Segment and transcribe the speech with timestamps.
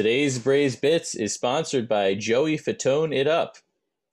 [0.00, 3.58] Today's Braves Bits is sponsored by Joey Fatone It Up.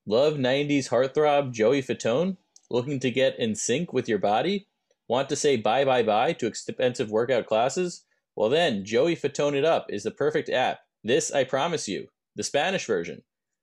[0.05, 2.35] Love 90s heartthrob Joey Fatone?
[2.69, 4.67] Looking to get in sync with your body?
[5.07, 8.03] Want to say bye bye bye to expensive workout classes?
[8.35, 10.79] Well, then, Joey Fatone It Up is the perfect app.
[11.05, 13.21] This, I promise you, the Spanish version.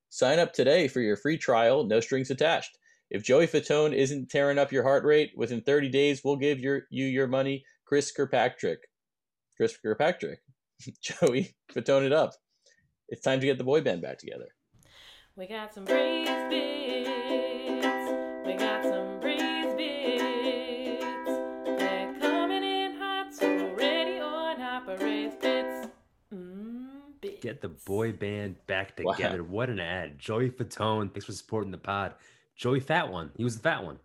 [0.09, 2.79] Sign up today for your free trial, no strings attached.
[3.11, 6.87] If Joey Fatone isn't tearing up your heart rate within 30 days, we'll give your,
[6.89, 7.63] you your money.
[7.85, 8.79] Chris Kirkpatrick.
[9.57, 10.39] Chris Kirkpatrick.
[11.01, 12.33] Joey, Fatone it up.
[13.09, 14.47] It's time to get the boy band back together.
[15.35, 17.09] We got some breeze bits.
[18.45, 21.03] We got some breeze bits.
[21.79, 25.87] They're coming in hot, so ready or not, but breeze bits.
[26.33, 26.87] Mm,
[27.21, 27.43] bits.
[27.43, 29.13] Get the boy band back Wow.
[29.13, 29.43] together.
[29.43, 30.17] What an ad.
[30.19, 32.13] Joey Fatone, thanks for supporting the pod.
[32.55, 33.31] Joey Fat One.
[33.35, 33.99] He was the fat one.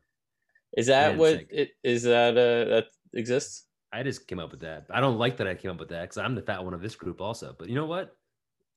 [0.76, 1.48] Is that Man, what sick.
[1.50, 2.84] it is that uh that
[3.14, 3.66] exists?
[3.92, 4.86] I just came up with that.
[4.90, 6.80] I don't like that I came up with that because I'm the fat one of
[6.80, 7.54] this group also.
[7.58, 8.14] But you know what?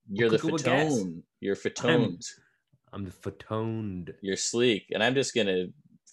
[0.09, 0.37] You're the.
[0.37, 1.21] Fatone.
[1.39, 2.21] You're Fatoned.
[2.91, 4.13] I'm the Fatoned.
[4.21, 4.87] You're sleek.
[4.91, 5.65] And I'm just gonna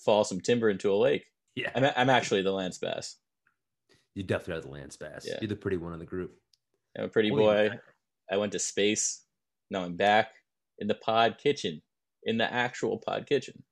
[0.05, 1.25] fall some timber into a lake.
[1.55, 1.70] Yeah.
[1.75, 3.17] I'm I'm actually the Lance Bass.
[4.15, 5.27] You definitely are the Lance Bass.
[5.27, 5.39] Yeah.
[5.41, 6.37] You're the pretty one of the group.
[6.97, 7.70] I'm a pretty Holy boy.
[8.31, 9.25] I went to space.
[9.70, 10.33] Now I'm back
[10.79, 11.81] in the pod kitchen.
[12.25, 13.62] In the actual pod kitchen.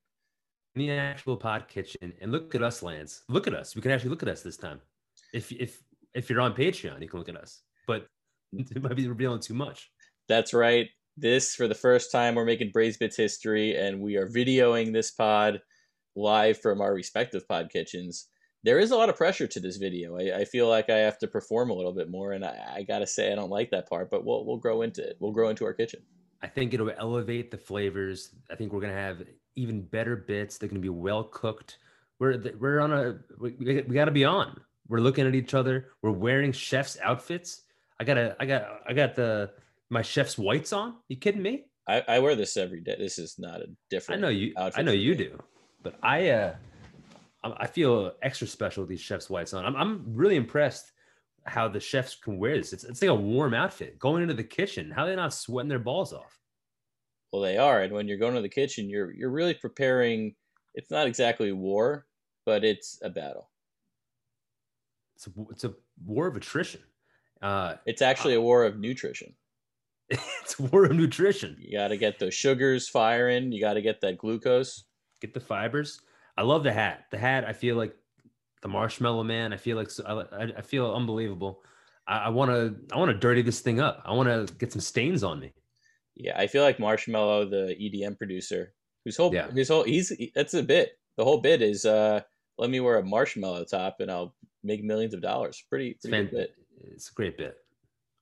[0.74, 2.12] In the actual pod kitchen.
[2.20, 3.22] And look at us, Lance.
[3.28, 3.76] Look at us.
[3.76, 4.80] We can actually look at us this time.
[5.32, 5.82] If if
[6.14, 7.62] if you're on Patreon, you can look at us.
[7.86, 8.06] But
[8.52, 9.90] it might be revealing too much.
[10.28, 10.88] That's right.
[11.16, 15.10] This, for the first time, we're making Braves Bits history, and we are videoing this
[15.10, 15.60] pod
[16.14, 18.28] live from our respective pod kitchens.
[18.62, 20.16] There is a lot of pressure to this video.
[20.16, 22.82] I, I feel like I have to perform a little bit more, and I, I
[22.82, 25.16] gotta say I don't like that part, but we'll we'll grow into it.
[25.18, 26.00] We'll grow into our kitchen.
[26.40, 28.30] I think it'll elevate the flavors.
[28.50, 29.22] I think we're gonna have
[29.56, 30.56] even better bits.
[30.56, 31.78] They're gonna be well cooked.
[32.20, 34.60] We're we're on a we, we got to be on.
[34.88, 35.88] We're looking at each other.
[36.02, 37.62] We're wearing chef's outfits.
[38.00, 39.52] I got a I got I got the
[39.90, 40.96] my chef's whites on.
[41.08, 41.64] You kidding me?
[41.88, 42.96] I, I wear this every day.
[42.98, 44.18] This is not a different.
[44.18, 44.52] I know you.
[44.56, 45.16] I know you me.
[45.16, 45.38] do.
[45.82, 46.54] But I uh
[47.44, 49.64] I I feel extra special with these chef's whites on.
[49.64, 50.92] I'm I'm really impressed
[51.44, 52.72] how the chefs can wear this.
[52.72, 54.90] It's it's like a warm outfit going into the kitchen.
[54.90, 56.38] How are they not sweating their balls off?
[57.32, 60.34] Well, they are, and when you're going to the kitchen, you're you're really preparing.
[60.74, 62.06] It's not exactly war,
[62.46, 63.50] but it's a battle.
[65.18, 65.74] It's a, it's a
[66.04, 66.80] war of attrition.
[67.42, 69.34] Uh, It's actually a war of nutrition.
[70.10, 71.56] it's a war of nutrition.
[71.58, 73.50] You got to get those sugars firing.
[73.50, 74.84] You got to get that glucose.
[75.20, 76.00] Get the fibers.
[76.36, 77.06] I love the hat.
[77.10, 77.44] The hat.
[77.44, 77.94] I feel like
[78.62, 79.52] the marshmallow man.
[79.52, 81.62] I feel like I, I- I feel unbelievable.
[82.06, 82.74] I want to.
[82.94, 84.00] I want to dirty this thing up.
[84.06, 85.52] I want to get some stains on me.
[86.14, 88.72] Yeah, I feel like Marshmello, the EDM producer,
[89.04, 89.50] whose whole Yeah.
[89.50, 90.92] his whole he's that's a bit.
[91.18, 92.22] The whole bit is uh
[92.56, 95.62] let me wear a marshmallow top and I'll make millions of dollars.
[95.68, 96.54] Pretty It's, pretty fan, bit.
[96.92, 97.58] it's a great bit.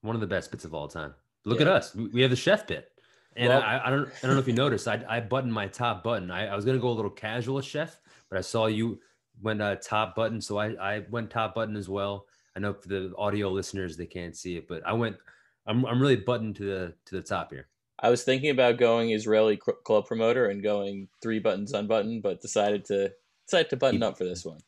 [0.02, 1.14] One of the best bits of all time.
[1.44, 1.66] Look Yeah.
[1.66, 1.94] at us.
[1.94, 2.90] We have the chef bit.
[3.36, 4.88] And Well- I, I don't I don't know if you noticed.
[4.88, 6.30] I I buttoned my top button.
[6.30, 9.00] I, I was gonna go a little casual as chef, but I saw you
[9.42, 12.26] went uh, top button, so I I went top button as well.
[12.56, 15.16] I know for the audio listeners they can't see it, but I went.
[15.66, 17.68] I'm I'm really buttoned to the to the top here.
[17.98, 22.40] I was thinking about going Israeli cl- club promoter and going three buttons unbuttoned, but
[22.40, 23.12] decided to
[23.46, 24.60] decided to button up for this one.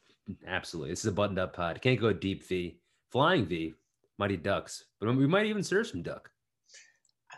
[0.46, 1.80] Absolutely, this is a buttoned up pod.
[1.80, 2.78] Can't go deep V,
[3.10, 3.74] flying V,
[4.18, 6.30] Mighty Ducks, but we might even serve some duck.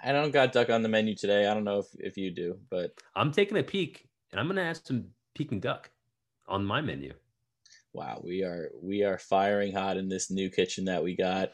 [0.03, 1.47] I don't got duck on the menu today.
[1.47, 4.63] I don't know if, if you do, but I'm taking a peek, and I'm gonna
[4.63, 5.91] add some Peking duck
[6.49, 7.15] on my menu.
[7.93, 11.53] wow, we are we are firing hot in this new kitchen that we got.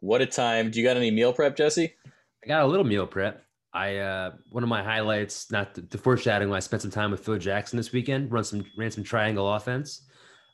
[0.00, 0.70] What a time!
[0.70, 1.94] Do you got any meal prep, Jesse?
[2.44, 3.44] I got a little meal prep.
[3.72, 6.52] I uh, one of my highlights, not the, the foreshadowing.
[6.52, 8.32] I spent some time with Phil Jackson this weekend.
[8.32, 10.02] Run some ran some triangle offense.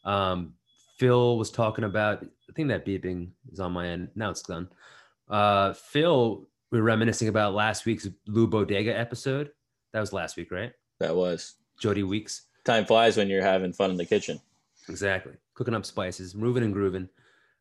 [0.05, 0.55] Um,
[0.99, 2.25] Phil was talking about.
[2.49, 4.09] I think that beeping is on my end.
[4.15, 4.69] Now it's done.
[5.29, 9.51] Uh, Phil, we were reminiscing about last week's Lou Bodega episode.
[9.93, 10.73] That was last week, right?
[11.01, 12.43] That was Jody Weeks.
[12.65, 14.39] time flies when you're having fun in the kitchen.
[14.89, 15.33] Exactly.
[15.55, 17.09] Cooking up spices, moving and grooving.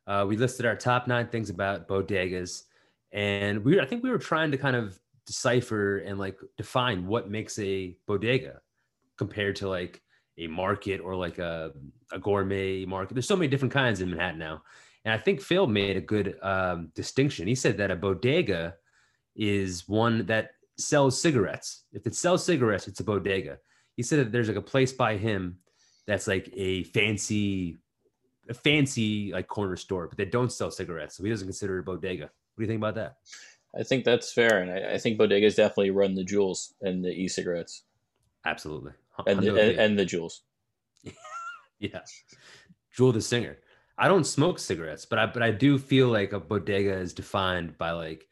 [0.06, 2.64] Uh, we listed our top nine things about bodegas,
[3.12, 7.30] and we I think we were trying to kind of decipher and like define what
[7.30, 8.60] makes a bodega
[9.16, 10.02] compared to like
[10.38, 11.72] a market or like a,
[12.12, 13.14] a gourmet market.
[13.14, 14.62] There's so many different kinds in Manhattan now,
[15.04, 17.46] and I think Phil made a good um, distinction.
[17.46, 18.76] He said that a bodega
[19.34, 21.84] is one that sells cigarettes.
[21.92, 23.58] If it sells cigarettes, it's a bodega.
[23.96, 25.58] He said that there's like a place by him
[26.06, 27.78] that's like a fancy
[28.48, 31.82] a fancy like corner store but they don't sell cigarettes so he doesn't consider it
[31.82, 33.18] a bodega what do you think about that
[33.78, 37.10] I think that's fair, and I, I think bodegas definitely run the jewels and the
[37.10, 37.84] e-cigarettes
[38.44, 38.92] absolutely
[39.26, 40.42] and the, and, and the jewels.
[41.82, 42.00] Yeah
[42.92, 43.58] jewel the singer
[43.98, 47.76] i don't smoke cigarettes but i but i do feel like a bodega is defined
[47.76, 48.26] by like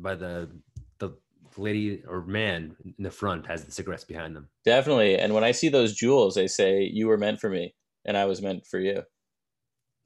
[0.00, 0.50] by the
[0.98, 1.10] the
[1.56, 4.48] lady or man in the front has the cigarettes behind them.
[4.64, 5.16] Definitely.
[5.16, 7.74] And when I see those jewels, they say you were meant for me,
[8.04, 9.02] and I was meant for you.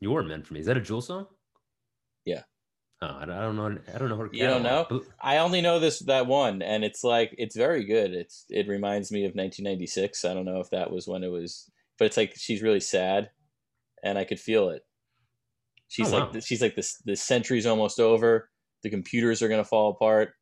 [0.01, 0.61] You were meant for me.
[0.61, 1.27] Is that a Jewel song?
[2.25, 2.43] Yeah.
[3.03, 3.79] Oh, I, don't know.
[3.95, 4.29] I don't know her.
[4.33, 5.03] You don't know?
[5.21, 8.13] I only know this that one, and it's like it's very good.
[8.13, 10.25] It's it reminds me of 1996.
[10.25, 13.31] I don't know if that was when it was, but it's like she's really sad,
[14.03, 14.83] and I could feel it.
[15.89, 16.41] She's Oh, like wow.
[16.41, 16.97] she's like this.
[17.05, 18.51] The century's almost over.
[18.83, 20.33] The computers are gonna fall apart.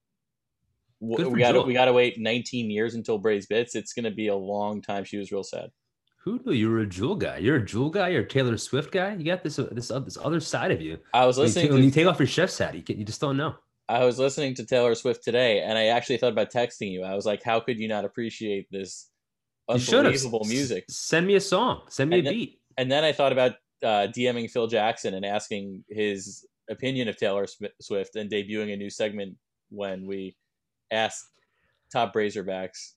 [1.01, 3.75] Good We got to we got to wait 19 years until Braves Bits.
[3.75, 5.05] It's gonna be a long time.
[5.05, 5.71] She was real sad.
[6.25, 7.37] Who knew you were a Jewel guy?
[7.37, 8.09] You're a Jewel guy.
[8.09, 9.15] You're a Taylor Swift guy.
[9.15, 10.99] You got this uh, this, uh, this other side of you.
[11.13, 11.69] I was When you, listening.
[11.69, 13.55] ta- when you take off your chef's hat, you, can, you just don't know.
[13.87, 17.03] I was listening to Taylor Swift today, and I actually thought about texting you.
[17.03, 19.11] I was like, "How could you not appreciate this
[19.69, 20.07] You should have.
[20.07, 21.83] unbelievable S- music?" Send me a song.
[21.89, 22.61] Send me And a then- beat.
[22.77, 23.53] and then I thought about
[23.83, 27.47] uh, DMing Phil Jackson and asking his opinion of Taylor
[27.81, 29.37] Swift and debuting a new segment
[29.71, 30.37] when we
[30.91, 31.27] asked
[31.93, 32.93] top Razorbacks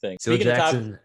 [0.00, 0.16] thing.
[0.22, 0.98] Phil Speaking of top, Jackson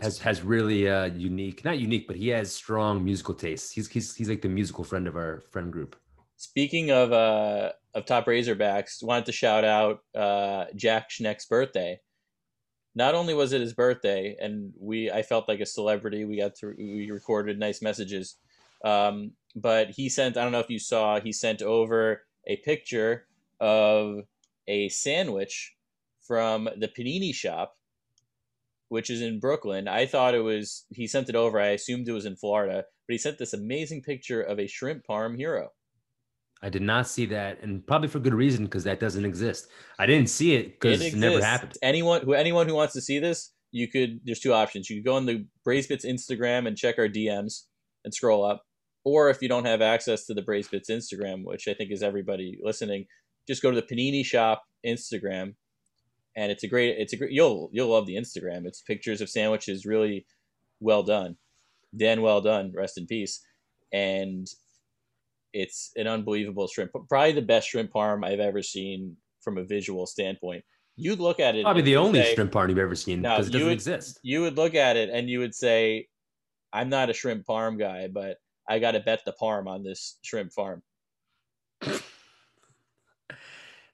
[0.00, 3.70] has has really uh, unique, not unique, but he has strong musical tastes.
[3.72, 5.96] He's he's he's like the musical friend of our friend group.
[6.36, 11.98] speaking of uh, of top Razorbacks, wanted to shout out uh, Jack Schneck's birthday.
[12.94, 16.24] Not only was it his birthday, and we I felt like a celebrity.
[16.24, 18.36] We got to we recorded nice messages,
[18.84, 20.36] um, but he sent.
[20.36, 21.20] I don't know if you saw.
[21.20, 23.26] He sent over a picture
[23.60, 24.24] of
[24.66, 25.76] a sandwich
[26.20, 27.76] from the panini shop,
[28.88, 29.86] which is in Brooklyn.
[29.86, 30.84] I thought it was.
[30.90, 31.60] He sent it over.
[31.60, 35.06] I assumed it was in Florida, but he sent this amazing picture of a shrimp
[35.06, 35.70] parm hero.
[36.62, 39.68] I did not see that, and probably for good reason because that doesn't exist.
[39.98, 41.74] I didn't see it because it, never happened.
[41.82, 44.20] Anyone who anyone who wants to see this, you could.
[44.24, 44.90] There's two options.
[44.90, 47.64] You could go on the Brazebits Instagram and check our DMs
[48.04, 48.62] and scroll up,
[49.04, 52.58] or if you don't have access to the Brazebits Instagram, which I think is everybody
[52.62, 53.06] listening,
[53.48, 55.54] just go to the Panini Shop Instagram,
[56.36, 56.96] and it's a great.
[56.98, 57.32] It's a great.
[57.32, 58.66] You'll you'll love the Instagram.
[58.66, 60.26] It's pictures of sandwiches, really
[60.80, 61.36] well done.
[61.96, 62.72] Dan, well done.
[62.74, 63.40] Rest in peace.
[63.92, 64.46] And
[65.52, 66.92] it's an unbelievable shrimp.
[67.08, 70.64] Probably the best shrimp parm I've ever seen from a visual standpoint.
[70.96, 71.62] You'd look at it.
[71.64, 73.72] Probably the only say- shrimp party you've ever seen No, because it you doesn't would-
[73.74, 74.20] exist.
[74.22, 76.08] You would look at it and you would say,
[76.72, 78.36] "I'm not a shrimp parm guy, but
[78.68, 80.82] I got to bet the parm on this shrimp farm."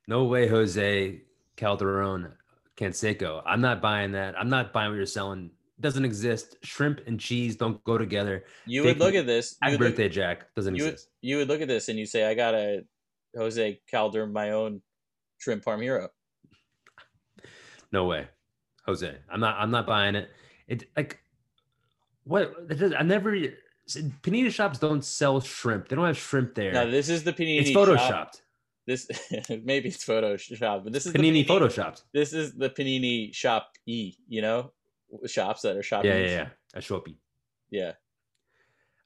[0.08, 1.20] No way, Jose
[1.56, 2.32] Calderon
[2.76, 3.42] Canseco.
[3.44, 4.38] I'm not buying that.
[4.38, 5.50] I'm not buying what you're selling.
[5.80, 6.56] Doesn't exist.
[6.62, 8.44] Shrimp and cheese don't go together.
[8.64, 9.56] You Fake would look at this.
[9.60, 10.54] Happy would look, birthday, Jack.
[10.54, 11.10] Doesn't you would, exist.
[11.20, 12.84] you would look at this and you say, "I got a
[13.36, 14.80] Jose Calder, my own
[15.38, 16.08] shrimp parm hero."
[17.92, 18.26] No way,
[18.86, 19.16] Jose.
[19.30, 19.56] I'm not.
[19.58, 20.30] I'm not buying it.
[20.66, 21.20] It like
[22.24, 22.54] what?
[22.98, 23.36] I never.
[23.86, 25.88] Panini shops don't sell shrimp.
[25.88, 26.72] They don't have shrimp there.
[26.72, 27.60] No, this is the panini.
[27.60, 27.88] it's shop.
[27.88, 28.40] photoshopped.
[28.86, 29.08] This
[29.64, 32.02] maybe it's photoshopped, but this is the Panini photoshopped.
[32.14, 34.14] This is the panini shop e.
[34.28, 34.72] You know,
[35.26, 36.10] shops that are shopping.
[36.10, 36.48] Yeah, yeah, yeah.
[36.74, 37.16] A shopee.
[37.70, 37.92] yeah.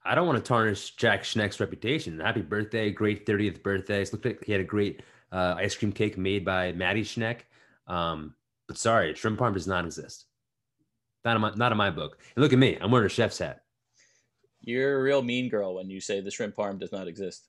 [0.03, 2.19] I don't want to tarnish Jack Schneck's reputation.
[2.19, 4.01] Happy birthday, great 30th birthday.
[4.01, 7.41] It looked like he had a great uh, ice cream cake made by Maddie Schneck.
[7.85, 8.33] Um,
[8.67, 10.25] but sorry, shrimp parm does not exist.
[11.23, 12.17] Not in my, not in my book.
[12.35, 13.61] And look at me, I'm wearing a chef's hat.
[14.61, 17.47] You're a real mean girl when you say the shrimp parm does not exist.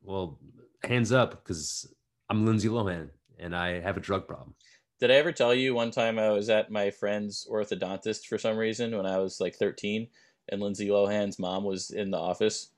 [0.00, 0.38] Well,
[0.84, 1.92] hands up, because
[2.30, 4.54] I'm Lindsay Lohan and I have a drug problem.
[5.02, 8.56] Did I ever tell you one time I was at my friend's orthodontist for some
[8.56, 10.06] reason when I was like 13
[10.48, 12.70] and Lindsay Lohan's mom was in the office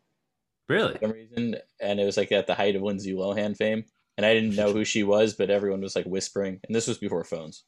[0.66, 0.94] Really?
[0.94, 3.84] for some reason and it was like at the height of Lindsay Lohan fame
[4.16, 6.96] and I didn't know who she was but everyone was like whispering and this was
[6.96, 7.64] before phones.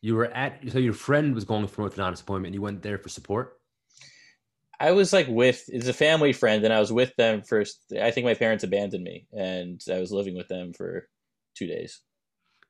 [0.00, 2.50] You were at so your friend was going for an orthodontist appointment.
[2.50, 3.58] And you went there for support.
[4.78, 7.64] I was like with it's a family friend and I was with them for
[8.00, 11.08] I think my parents abandoned me and I was living with them for
[11.56, 12.00] 2 days.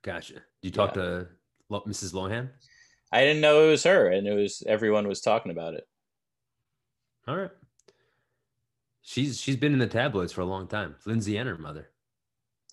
[0.08, 0.34] Gotcha.
[0.34, 1.28] Did you talk to
[1.70, 2.14] Mrs.
[2.14, 2.48] Lohan?
[3.12, 5.86] I didn't know it was her and it was everyone was talking about it.
[7.26, 7.50] All right.
[9.02, 10.96] She's she's been in the tabloids for a long time.
[11.04, 11.90] Lindsay and her mother.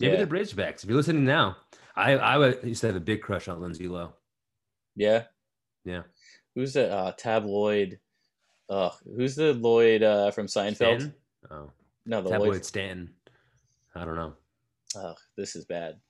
[0.00, 0.24] Maybe Yeah.
[0.24, 0.82] they're Bridgebacks.
[0.82, 1.58] If you're listening now,
[1.94, 4.14] I I used to have a big crush on Lindsay Lowe.
[4.94, 5.24] Yeah.
[5.84, 6.04] Yeah.
[6.54, 7.98] Who's the uh, tabloid?
[8.70, 10.74] Uh, who's the Lloyd uh, from Seinfeld?
[10.76, 11.14] Stanton?
[11.50, 11.70] Oh,
[12.06, 12.64] No, the tabloid Lloyd.
[12.64, 13.10] Stanton.
[13.94, 14.32] I don't know.
[14.96, 16.00] Oh, this is bad.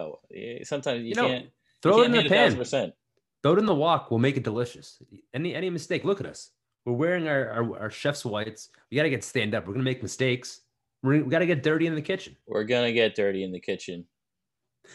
[0.00, 0.20] Oh,
[0.64, 1.46] sometimes you, You know, can't.
[1.82, 2.58] Throw you it in can't the hit thousand pan.
[2.58, 2.94] percent.
[3.42, 4.10] Throw it in the wok.
[4.10, 5.02] We'll make it delicious.
[5.34, 6.50] Any any mistake, look at us.
[6.84, 8.68] We're wearing our our, our chef's whites.
[8.90, 9.66] We got to get stand up.
[9.66, 10.62] We're gonna make mistakes.
[11.02, 12.36] We're, we got to get dirty in the kitchen.
[12.46, 14.04] We're gonna get dirty in the kitchen.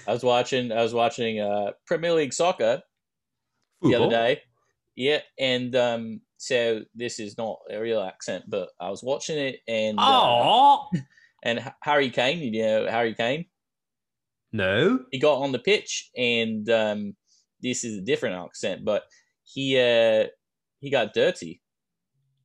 [0.08, 0.72] I was watching.
[0.72, 2.82] I was watching uh, Premier League soccer
[3.82, 4.42] the other day.
[4.96, 9.60] Yeah, and um, so this is not a real accent, but I was watching it,
[9.68, 10.84] and uh,
[11.44, 12.40] and Harry Kane.
[12.54, 13.46] You know Harry Kane.
[14.56, 15.00] No.
[15.12, 17.16] he got on the pitch and um,
[17.62, 19.04] this is a different accent, but
[19.44, 20.26] he uh,
[20.80, 21.62] he got dirty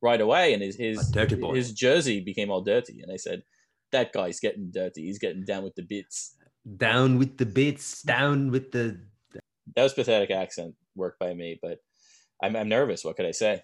[0.01, 1.55] right away, and his his dirty boy.
[1.55, 3.43] his jersey became all dirty, and I said,
[3.91, 5.03] "That guy's getting dirty.
[5.03, 6.35] He's getting down with the bits."
[6.77, 8.99] Down with the bits, down with the
[9.75, 11.79] That was pathetic accent work by me, but
[12.43, 13.03] I'm I'm nervous.
[13.03, 13.63] What could I say?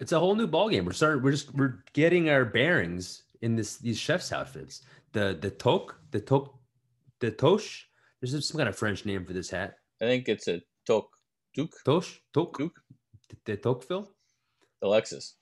[0.00, 0.84] it's a whole new ballgame.
[0.84, 4.82] We're starting we're just we're getting our bearings in this these chef's outfits.
[5.12, 6.52] The the toque, the toque,
[7.20, 7.84] the toche.
[8.20, 9.76] There's some kind of French name for this hat.
[10.02, 11.08] I think it's a toque
[11.56, 12.72] toque Toche, toque, toque
[13.44, 14.08] the, Tocqueville,
[14.82, 15.34] Alexis.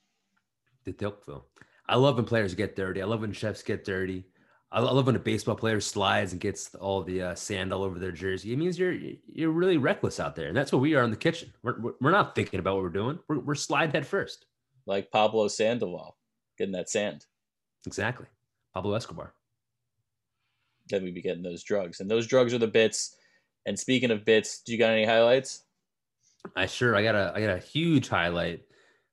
[0.84, 1.46] the Tocqueville.
[1.88, 3.00] I love when players get dirty.
[3.00, 4.26] I love when chefs get dirty.
[4.72, 7.98] I love when a baseball player slides and gets all the uh, sand all over
[8.00, 8.52] their jersey.
[8.52, 11.16] It means you're you're really reckless out there, and that's what we are in the
[11.16, 11.52] kitchen.
[11.62, 13.18] We're we're, we're not thinking about what we're doing.
[13.28, 14.46] We're we're slide head first.
[14.86, 16.16] like Pablo Sandoval
[16.58, 17.24] getting that sand.
[17.86, 18.26] Exactly.
[18.74, 19.32] Pablo Escobar.
[20.88, 23.16] Then we'd be getting those drugs, and those drugs are the bits.
[23.66, 25.64] And speaking of bits, do you got any highlights?
[26.54, 28.62] I sure I got a I got a huge highlight.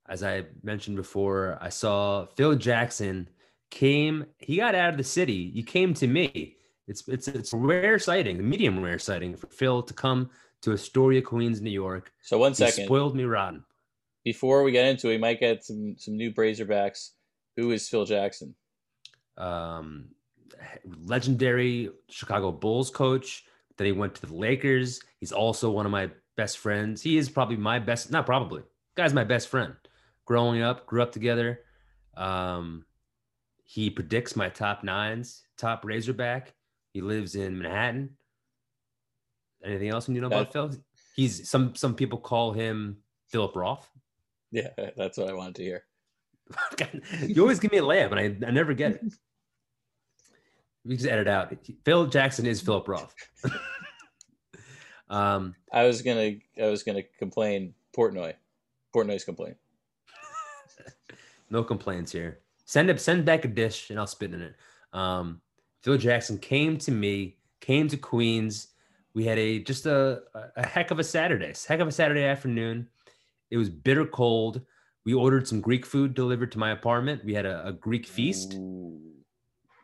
[0.08, 3.30] As I mentioned before, I saw Phil Jackson
[3.72, 4.26] came.
[4.38, 5.50] He got out of the city.
[5.52, 6.58] He came to me.
[6.88, 10.30] It's it's it's a rare sighting, a medium rare sighting for Phil to come
[10.62, 12.12] to Astoria, Queens, New York.
[12.22, 13.64] So one He spoiled me rotten.
[14.24, 17.12] before we get into it, we might get some some new Brazerbacks.
[17.58, 18.56] Who is Phil Jackson?
[19.38, 20.10] Um,
[21.06, 23.46] legendary Chicago Bulls coach.
[23.78, 25.02] Then he went to the Lakers.
[25.20, 27.02] He's also one of my best friends.
[27.02, 28.64] He is probably my best, not probably,
[28.96, 29.74] guy's my best friend.
[30.26, 31.62] Growing up, grew up together.
[32.16, 32.86] Um,
[33.64, 36.54] he predicts my top nines, top Razorback.
[36.94, 38.12] He lives in Manhattan.
[39.66, 40.72] Anything else you know about Phil?
[41.16, 42.98] He's some some people call him
[43.30, 43.90] Philip Roth.
[44.52, 45.84] Yeah, that's what I wanted to hear.
[47.28, 49.02] you always give me a laugh, and I, I never get it.
[50.86, 51.54] We just edit out.
[51.86, 53.16] Phil Jackson is Philip Roth.
[55.10, 58.34] um, I was gonna I was gonna complain Portnoy.
[58.94, 59.56] Portnoy's complaint.
[61.50, 62.40] no complaints here.
[62.66, 64.56] Send up send back a dish, and I'll spit in it.
[64.92, 65.42] Um,
[65.84, 68.68] Phil Jackson came to me, came to Queens.
[69.14, 70.24] We had a just a,
[70.58, 72.90] a heck of a Saturday, heck of a Saturday afternoon.
[73.52, 74.62] It was bitter cold.
[75.06, 77.24] We ordered some Greek food delivered to my apartment.
[77.24, 78.56] We had a, a Greek feast.
[78.56, 79.14] Ooh.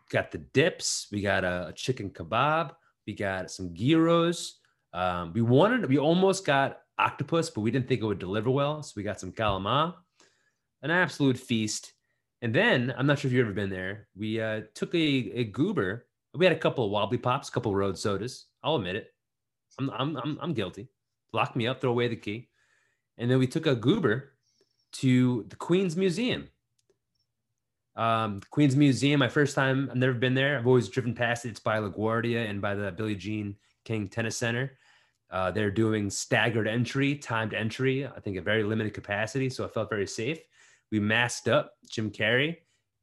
[0.09, 1.07] Got the dips.
[1.11, 2.71] We got a, a chicken kebab.
[3.07, 4.59] We got some gyros.
[4.93, 8.83] Um, we wanted, we almost got octopus, but we didn't think it would deliver well.
[8.83, 9.95] So we got some calamar,
[10.81, 11.93] an absolute feast.
[12.41, 14.07] And then I'm not sure if you've ever been there.
[14.15, 16.07] We uh, took a, a goober.
[16.33, 18.47] We had a couple of wobbly pops, a couple of road sodas.
[18.63, 19.07] I'll admit it.
[19.79, 20.89] I'm, I'm, I'm, I'm guilty.
[21.33, 22.49] Lock me up, throw away the key.
[23.17, 24.33] And then we took a goober
[24.93, 26.47] to the Queen's Museum.
[27.99, 30.57] Um, Queen's Museum, my first time, I've never been there.
[30.57, 31.49] I've always driven past it.
[31.49, 34.77] It's by LaGuardia and by the Billie Jean King Tennis Center.
[35.29, 39.49] Uh, they're doing staggered entry, timed entry, I think a very limited capacity.
[39.49, 40.39] So I felt very safe.
[40.93, 42.55] We masked up Jim Carrey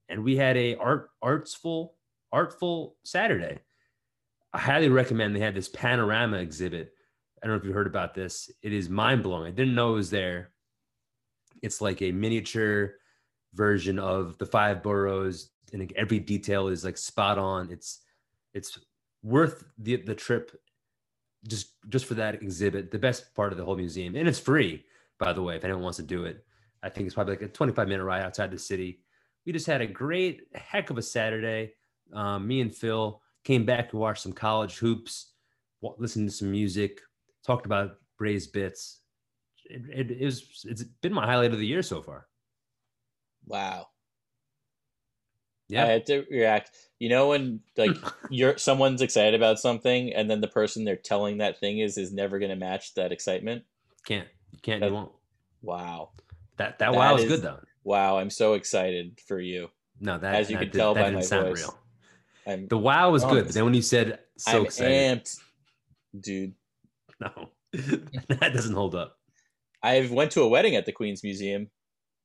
[0.08, 1.90] and we had a art artsful,
[2.32, 3.58] artful Saturday.
[4.54, 6.94] I highly recommend they had this panorama exhibit.
[7.42, 8.50] I don't know if you heard about this.
[8.62, 9.52] It is mind blowing.
[9.52, 10.52] I didn't know it was there.
[11.62, 12.94] It's like a miniature
[13.56, 17.70] version of the five boroughs and every detail is like spot on.
[17.70, 18.00] It's
[18.54, 18.78] it's
[19.22, 20.52] worth the the trip
[21.48, 24.14] just just for that exhibit the best part of the whole museum.
[24.14, 24.84] And it's free
[25.18, 26.44] by the way if anyone wants to do it.
[26.82, 29.00] I think it's probably like a 25 minute ride outside the city.
[29.44, 31.72] We just had a great heck of a saturday.
[32.12, 35.32] Um, me and phil came back to watch some college hoops
[35.98, 37.00] listened to some music
[37.44, 39.00] talked about braised bits.
[39.68, 42.26] It, it, it was it's been my highlight of the year so far
[43.46, 43.88] Wow.
[45.68, 45.84] Yeah.
[45.84, 46.70] I had to react.
[46.98, 47.90] You know when like
[48.30, 52.12] you're someone's excited about something and then the person they're telling that thing is is
[52.12, 53.64] never gonna match that excitement?
[54.06, 55.12] Can't you can't That- you won't.
[55.62, 56.10] Wow.
[56.58, 57.60] That that, That wow was is- good though.
[57.84, 59.68] Wow, I'm so excited for you.
[60.00, 61.60] No, that As you that can tell that by didn't my sound voice.
[61.62, 61.78] real.
[62.46, 65.40] I'm The wow was good, but then when you said so I'm excited, amped.
[66.18, 66.54] Dude.
[67.20, 69.18] no, that doesn't hold up.
[69.82, 71.70] I went to a wedding at the Queen's Museum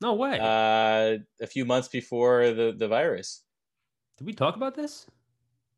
[0.01, 0.37] No way.
[0.39, 3.43] uh, a few months before the, the virus.
[4.17, 5.05] Did we talk about this?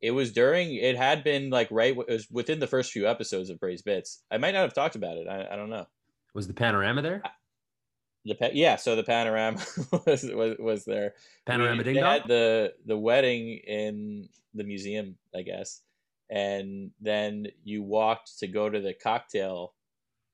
[0.02, 0.76] It was during.
[0.76, 1.92] It had been like right.
[1.96, 4.22] It was within the first few episodes of Praise Bits.
[4.32, 5.28] I might not have talked about it.
[5.28, 5.86] I, I don't know.
[6.34, 7.22] Was the panorama there?
[8.26, 8.76] The pa- yeah.
[8.78, 9.60] So the panorama
[10.06, 11.14] was was, was there.
[11.46, 12.12] Panorama We- ding they dong.
[12.20, 15.82] had the the wedding in the museum, I guess,
[16.30, 19.74] and then you walked to go to the cocktail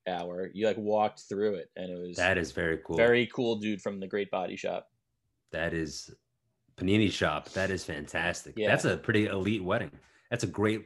[0.09, 0.49] hour.
[0.53, 2.97] You like walked through it, and it was That is very cool.
[2.97, 3.55] very cool.
[3.57, 4.87] Dude from the Great Body Shop.
[5.51, 6.13] That is
[6.77, 7.49] Panini Shop.
[7.49, 8.55] That is fantastic.
[8.57, 8.69] Yeah.
[8.69, 9.91] That's a pretty elite wedding.
[10.29, 10.85] That's a great.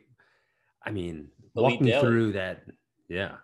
[0.85, 2.63] I mean, Elite through that,
[3.07, 3.35] yeah,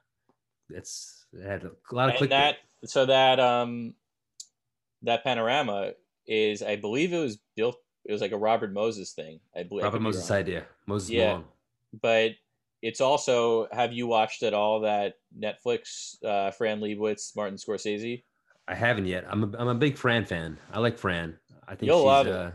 [0.70, 2.30] it's it had a lot of clickbait.
[2.30, 2.56] that
[2.86, 3.94] so that um
[5.04, 5.92] that panorama
[6.28, 9.40] is I believe it was built it was like a Robert Moses thing.
[9.56, 10.66] I believe Robert be Moses' idea.
[10.88, 11.28] Moses Yeah.
[11.28, 11.46] Malone.
[12.02, 12.32] But
[12.82, 18.24] it's also have you watched at all that Netflix uh Fran Lebowitz, Martin Scorsese?
[18.68, 19.26] I haven't yet.
[19.28, 20.58] I'm a, I'm a big Fran fan.
[20.72, 21.38] I like Fran.
[21.68, 22.34] I think You'll she's love it.
[22.34, 22.52] uh,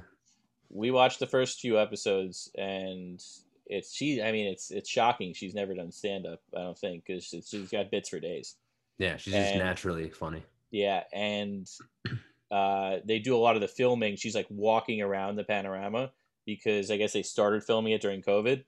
[0.70, 3.20] We watched the first few episodes and
[3.66, 7.06] it's she I mean it's it's shocking she's never done stand up, I don't think,
[7.06, 8.56] cuz she's got bits for days.
[8.98, 10.42] yeah, she's just naturally funny.
[10.70, 11.68] Yeah, and
[12.50, 14.16] uh, they do a lot of the filming.
[14.16, 16.12] She's like walking around the panorama
[16.46, 18.64] because I guess they started filming it during COVID,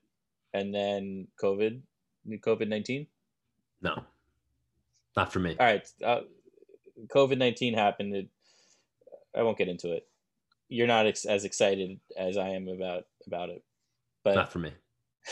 [0.57, 1.81] and then COVID,
[2.29, 3.07] COVID nineteen.
[3.81, 4.03] No,
[5.15, 5.55] not for me.
[5.59, 6.21] All right, uh,
[7.07, 8.15] COVID nineteen happened.
[8.15, 8.29] It,
[9.35, 10.07] I won't get into it.
[10.69, 13.63] You're not ex- as excited as I am about about it,
[14.23, 14.71] but Not for me.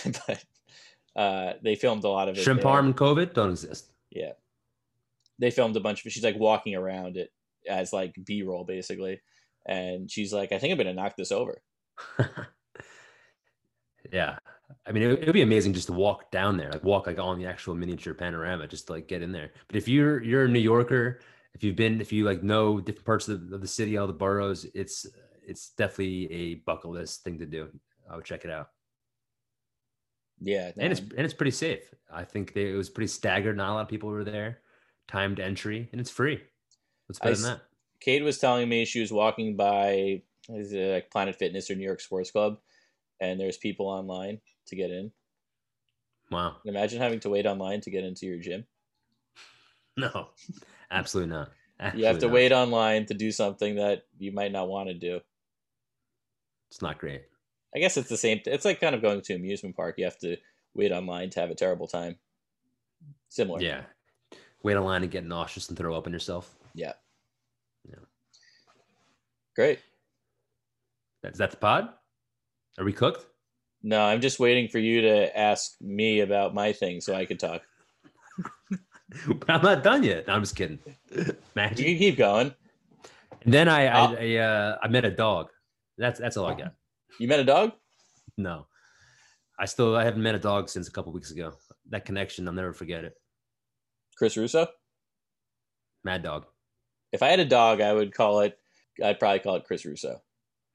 [0.28, 0.44] but
[1.16, 2.42] uh, they filmed a lot of it.
[2.42, 2.72] Shrimp there.
[2.72, 3.92] harm and COVID don't exist.
[4.12, 4.34] Yeah.
[5.40, 6.12] They filmed a bunch of it.
[6.12, 7.32] She's like walking around it
[7.70, 9.22] as like B roll basically.
[9.66, 11.62] And she's like, I think I'm gonna knock this over.
[14.12, 14.38] yeah,
[14.86, 17.40] I mean, it, would be amazing just to walk down there, like walk like on
[17.40, 19.52] the actual miniature panorama, just to like get in there.
[19.68, 21.20] But if you're you're a New Yorker,
[21.54, 24.08] if you've been, if you like know different parts of the, of the city, all
[24.08, 25.06] the boroughs, it's
[25.46, 27.70] it's definitely a bucket list thing to do.
[28.10, 28.70] I would check it out,
[30.40, 30.72] Yeah.
[30.78, 31.94] and it's and it's pretty safe.
[32.12, 33.58] I think they, it was pretty staggered.
[33.58, 34.60] Not a lot of people were there.
[35.08, 36.42] Timed entry, and it's free.
[37.08, 37.62] What's I better than that?
[38.00, 41.86] Kate was telling me she was walking by is it like Planet Fitness or New
[41.86, 42.58] York Sports Club
[43.20, 45.12] and there's people online to get in.
[46.32, 48.66] Wow, Imagine having to wait online to get into your gym.
[49.98, 50.30] no,
[50.90, 51.52] absolutely not.
[51.94, 52.34] You have to not.
[52.34, 55.20] wait online to do something that you might not want to do.
[56.72, 57.24] It's not great.
[57.76, 58.40] I guess it's the same.
[58.46, 59.96] It's like kind of going to an amusement park.
[59.98, 60.38] You have to
[60.74, 62.16] wait online to have a terrible time.
[63.30, 63.62] Similar.
[63.62, 63.82] Yeah.
[64.64, 66.56] Wait online and get nauseous and throw up on yourself.
[66.74, 66.94] Yeah.
[67.88, 67.96] Yeah.
[69.56, 69.80] Great.
[71.24, 71.90] Is that the pod?
[72.78, 73.26] Are we cooked?
[73.88, 77.40] No, I'm just waiting for you to ask me about my thing so I could
[77.40, 77.62] talk.
[79.48, 80.26] I'm not done yet.
[80.26, 80.80] No, I'm just kidding.
[81.16, 81.86] You Magic.
[81.86, 82.52] can keep going.
[83.44, 85.50] And then I I, I'll- I, uh, I met a dog.
[86.00, 86.74] That's that's all I got.
[87.20, 87.74] You met a dog?
[88.40, 88.66] No,
[89.60, 91.54] I still I haven't met a dog since a couple weeks ago.
[91.92, 93.14] That connection, I'll never forget it.
[94.18, 94.66] Chris Russo?
[96.04, 96.48] Mad dog.
[97.12, 98.58] If I had a dog, I would call it,
[99.04, 100.22] I'd probably call it Chris Russo.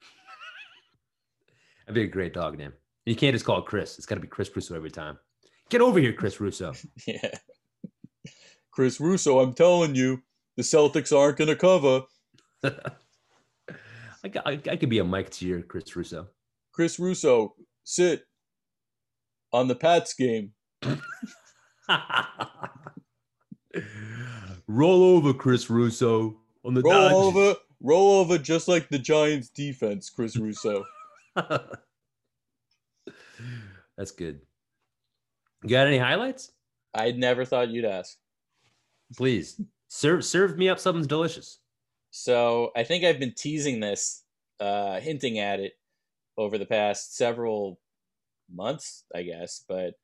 [1.87, 2.73] That'd be a great dog name.
[3.11, 3.99] You can't just call it Chris.
[3.99, 5.19] It's got to be Chris Russo every time.
[5.69, 6.73] Get over here, Chris Russo.
[7.09, 7.39] Yeah.
[8.71, 10.23] Chris Russo, I'm telling you,
[10.57, 12.03] the Celtics aren't going to cover.
[12.65, 12.71] I,
[14.25, 16.29] I, I could be a Mike to your Chris Russo.
[16.71, 18.23] Chris Russo, sit
[19.53, 20.53] on the Pats game.
[24.69, 26.37] Roll over, Chris Russo.
[26.65, 27.17] On the Roll Dodgers.
[27.17, 30.85] over, roll over just like the Giants defense, Chris Russo.
[34.01, 34.41] That's good.
[35.63, 36.53] You got any highlights?
[36.95, 38.17] I never thought you'd ask.
[39.15, 41.59] Please serve serve me up something delicious.
[42.11, 44.25] So I think I've been teasing this,
[44.59, 45.75] uh, hinting at it
[46.39, 47.79] over the past several
[48.51, 49.67] months, I guess.
[49.69, 49.97] But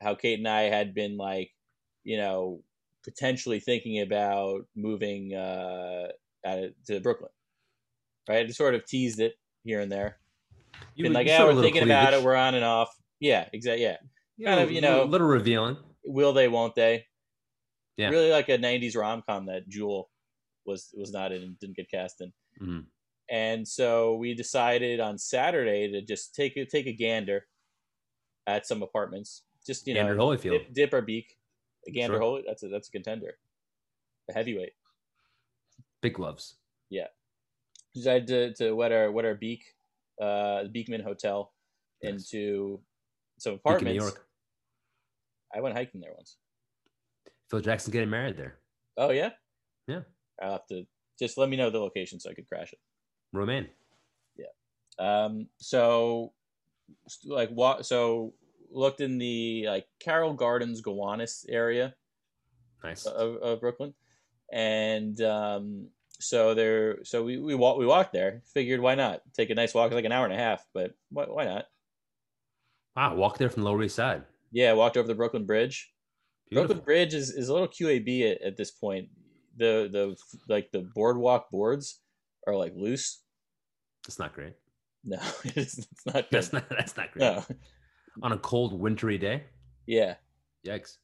[0.00, 1.50] how Kate and I had been like,
[2.04, 2.62] you know,
[3.02, 6.06] potentially thinking about moving uh,
[6.44, 7.32] of, to Brooklyn.
[8.28, 9.32] Right, I sort of teased it
[9.64, 10.20] here and there.
[10.94, 12.22] You, been like, yeah, we're thinking about it.
[12.22, 12.94] We're on and off.
[13.20, 13.82] Yeah, exactly.
[13.84, 13.96] Yeah,
[14.44, 15.76] kind of, you a little- know- little revealing.
[16.04, 16.48] will they?
[16.48, 17.06] Won't they?
[17.96, 18.08] Yeah.
[18.08, 20.10] Really like a '90s rom com that Jewel
[20.64, 22.32] was was not in, didn't get cast in.
[22.60, 22.86] Mhm.
[23.28, 27.46] And so we decided on Saturday to just take a take a gander
[28.46, 29.44] at some apartments.
[29.66, 30.50] Just you Andrew know, Holyfield.
[30.52, 31.36] dip, dip our beak.
[31.86, 32.20] A gander Sure.
[32.20, 33.38] Holy, that's a that's a contender,
[34.28, 34.72] a heavyweight.
[36.00, 36.56] Big gloves.
[36.88, 37.08] Yeah.
[37.94, 39.62] Decided to, to wet our wet our beak,
[40.20, 41.52] uh, the Beekman Hotel,
[42.02, 42.12] Nice.
[42.32, 42.82] into
[43.44, 43.98] Beacon, apartments.
[43.98, 44.26] New York.
[45.54, 46.36] I went hiking there once.
[47.50, 48.58] Phil Jackson getting married there.
[48.96, 49.30] Oh yeah,
[49.88, 50.00] Yeah.
[50.42, 50.84] I'll have to
[51.18, 52.78] just let me know the location so I could crash it.
[53.32, 53.68] Romaine.
[54.36, 54.46] Yeah.
[54.98, 56.32] Um, so
[57.24, 57.86] like what?
[57.86, 58.34] So
[58.70, 61.94] looked in the like Carroll Gardens, Gowanus area
[62.84, 63.04] Nice.
[63.06, 63.94] of, of Brooklyn,
[64.52, 68.42] and um, so there, so we we walked we walked there.
[68.54, 69.86] Figured why not take a nice walk?
[69.86, 71.66] It's like an hour and a half, but why, why not?
[72.96, 74.24] Wow, walk there from the Lower East Side.
[74.52, 75.92] Yeah, walked over the Brooklyn Bridge.
[76.48, 76.74] Beautiful.
[76.74, 79.08] Brooklyn Bridge is, is a little QAB at, at this point.
[79.56, 80.16] The the
[80.48, 82.00] like the boardwalk boards
[82.46, 83.22] are like loose.
[84.06, 84.54] That's not great.
[85.04, 86.26] No, it's, it's not good.
[86.30, 86.68] That's not.
[86.68, 87.20] That's not great.
[87.20, 87.44] no.
[88.22, 89.44] on a cold, wintry day.
[89.86, 90.14] Yeah,
[90.66, 90.96] Yikes!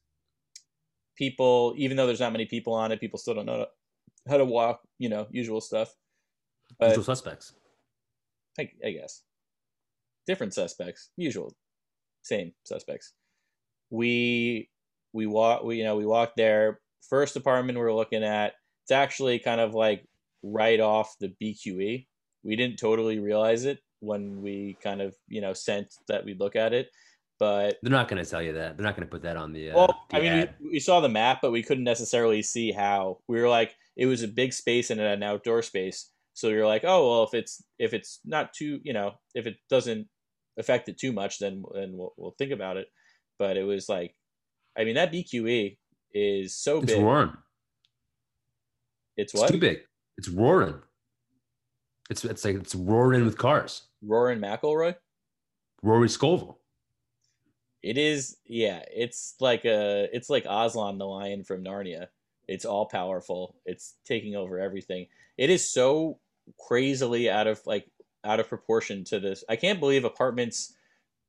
[1.17, 3.67] people even though there's not many people on it, people still don't know
[4.29, 4.81] how to walk.
[4.99, 5.95] You know, usual stuff.
[6.79, 7.53] But Usual suspects.
[8.59, 9.23] I, I guess
[10.27, 11.55] different suspects, usual,
[12.27, 13.13] same suspects.
[13.91, 14.69] We
[15.13, 16.81] we walk we you know we walked there.
[17.09, 18.55] First apartment we're looking at.
[18.85, 20.05] It's actually kind of like
[20.43, 22.07] right off the BQE.
[22.45, 26.57] We didn't totally realize it when we kind of you know sent that we'd look
[26.57, 26.89] at it,
[27.39, 28.77] but They're not going to tell you that.
[28.77, 29.71] They're not going to put that on the.
[29.71, 32.73] Uh, well, the I mean, we, we saw the map, but we couldn't necessarily see
[32.73, 33.19] how.
[33.29, 36.85] We were like, it was a big space and an outdoor space, so you're like,
[36.85, 40.09] oh well, if it's if it's not too, you know, if it doesn't
[40.59, 42.89] affect it too much, then then we'll, we'll think about it.
[43.39, 44.15] But it was like,
[44.77, 45.77] I mean, that BQE
[46.15, 46.97] is so it's big.
[46.97, 47.33] It's roaring.
[49.17, 49.79] It's It's too big.
[50.19, 50.81] It's roaring.
[52.11, 53.83] It's it's like it's roaring with cars.
[54.03, 54.95] Roaring McElroy.
[55.83, 56.59] Rory Scovel.
[57.83, 58.83] It is, yeah.
[58.93, 62.09] It's like a, it's like Aslan the lion from Narnia.
[62.49, 63.57] It's all powerful.
[63.65, 65.07] It's taking over everything.
[65.39, 66.19] It is so
[66.59, 67.87] crazily out of like
[68.27, 69.45] out of proportion to this.
[69.49, 70.75] I can't believe apartments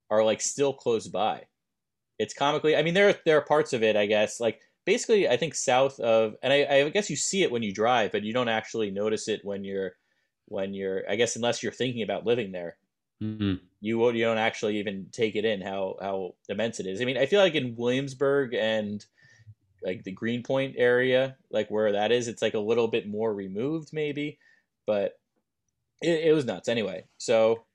[0.10, 1.44] are like still close by.
[2.20, 2.76] It's comically.
[2.76, 3.96] I mean, there are, there are parts of it.
[3.96, 7.52] I guess like basically, I think south of, and I, I guess you see it
[7.52, 9.94] when you drive, but you don't actually notice it when you're
[10.48, 11.04] when you're.
[11.10, 12.78] I guess unless you're thinking about living there
[13.22, 13.60] Mhm.
[13.82, 17.02] you won't- you don't actually even take it in how how immense it is.
[17.02, 19.04] I mean, I feel like in Williamsburg and
[19.84, 23.90] like the Greenpoint area, like where that is, it's like a little bit more removed,
[23.94, 24.40] maybe,
[24.86, 25.20] but
[26.02, 27.06] it, it was nuts anyway.
[27.18, 27.66] So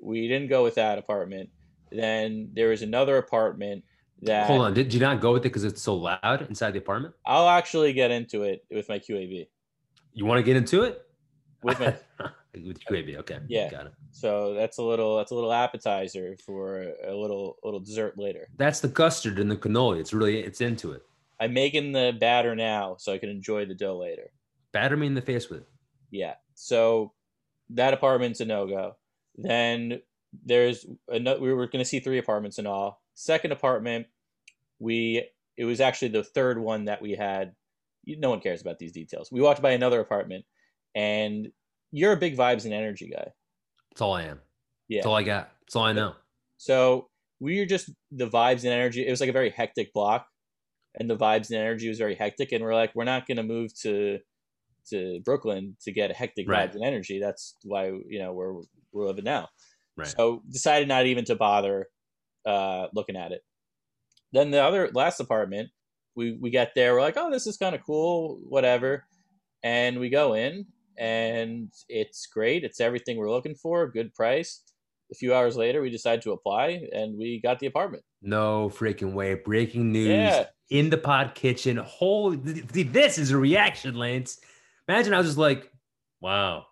[0.00, 1.50] we didn't go with that apartment.
[1.90, 3.84] Then there was another apartment
[4.22, 4.74] that Hold on.
[4.74, 7.14] Did you not go with it because it's so loud inside the apartment?
[7.26, 9.48] I'll actually get into it with my QAV.
[10.12, 11.02] You want to get into it?
[11.62, 11.94] With my
[12.54, 13.18] with QAB.
[13.18, 13.38] Okay.
[13.48, 13.70] Yeah.
[13.70, 13.92] Got it.
[14.10, 18.48] so that's a little that's a little appetizer for a little little dessert later.
[18.56, 20.00] That's the custard and the cannoli.
[20.00, 21.02] It's really it's into it.
[21.38, 24.30] I'm making the batter now so I can enjoy the dough later.
[24.72, 25.68] Batter me in the face with it.
[26.10, 26.34] Yeah.
[26.54, 27.12] So
[27.70, 28.96] that apartment's a no go.
[29.36, 30.00] Then
[30.44, 31.40] there's another.
[31.40, 33.02] We were going to see three apartments in all.
[33.14, 34.06] Second apartment,
[34.78, 37.52] we it was actually the third one that we had.
[38.06, 39.30] No one cares about these details.
[39.32, 40.44] We walked by another apartment,
[40.94, 41.48] and
[41.90, 43.28] you're a big vibes and energy guy.
[43.90, 44.40] That's all I am.
[44.88, 44.98] Yeah.
[44.98, 45.50] That's all I got.
[45.62, 46.14] That's all I know.
[46.58, 47.08] So
[47.40, 49.06] we were just the vibes and energy.
[49.06, 50.26] It was like a very hectic block,
[50.98, 52.52] and the vibes and energy was very hectic.
[52.52, 54.18] And we're like, we're not going to move to
[54.90, 56.70] to Brooklyn to get a hectic Right.
[56.70, 57.18] vibes and energy.
[57.20, 58.54] That's why you know we're
[58.92, 59.48] we're living now.
[59.96, 60.08] Right.
[60.08, 61.88] So decided not even to bother
[62.44, 63.42] uh, looking at it.
[64.32, 65.70] Then the other last apartment,
[66.14, 66.94] we we get there.
[66.94, 69.04] We're like, oh, this is kind of cool, whatever.
[69.62, 70.66] And we go in,
[70.98, 72.62] and it's great.
[72.64, 73.88] It's everything we're looking for.
[73.90, 74.62] Good price.
[75.10, 78.02] A few hours later, we decide to apply, and we got the apartment.
[78.22, 79.34] No freaking way.
[79.34, 80.46] Breaking news Yeah.
[80.70, 81.76] in the pod kitchen.
[81.76, 84.40] Holy, th- th- this is a reaction, Lance.
[84.88, 85.70] Imagine I was just like,
[86.20, 86.66] wow.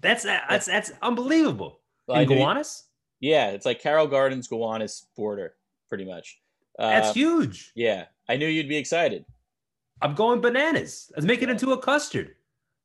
[0.00, 1.80] That's that's that's unbelievable.
[2.08, 2.84] I In Gowanus?
[3.20, 5.54] yeah, it's like Carroll Gardens, Gowanus border,
[5.88, 6.40] pretty much.
[6.78, 7.72] Uh, That's huge.
[7.74, 9.24] Yeah, I knew you'd be excited.
[10.00, 11.10] I'm going bananas.
[11.16, 12.36] Let's make it into a custard.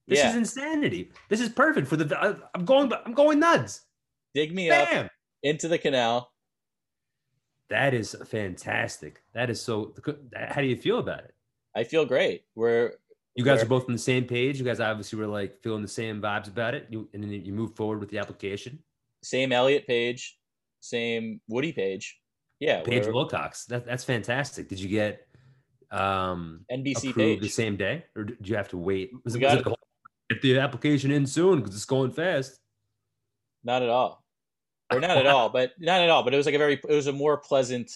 [0.07, 0.29] This Yeah.
[0.31, 1.11] is insanity.
[1.29, 2.39] This is perfect for the.
[2.55, 2.91] I'm going.
[3.05, 3.81] I'm going nuts.
[4.33, 5.11] Dig me up
[5.43, 6.31] into the canal.
[7.69, 9.21] That is fantastic.
[9.33, 9.93] That is so.
[10.35, 11.35] How do you feel about it?
[11.75, 12.45] I feel great.
[12.55, 12.93] We're
[13.35, 14.59] You guys Where- are both on the same page.
[14.59, 16.87] You guys obviously were like feeling the same vibes about it.
[16.89, 18.79] You, and then you move forward with the application.
[19.23, 20.37] same Elliot page,
[20.81, 22.19] same Woody page.
[22.59, 23.65] Yeah, Page Wilcox.
[23.65, 24.69] That, that's fantastic.
[24.69, 25.27] Did you get
[25.91, 29.11] um, NBC approved the same day, or did you have to wait?
[29.25, 29.65] Was it, was it
[30.29, 32.59] get the application in soon because it's going fast?
[33.65, 34.23] Not at all,
[34.91, 36.23] or not at all, but not at all.
[36.23, 37.91] But it was like a very, it was a more pleasant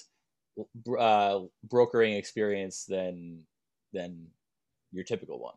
[0.98, 3.44] uh, brokering experience than
[3.94, 4.28] than
[4.92, 5.56] your typical one.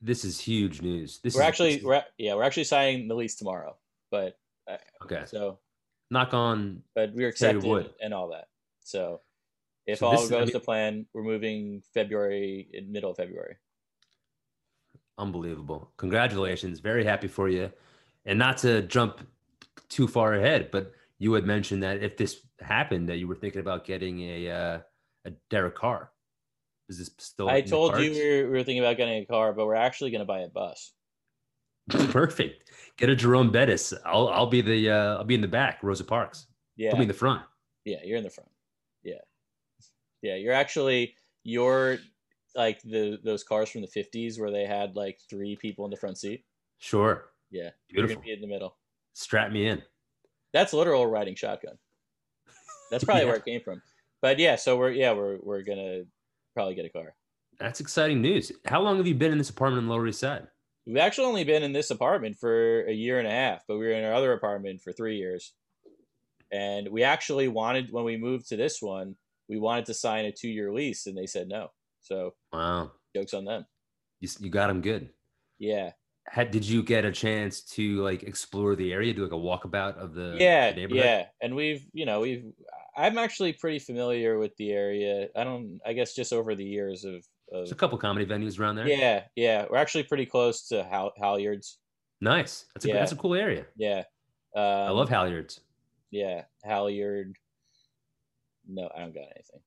[0.00, 1.18] This is huge news.
[1.22, 3.76] This we're is actually, this is- we're, yeah, we're actually signing the lease tomorrow.
[4.10, 4.38] But
[5.04, 5.22] okay.
[5.26, 5.58] so,
[6.10, 6.82] Knock on.
[6.94, 8.48] but we're accepted and all that.
[8.80, 9.20] So,
[9.86, 13.10] if So all this is- I goes mean- to plan, we're moving February, in middle
[13.10, 13.56] of February.
[15.18, 15.92] Unbelievable.
[15.98, 16.80] Congratulations.
[16.80, 17.70] Very happy for you.
[18.24, 19.26] And not to jump
[19.88, 23.60] too far ahead, but you had mentioned that if this happened, that you were thinking
[23.60, 24.80] about getting a uh,
[25.24, 26.11] a Derek Carr.
[26.92, 27.48] Is this still?
[27.48, 30.10] I told you we were, we were thinking about getting a car, but we're actually
[30.10, 30.92] going to buy a bus.
[31.88, 32.70] Perfect.
[32.96, 33.92] Get a Jerome Bettis.
[34.04, 35.82] I'll I'll be the uh, I'll be in the back.
[35.82, 36.46] Rosa Parks.
[36.76, 37.42] Yeah, Put me in the front.
[37.84, 38.50] yeah, you're in the front.
[39.02, 39.14] Yeah,
[40.22, 41.98] yeah, you're actually you're
[42.54, 45.96] like the those cars from the '50s where they had like three people in the
[45.96, 46.44] front seat.
[46.78, 47.26] Sure.
[47.50, 48.16] Yeah, you're Beautiful.
[48.16, 48.76] gonna be in the middle.
[49.14, 49.82] Strap me in.
[50.52, 51.76] That's literal riding shotgun.
[52.90, 53.28] That's probably Yeah.
[53.28, 53.82] where it came from.
[54.20, 56.02] But yeah, so we're yeah we're we're gonna
[56.54, 57.14] probably get a car.
[57.58, 58.50] That's exciting news.
[58.64, 60.46] How long have you been in this apartment in Lower East Side?
[60.86, 63.86] We've actually only been in this apartment for a year and a half, but we
[63.86, 65.52] were in our other apartment for three years.
[66.50, 69.16] And we actually wanted when we moved to this one,
[69.48, 71.68] we wanted to sign a two year lease, and they said no.
[72.00, 73.64] So Wow, jokes on them.
[74.20, 75.10] you, you got them good.
[75.58, 75.92] Yeah,
[76.26, 79.96] Had, did you get a chance to like explore the area, do like a walkabout
[79.96, 81.04] of the yeah, the neighborhood?
[81.04, 81.26] yeah.
[81.40, 82.44] And we've you know we've
[82.96, 85.28] I'm actually pretty familiar with the area.
[85.36, 88.58] I don't I guess just over the years of, of There's a couple comedy venues
[88.60, 88.86] around there.
[88.88, 91.76] yeah yeah we're actually pretty close to Hal- Halyards.
[92.20, 92.66] nice.
[92.74, 92.94] That's a Yeah.
[92.94, 93.64] that's a cool area.
[93.76, 94.04] Yeah,
[94.54, 95.60] um, I love Halyards.
[96.10, 97.36] yeah Halyard.
[98.68, 99.60] No, I don't got anything.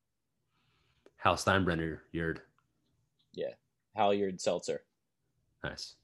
[1.18, 2.42] Hal Steinbrenner yard.
[3.34, 3.54] Yeah,
[3.96, 4.84] Halyard Seltzer.
[5.64, 5.96] Nice,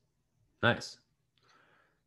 [0.63, 0.97] nice.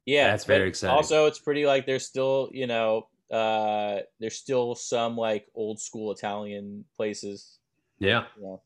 [0.07, 0.95] Yeah, That's very exciting.
[0.95, 6.13] Also, it's pretty like there's still you know uh there's still some like old school
[6.13, 7.59] Italian places.
[7.99, 8.63] Yeah, You know,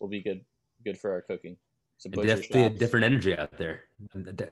[0.00, 0.44] will be good
[0.84, 1.56] good for our cooking.
[1.98, 3.84] Some and butcher definitely a different energy out there.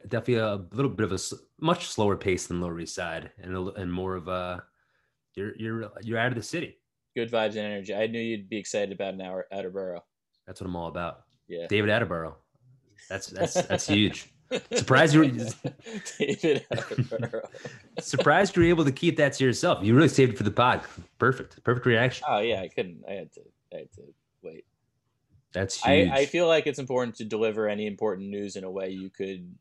[0.08, 1.18] Definitely a little bit of a
[1.60, 4.62] much slower pace than Lower East Side, and a, and more of a
[5.34, 6.78] you're you're you're out of the city.
[7.16, 7.94] good vibes and energy.
[7.94, 10.04] I knew you'd be excited about an hour outer borough.
[10.46, 11.24] That's what I'm all about.
[11.48, 11.66] Yeah.
[11.68, 12.34] David Attenborough.
[13.08, 14.31] That's that's that's huge.
[14.74, 15.26] Surprised you were
[16.18, 16.66] David
[18.00, 19.84] surprised you were able to keep that to yourself.
[19.84, 20.82] You really saved it for the pod.
[21.18, 21.62] Perfect.
[21.64, 22.24] Perfect reaction.
[22.28, 23.02] Oh yeah, I couldn't.
[23.08, 23.40] I had to.
[23.72, 24.02] I had to
[24.42, 24.64] wait.
[25.52, 26.10] That's I, huge.
[26.10, 29.54] I feel like it's important to deliver any important news in a way you could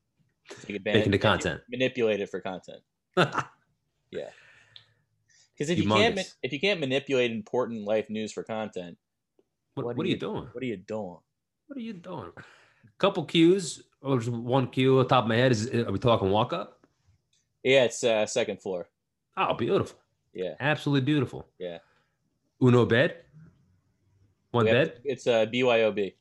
[0.65, 1.61] take advantage into mani- content.
[1.69, 2.79] manipulate it for content.
[4.11, 4.27] Yeah.
[5.53, 8.97] Because if you can't if you can't manipulate important life news for content,
[9.75, 10.49] what, what what are you- doing?
[10.51, 11.17] what are you doing?
[11.67, 12.31] What are you doing?
[12.97, 13.83] Couple cues.
[14.01, 15.51] Or just one cue on top of my head.
[15.51, 16.85] Is are we talking walk up?
[17.63, 18.89] Yeah, it's uh, second floor.
[19.37, 19.99] Oh, beautiful.
[20.33, 21.47] Yeah, Absolutely beautiful.
[21.59, 21.77] yeah.
[22.63, 23.17] Uno bed.
[24.51, 24.99] One bed.
[25.03, 26.13] It's uh, BYOB.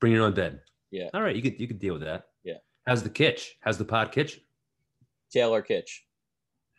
[0.00, 0.60] Bring your own bed.
[0.90, 1.08] Yeah.
[1.14, 1.34] All right.
[1.34, 2.28] You could you could deal with that.
[2.44, 2.58] Yeah.
[2.86, 3.54] How's the kitchen?
[3.60, 4.42] How's the pod kitchen?
[5.32, 6.00] Taylor Kitsch.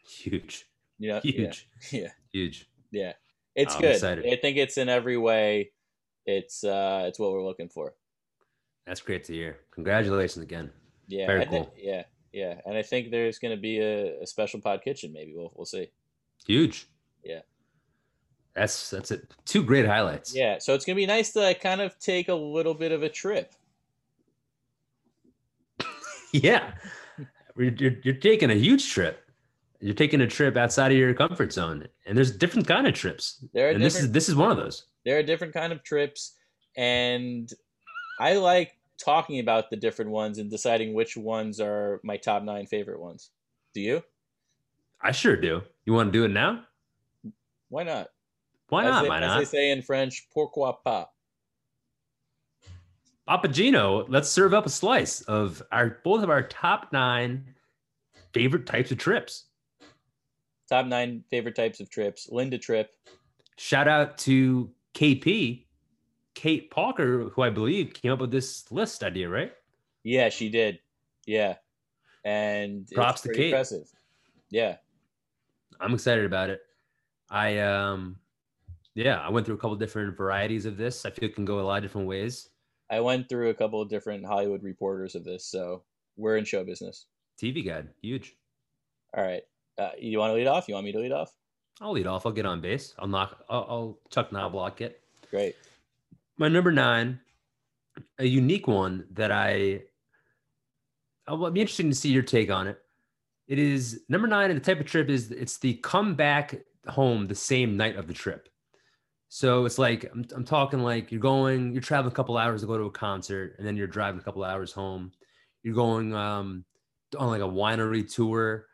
[0.08, 0.66] Huge.
[1.00, 1.68] You know, Huge.
[1.92, 2.70] Yeah, yeah, Huge.
[2.92, 3.14] yeah.
[3.56, 3.96] It's I'm good.
[3.96, 4.26] excited.
[4.26, 5.72] I think it's in every way.
[6.26, 7.94] It's uh, it's what we're looking for.
[8.88, 9.58] That's great to hear.
[9.71, 10.71] Congratulations again.
[11.08, 11.73] Yeah, Very I cool.
[11.78, 15.12] yeah, yeah, and I think there's going to be a, a special pod kitchen.
[15.13, 15.89] Maybe we'll we'll see.
[16.45, 16.88] Huge.
[17.23, 17.41] Yeah.
[18.56, 19.32] That's that's it.
[19.45, 20.34] Two great highlights.
[20.34, 23.04] Yeah, so it's going to be nice to kind of take a little bit of
[23.04, 23.54] a trip.
[26.34, 26.73] Yeah.
[27.58, 29.23] You're, you're, you're taking a huge trip.
[29.80, 33.43] You're taking a trip outside of your comfort zone, and there's different kind of trips.
[33.54, 34.86] There are And this is this is one of those.
[35.06, 36.34] there are different kind of trips,
[36.76, 37.52] and
[38.19, 42.66] I like talking about the different ones and deciding which ones are my top nine
[42.66, 43.32] favorite ones.
[43.74, 44.04] Do you?
[45.02, 45.62] I sure do.
[45.86, 46.64] You want to do it now?
[47.70, 48.08] Why not?
[48.70, 49.04] Why as not?
[49.04, 51.08] they, Why as they say in French, pourquoi pas?
[53.28, 57.44] Papa Gino, let's serve up a slice of our both of our top nine
[58.34, 59.46] favorite types of trips.
[60.70, 62.30] Top nine favorite types of trips.
[62.32, 62.90] Linda Tripp.
[63.58, 65.66] Shout out to KP,
[66.38, 69.52] Kate Parker, who I believe came up with this list idea, right?
[70.04, 70.78] Yeah, she did.
[71.26, 71.56] Yeah,
[72.23, 73.45] and Props it's to Kate.
[73.47, 73.91] impressive.
[74.52, 74.78] Yeah,
[75.80, 76.62] I'm excited about it.
[77.32, 78.19] I um
[78.93, 81.06] yeah, I went through a couple different varieties of this.
[81.06, 82.50] I feel it can go a lot of different ways.
[82.91, 85.86] I went through a couple of different Hollywood reporters of this, so
[86.17, 87.08] we're in show business.
[87.41, 88.38] TV guide, huge.
[89.17, 89.41] All right,
[89.80, 90.67] uh, you want to lead off?
[90.67, 91.34] You want me to lead off?
[91.82, 92.28] I'll lead off.
[92.28, 92.93] I'll get on base.
[93.00, 93.43] I'll knock.
[93.50, 95.02] I'll, I'll Chuck Knoblauch it.
[95.32, 95.56] Great.
[96.38, 97.19] My number nine,
[98.19, 99.82] a unique one that I.
[101.28, 102.80] I'll be interesting to see your take on it.
[103.47, 106.56] It is number nine, and the type of trip is it's the come back
[106.88, 108.50] home the same night of the trip.
[109.30, 112.67] So it's like I'm, I'm talking like you're going, you're traveling a couple hours to
[112.67, 115.12] go to a concert, and then you're driving a couple hours home.
[115.63, 116.65] You're going um,
[117.17, 118.67] on like a winery tour,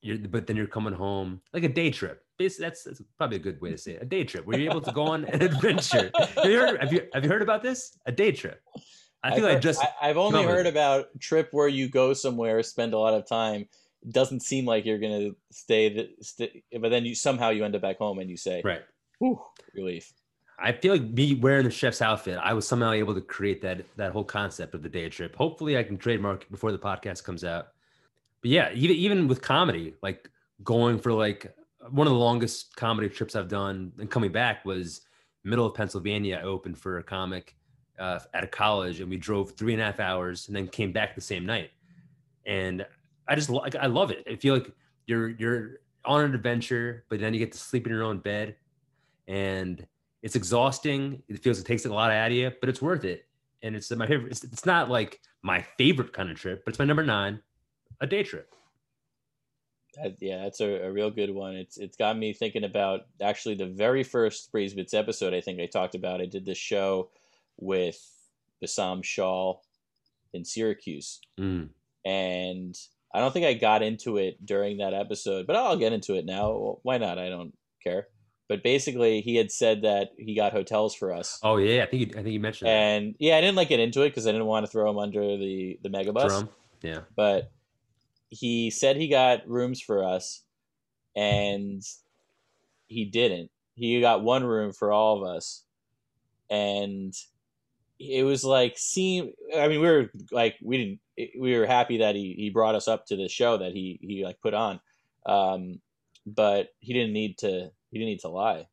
[0.00, 2.23] you're, but then you're coming home like a day trip.
[2.36, 4.02] Basically, that's, that's probably a good way to say it.
[4.02, 6.10] A day trip where you're able to go on an adventure.
[6.18, 7.96] Have you heard, have you, have you heard about this?
[8.06, 8.60] A day trip.
[9.22, 11.48] I I've feel like heard- just I, have only come up with heard about trip
[11.52, 13.68] where you go somewhere, spend a lot of time.
[14.02, 17.74] It doesn't seem like you're gonna stay, the, stay but then you somehow you end
[17.74, 18.82] up back home and you say, right.
[19.18, 19.40] "Whew,
[19.74, 20.12] relief."
[20.58, 23.82] I feel like me wearing the chef's outfit, I was somehow able to create that
[23.96, 25.34] that whole concept of the day trip.
[25.36, 27.68] Hopefully, I can trademark it before the podcast comes out.
[28.42, 30.28] But yeah, even even with comedy, like
[30.62, 31.54] going for like
[31.90, 35.02] one of the longest comedy trips I've done and coming back was
[35.44, 36.40] middle of Pennsylvania.
[36.40, 37.56] I opened for a comic
[37.98, 40.92] uh, at a college, and we drove three and a half hours, and then came
[40.92, 41.70] back the same night.
[42.46, 42.84] And
[43.28, 44.26] I just like I love it.
[44.30, 44.72] I feel like
[45.06, 48.56] you're you're on an adventure, but then you get to sleep in your own bed,
[49.28, 49.86] and
[50.22, 51.22] it's exhausting.
[51.28, 53.26] It feels it takes a lot out of you, but it's worth it.
[53.62, 54.30] And it's my favorite.
[54.30, 57.40] It's, it's not like my favorite kind of trip, but it's my number nine,
[58.00, 58.54] a day trip.
[60.02, 61.54] That- yeah, that's a, a real good one.
[61.56, 65.34] It's it's got me thinking about actually the very first Braised Bits episode.
[65.34, 66.20] I think I talked about.
[66.20, 67.10] I did this show
[67.58, 67.98] with
[68.62, 69.58] Bassam Shaw
[70.32, 71.68] in Syracuse, Mm.
[72.04, 72.76] and
[73.14, 76.24] I don't think I got into it during that episode, but I'll get into it
[76.26, 76.78] now.
[76.82, 77.18] Why not?
[77.18, 78.08] I don't care.
[78.48, 82.00] But basically, he had said that he got hotels for us, Oh yeah, I think
[82.02, 82.74] you, I think you mentioned that.
[82.74, 84.98] and yeah, I didn't like get into it because I didn't want to throw him
[84.98, 86.26] under the the mega bus.
[86.30, 86.48] Drum.
[86.82, 87.00] Yeah.
[87.16, 87.50] but
[88.34, 90.42] he said he got rooms for us
[91.16, 91.82] and
[92.86, 93.50] he didn't.
[93.74, 95.64] He got one room for all of us.
[96.50, 97.14] And
[98.00, 102.16] it was like seem i mean we were like we didn't we were happy that
[102.16, 104.80] he he brought us up to the show that he he like put on.
[105.26, 105.80] Um
[106.26, 108.66] but he didn't need to he didn't need to lie.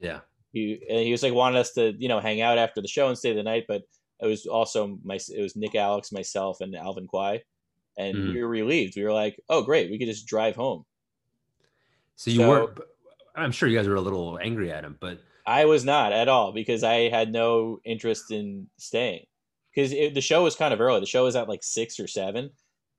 [0.00, 0.20] Yeah.
[0.52, 3.08] he and he was like wanted us to you know hang out after the show
[3.08, 3.82] and stay the night but
[4.20, 7.42] it was also my it was nick alex myself and alvin kwai
[7.98, 8.32] and Mhm.
[8.34, 10.84] we were relieved we were like oh great we could just drive home
[12.16, 12.74] So you So- were.
[13.36, 16.28] I'm sure you guys were a little angry at him, but i was not at
[16.28, 19.24] all because i had no interest in staying
[19.74, 22.50] because the show was kind of early the show was at like six or seven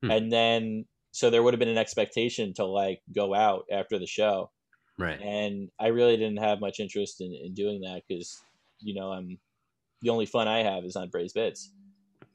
[0.02, 0.12] Hmm.
[0.12, 4.08] and then so there would have been an expectation to like go out after the
[4.08, 4.50] show
[4.98, 5.20] right.
[5.22, 8.40] and I really didn't have much interest in, in doing that because
[8.80, 9.38] you know I'm
[10.02, 11.74] the only fun I have is on Braised Bits.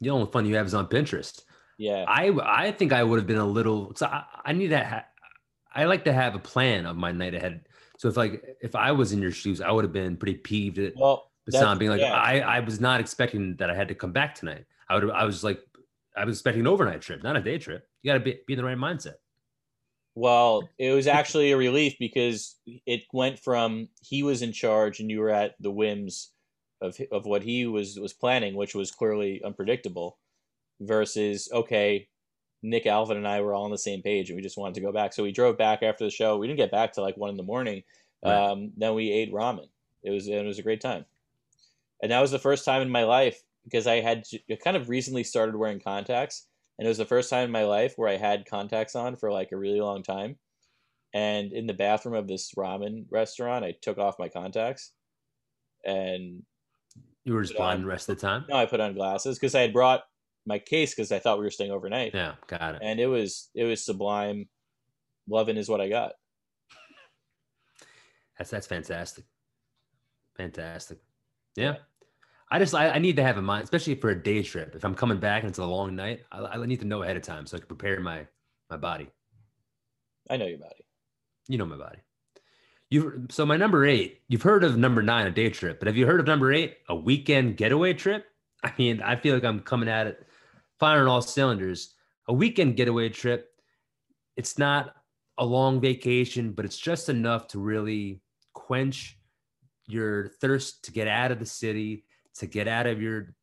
[0.03, 1.43] The only fun you have is on Pinterest.
[1.79, 3.95] Yeah, I I think I would have been a little.
[3.97, 4.85] So I, I need to.
[4.85, 5.07] Ha-
[5.75, 7.67] I like to have a plan of my night ahead.
[7.99, 10.79] So if like if I was in your shoes, I would have been pretty peeved
[10.79, 12.15] at well, that's- being like, yeah.
[12.15, 14.65] I I was not expecting that I had to come back tonight.
[14.89, 15.61] I would I was like
[16.17, 17.89] I was expecting an overnight trip, not a day trip.
[18.03, 19.15] You got to be, be in the right mindset.
[20.15, 22.57] well, it was actually a relief because
[22.87, 26.31] it went from he was in charge and you were at the whims
[26.81, 30.19] of of what he was was planning, which was clearly unpredictable,
[30.87, 32.09] versus okay.
[32.63, 34.81] Nick, Alvin, and I were all on the same page, and we just wanted to
[34.81, 35.13] go back.
[35.13, 36.39] So we drove back after the show.
[36.39, 37.83] We didn't get back till like one in the morning.
[38.25, 38.33] Right.
[38.33, 39.69] Um, then we ate ramen.
[40.03, 41.05] It was it was a great time,
[42.03, 44.25] and that was the first time in my life because I had
[44.63, 46.47] kind of recently started wearing contacts,
[46.79, 49.31] and it was the first time in my life where I had contacts on for
[49.31, 50.37] like a really long time.
[51.13, 54.93] And in the bathroom of this ramen restaurant, I took off my contacts,
[55.85, 56.43] and
[57.25, 58.47] You were just blind on- the rest of the time.
[58.49, 60.05] No, I put on glasses because I had brought
[60.47, 62.83] my case because I thought we were staying overnight, Yeah, got it.
[62.85, 64.49] and it was it was sublime.
[65.29, 66.13] Loving is what I got.
[68.39, 69.25] That's that's fantastic.
[70.37, 70.99] Fantastic.
[71.57, 71.77] Yeah.
[72.51, 74.75] I just I, I need to have in mind, especially for a day trip.
[74.75, 77.17] If I'm coming back and it's a long night, I, I need to know ahead
[77.17, 78.27] of time so I can prepare my
[78.71, 79.09] my body.
[80.29, 80.87] I know your body.
[81.49, 81.99] You know my body.
[82.91, 84.21] You so my number eight.
[84.29, 86.79] You've heard of number nine, a day trip, but have you heard of number eight,
[86.89, 88.27] a weekend getaway trip?
[88.63, 90.27] I mean, I feel like I'm coming at it,
[90.85, 91.95] firing all cylinders.
[92.29, 93.49] A weekend getaway trip.
[94.37, 94.95] It's not
[95.39, 98.21] a long vacation, but it's just enough to really
[98.53, 99.19] quench
[99.87, 103.35] your thirst to get out of the city, to get out of your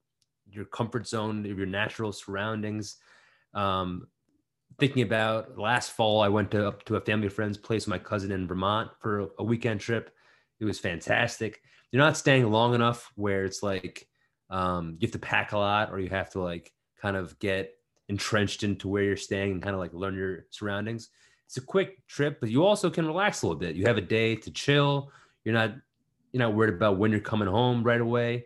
[0.52, 2.98] your comfort zone, of your natural surroundings.
[3.56, 4.06] Um,
[4.78, 7.98] thinking about last fall, I went to up to a family friend's place with my
[7.98, 10.14] cousin in Vermont for a, weekend trip.
[10.60, 11.60] It was fantastic.
[11.92, 14.08] You're not staying long enough where it's like
[14.52, 16.72] um, you have to pack a lot or you have to like
[17.02, 17.76] kind of get
[18.10, 21.10] entrenched into where you're staying and kind of like learn your surroundings.
[21.48, 23.76] It's a quick trip, but you also can relax a little bit.
[23.76, 25.12] You have a day to chill.
[25.44, 25.76] You're not
[26.32, 28.46] you're not worried about when you're coming home right away.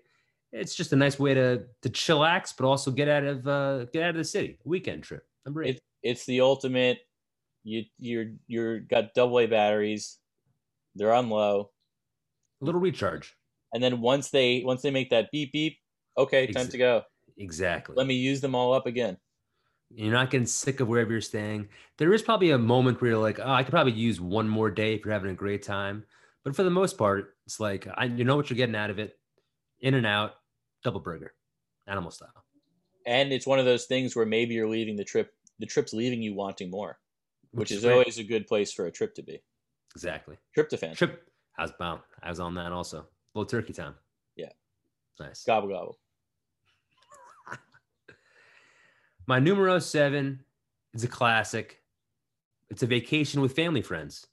[0.51, 4.03] It's just a nice way to to chillax, but also get out of uh, get
[4.03, 4.57] out of the city.
[4.63, 5.23] Weekend trip.
[5.45, 5.75] Number eight.
[5.75, 6.99] It, it's the ultimate.
[7.63, 10.17] You you're you're got double A batteries.
[10.95, 11.71] They're on low,
[12.61, 13.35] a little recharge.
[13.73, 15.77] and then once they once they make that beep beep,
[16.17, 17.03] okay, time to go.
[17.37, 17.95] Exactly.
[17.95, 19.17] Let me use them all up again.
[19.89, 21.69] You're not getting sick of wherever you're staying.
[21.97, 24.71] There is probably a moment where you're like, oh, I could probably use one more
[24.71, 26.03] day if you're having a great time.
[26.43, 28.99] But for the most part, it's like I, you know what you're getting out of
[28.99, 29.17] it.
[29.81, 30.35] In and out,
[30.83, 31.33] double burger,
[31.87, 32.45] animal style.
[33.05, 35.33] And it's one of those things where maybe you're leaving the trip.
[35.59, 36.97] The trip's leaving you wanting more,
[37.51, 37.93] which, is great.
[37.93, 39.41] always a good place for a trip to be.
[39.95, 41.27] exactly Tryptophan, trip.
[41.57, 42.01] I was bound.
[42.21, 43.05] I was on that also.
[43.33, 43.95] Little turkey time.
[44.35, 44.49] Yeah.
[45.19, 45.43] Nice.
[45.45, 45.97] gobble gobble.
[49.27, 50.43] My numero seven
[50.93, 51.81] is a classic.
[52.69, 54.27] It's a vacation with family friends.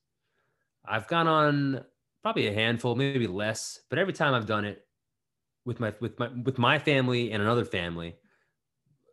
[0.84, 1.84] I've gone on
[2.22, 4.86] probably a handful, maybe less, but every time I've done it
[5.64, 8.16] with my with my with my family and another family,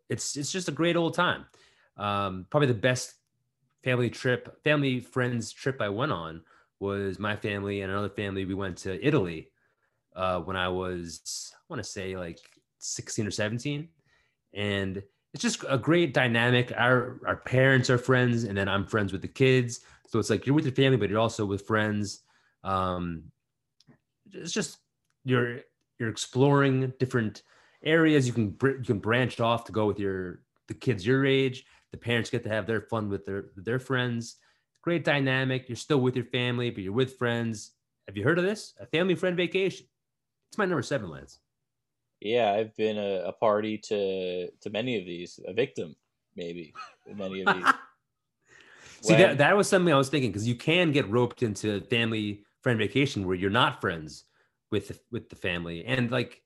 [0.10, 1.46] it's it's just a great old time.
[1.98, 3.16] Um, probably the best
[3.84, 6.42] family trip, family friends trip I went on
[6.80, 8.46] was my family and another family.
[8.46, 9.52] We went to Italy
[10.16, 12.40] uh, when I was, I want to say like
[12.80, 13.90] 16 or 17.
[14.54, 15.04] And
[15.34, 16.72] it's just a great dynamic.
[16.76, 19.82] Our our parents are friends, and then I'm friends with the kids.
[20.08, 22.22] So it's like you're with your family, but you're also with friends.
[22.64, 23.24] Um,
[24.32, 24.78] it's just
[25.24, 25.60] you're
[26.00, 27.44] you're exploring different
[27.84, 28.26] areas.
[28.26, 31.66] You can you can branch off to go with your the kids your age.
[31.92, 34.38] The parents get to have their fun with their their friends.
[34.82, 35.70] Great dynamic.
[35.70, 37.72] You're still with your family, but you're with friends.
[38.08, 38.74] Have you heard of this?
[38.80, 39.86] A family friend vacation.
[40.50, 41.40] It's my number seven, Lance.
[42.22, 45.96] Yeah, I've been a, a party to to many of these, a victim
[46.36, 46.74] maybe
[47.14, 47.66] many of these.
[49.02, 51.82] See When- that that was something I was thinking because you can get roped into
[51.82, 54.26] family friend vacation where you're not friends
[54.72, 56.42] with the, with the family and like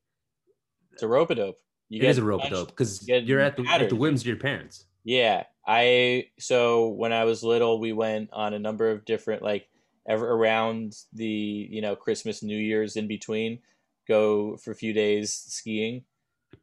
[0.92, 1.58] It's a rope a dope.
[1.90, 2.54] You it is a rope punched.
[2.56, 4.86] dope because you you're at the at the whims of your parents.
[5.04, 9.68] Yeah, I so when I was little, we went on a number of different like
[10.08, 11.26] ever around the
[11.70, 13.60] you know Christmas, New Year's, in between,
[14.08, 16.04] go for a few days skiing,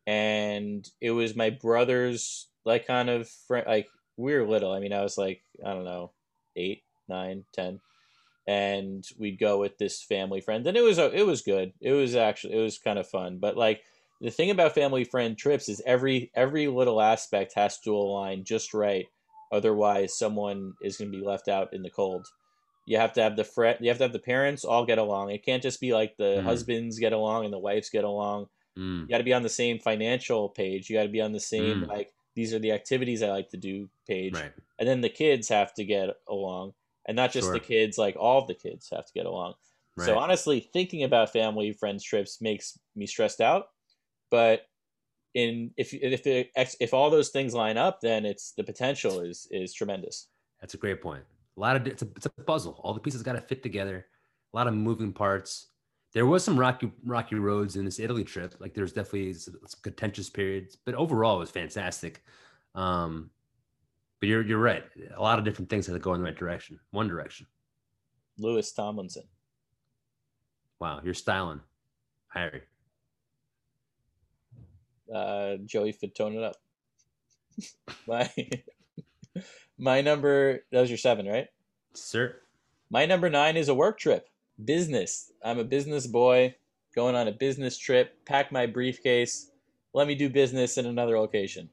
[0.06, 3.66] and it was my brother's like kind of friend.
[3.66, 4.72] Like we were little.
[4.72, 6.12] I mean, I was like I don't know,
[6.56, 7.80] eight, nine, ten,
[8.46, 11.72] and we'd go with this family friend, and it was it was good.
[11.80, 13.82] It was actually it was kind of fun, but like
[14.20, 18.74] the thing about family friend trips is every every little aspect has to align just
[18.74, 19.06] right
[19.52, 22.26] otherwise someone is going to be left out in the cold
[22.90, 25.30] you have to have the fret you have to have the parents all get along
[25.30, 26.44] it can't just be like the Mhm.
[26.44, 29.48] husbands get along and the wives get along Mm, you got to be on the
[29.48, 31.88] same financial page you got to be on the same Mm.
[31.88, 34.54] like these are the activities i like to do page right.
[34.78, 36.72] and then the kids have to get along
[37.06, 37.52] and not just Sure.
[37.52, 39.54] the kids like all the kids have to get along
[39.96, 40.06] Right.
[40.06, 43.66] so honestly, thinking about family friends trips makes me stressed out.
[44.30, 44.66] But
[45.34, 49.46] in if if it, if all those things line up, then it's the potential is
[49.50, 50.28] is tremendous.
[50.60, 51.24] That's a great point.
[51.60, 52.80] A lot of it's a, it's a puzzle.
[52.82, 54.06] All the pieces got to fit together.
[54.54, 55.66] A lot of moving parts.
[56.14, 58.54] There was some rocky rocky roads in this Italy trip.
[58.58, 62.24] Like there's definitely some, some contentious periods, but overall it was fantastic.
[62.74, 63.28] Um,
[64.20, 64.84] but you're you're right.
[65.14, 66.80] A lot of different things had to go in the right direction.
[66.92, 67.46] One direction.
[68.38, 69.24] Louis Tomlinson.
[70.80, 71.60] Wow, you're styling,
[72.28, 72.62] Harry.
[75.14, 76.56] Uh, Joey could tone it up.
[78.08, 78.30] my
[79.78, 81.48] my number that was your seven, right?
[81.94, 82.36] Sir.
[82.90, 84.28] My number nine is a work trip.
[84.64, 85.32] Business.
[85.44, 86.54] I'm a business boy
[86.94, 88.24] going on a business trip.
[88.26, 89.50] Pack my briefcase.
[89.94, 91.68] Let me do business in another location.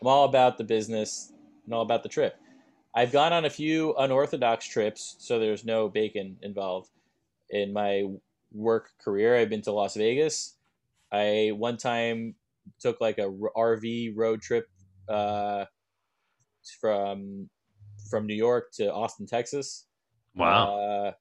[0.00, 1.32] I'm all about the business
[1.64, 2.36] and all about the trip.
[2.94, 6.90] I've gone on a few unorthodox trips, so there's no bacon involved.
[7.50, 8.04] In my
[8.52, 10.56] work career, I've been to Las Vegas.
[11.12, 12.34] I one time
[12.80, 14.68] took like a RV road trip
[15.08, 15.64] uh,
[16.80, 17.48] from
[18.10, 19.86] from New York to Austin, Texas.
[20.34, 20.78] Wow.
[20.78, 21.12] Uh,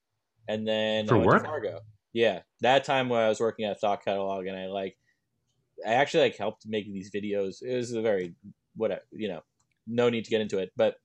[0.47, 1.45] and then For work?
[1.45, 1.79] Fargo.
[2.13, 4.95] Yeah, that time when I was working at Thought Catalog, and I like,
[5.85, 7.63] I actually like helped make these videos.
[7.63, 8.35] It was a very
[8.75, 9.41] what you know,
[9.87, 10.95] no need to get into it, but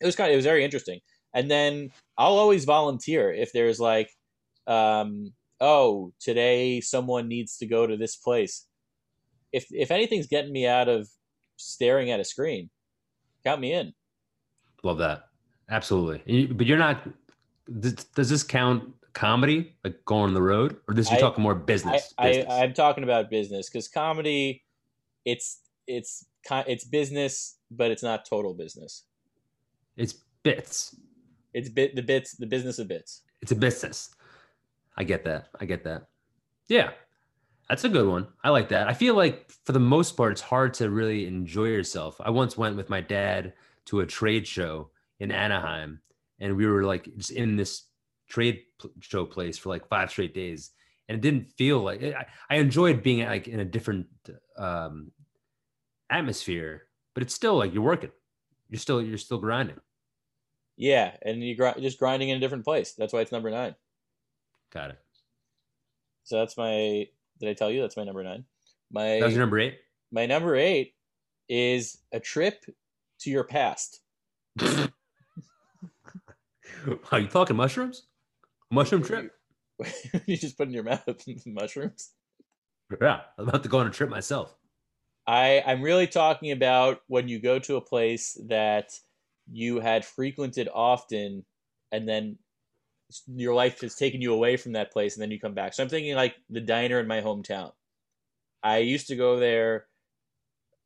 [0.00, 1.00] it was kind of it was very interesting.
[1.34, 4.10] And then I'll always volunteer if there's like,
[4.66, 8.66] um, oh, today someone needs to go to this place.
[9.52, 11.08] If if anything's getting me out of
[11.56, 12.70] staring at a screen,
[13.44, 13.92] count me in.
[14.82, 15.28] Love that.
[15.68, 16.22] Absolutely.
[16.26, 17.06] You- But you're not.
[17.78, 21.42] Does, does this count comedy, like going on the road, or this you're I- talking
[21.42, 22.14] more business?
[22.18, 22.46] I, business?
[22.50, 24.64] I'm talking about business because comedy,
[25.24, 29.04] it's it's it's business, but it's not total business.
[29.96, 30.96] it's bits.
[31.52, 33.22] It's bit the bits, the business of bits.
[33.42, 34.10] It's a business.
[34.96, 35.48] I get that.
[35.60, 36.06] I get that.
[36.68, 36.90] Yeah,
[37.70, 38.26] that's a good one.
[38.42, 38.88] I like that.
[38.88, 42.20] I feel like for the most part, it's hard to really enjoy yourself.
[42.20, 43.52] I once went with my dad
[43.86, 44.90] to a trade show
[45.20, 46.00] in Anaheim,
[46.40, 47.84] and we were like just in this
[48.28, 48.62] trade
[49.00, 50.72] show place for like five straight days,
[51.08, 54.08] and it didn't feel like I, I enjoyed being like in a different
[54.58, 55.12] um,
[56.10, 58.10] atmosphere, but it's still like you're working.
[58.68, 59.78] You're still you're still grinding.
[60.76, 62.94] Yeah, and you gr- just grinding in a different place.
[62.94, 63.76] That's why it's number nine.
[64.72, 64.98] Got it.
[66.24, 67.06] So that's my.
[67.40, 68.44] Did I tell you that's my number nine?
[68.92, 69.78] My That was your number eight.
[70.12, 70.94] my number eight
[71.48, 72.64] is a trip
[73.20, 74.00] to your past.
[77.12, 78.04] Are you talking mushrooms?
[78.70, 79.32] Mushroom trip?
[80.26, 81.02] you just put in your mouth
[81.46, 82.10] mushrooms.
[83.00, 84.54] Yeah, I'm about to go on a trip myself.
[85.26, 88.92] I I'm really talking about when you go to a place that
[89.50, 91.44] you had frequented often,
[91.92, 92.38] and then
[93.26, 95.74] your life has taken you away from that place, and then you come back.
[95.74, 97.72] So I'm thinking like the diner in my hometown.
[98.62, 99.86] I used to go there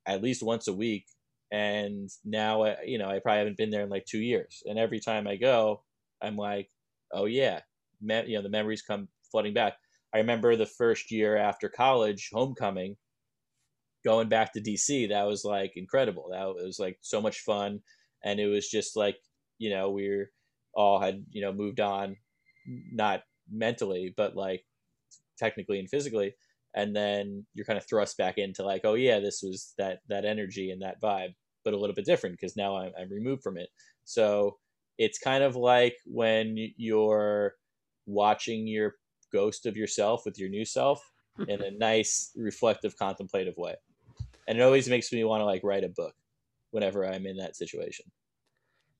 [0.07, 1.07] at least once a week,
[1.53, 4.63] and now I, you know I probably haven't been there in like two years.
[4.67, 5.83] And every time I go,
[6.23, 6.71] I'm like,
[7.13, 7.61] oh yeah,
[8.01, 9.75] me- you know the memories come flooding back.
[10.15, 12.97] I remember the first year after college, homecoming,
[14.05, 15.09] going back to DC.
[15.09, 16.29] That was like incredible.
[16.31, 17.81] That was like so much fun,
[18.25, 19.17] and it was just like
[19.59, 20.31] you know we are
[20.77, 22.17] all had you know moved on,
[22.93, 24.65] not mentally, but like
[25.39, 26.35] technically and physically.
[26.77, 30.25] And then you're kind of thrust back into like oh yeah this was that that
[30.25, 33.57] energy and that vibe but a little bit different because now I'm, I'm removed from
[33.57, 33.69] it.
[34.05, 34.59] So
[34.99, 37.55] it's kind of like when you're
[38.07, 38.97] watching your
[39.33, 41.03] ghost of yourself with your new self
[41.39, 41.51] mm-hmm.
[41.51, 43.77] in a nice reflective contemplative way.
[44.47, 46.15] And it always makes me want to like write a book
[46.75, 48.05] whenever i'm in that situation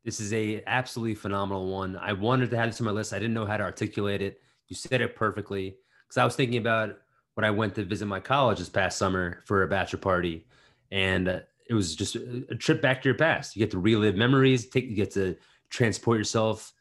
[0.05, 1.97] This is a absolutely phenomenal one.
[1.97, 3.13] I wanted to have this on my list.
[3.13, 4.41] I didn't know how to articulate it.
[4.69, 5.77] You said it perfectly.
[6.07, 6.99] Because I was thinking about
[7.35, 10.47] when I went to visit my college this past summer for a bachelor party,
[10.91, 13.57] and uh, it was just a trip back to your past.
[13.57, 14.67] You get to relive memories.
[14.69, 15.37] Take you get to
[15.71, 16.73] transport yourself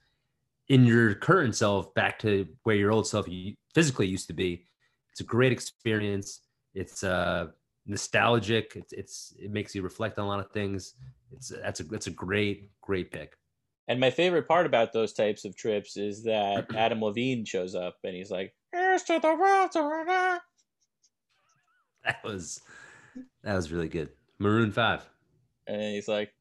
[0.67, 3.27] in your current self back to where your old self
[3.73, 4.65] physically used to be.
[5.11, 6.41] It's a great experience.
[6.73, 7.47] It's uh,
[7.85, 8.73] nostalgic.
[8.75, 10.95] It's, it's it makes you reflect on a lot of things.
[11.33, 13.35] It's that's a that's a great great pick.
[13.87, 17.97] and my favorite part about those types of trips is that adam levine shows up
[18.03, 20.39] and he's like here's to the world to.
[22.05, 22.61] That was
[23.43, 24.09] that was really good.
[24.39, 25.07] Maroon Five.
[25.67, 26.33] and he's like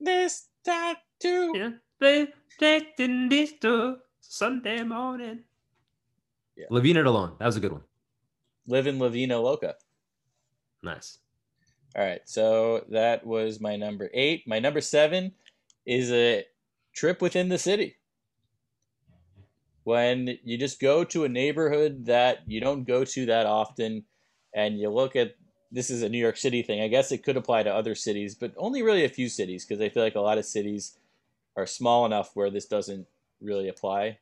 [0.00, 1.70] this tattoo Yeah,
[2.00, 2.28] they
[2.58, 5.40] take in this to Sunday morning.
[6.56, 6.66] Yeah.
[6.70, 7.36] Levine it alone.
[7.38, 7.82] That was a good one.
[8.66, 9.74] living La Vida Loca.
[10.82, 11.18] Nice.
[11.96, 14.46] All right, so that was my number eight.
[14.46, 15.32] My number seven
[15.84, 16.44] is a
[16.94, 17.96] trip within the city.
[19.82, 24.04] When you just go to a neighborhood that you don't go to that often,
[24.54, 25.34] and you look at
[25.72, 26.80] this is a New York City thing.
[26.80, 29.80] I guess it could apply to other cities, but only really a few cities because
[29.80, 30.98] I feel like a lot of cities
[31.56, 33.06] are small enough where this doesn't
[33.40, 34.18] really apply.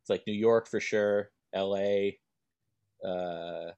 [0.00, 2.18] It's like New York for sure, L.A.
[3.04, 3.72] Uh,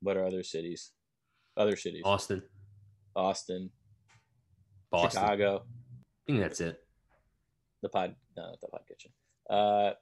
[0.00, 0.90] what are other cities?
[1.56, 2.02] Other cities.
[2.04, 2.42] Austin,
[3.14, 3.70] Austin,
[4.90, 5.22] Boston.
[5.22, 6.82] Chicago, I think that's it.
[7.82, 9.10] the pod, no, not the pod kitchen.
[9.48, 9.92] Uh,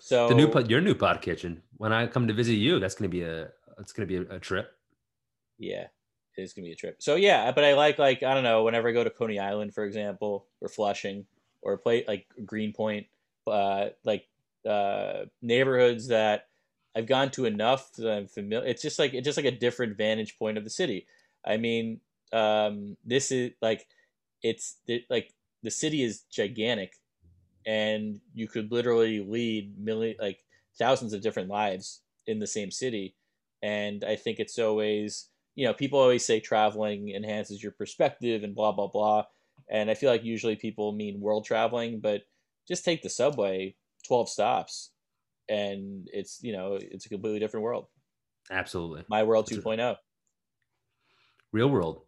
[0.00, 1.62] so The new pod, your new pod kitchen.
[1.76, 3.48] When I come to visit you, that's gonna be a
[3.78, 4.72] it's gonna be a, a trip.
[5.58, 5.86] yeah,
[6.36, 6.96] it is gonna be a trip.
[7.00, 8.64] So yeah, but I like like I don't know.
[8.64, 11.24] Whenever I go to Coney Island, for example, or Flushing,
[11.62, 13.06] or play like Greenpoint,
[13.46, 14.26] uh, like
[14.68, 16.48] uh, neighborhoods that
[16.94, 18.66] I've gone to enough that I'm familiar.
[18.66, 21.06] It's just like it's just like a different vantage point of the city.
[21.44, 22.00] I mean,
[22.32, 23.86] um, this is like
[24.42, 25.32] it's it, like
[25.62, 26.94] the city is gigantic,
[27.66, 30.44] and you could literally lead million like
[30.78, 33.14] thousands of different lives in the same city.
[33.62, 38.54] And I think it's always you know people always say traveling enhances your perspective and
[38.54, 39.24] blah blah blah.
[39.70, 42.22] And I feel like usually people mean world traveling, but
[42.68, 43.76] just take the subway,
[44.06, 44.90] twelve stops,
[45.48, 47.86] and it's you know it's a completely different world.
[48.50, 49.04] Absolutely.
[49.08, 49.54] My world oh.
[49.54, 49.96] It's a- 2.0.
[51.52, 52.02] Real world.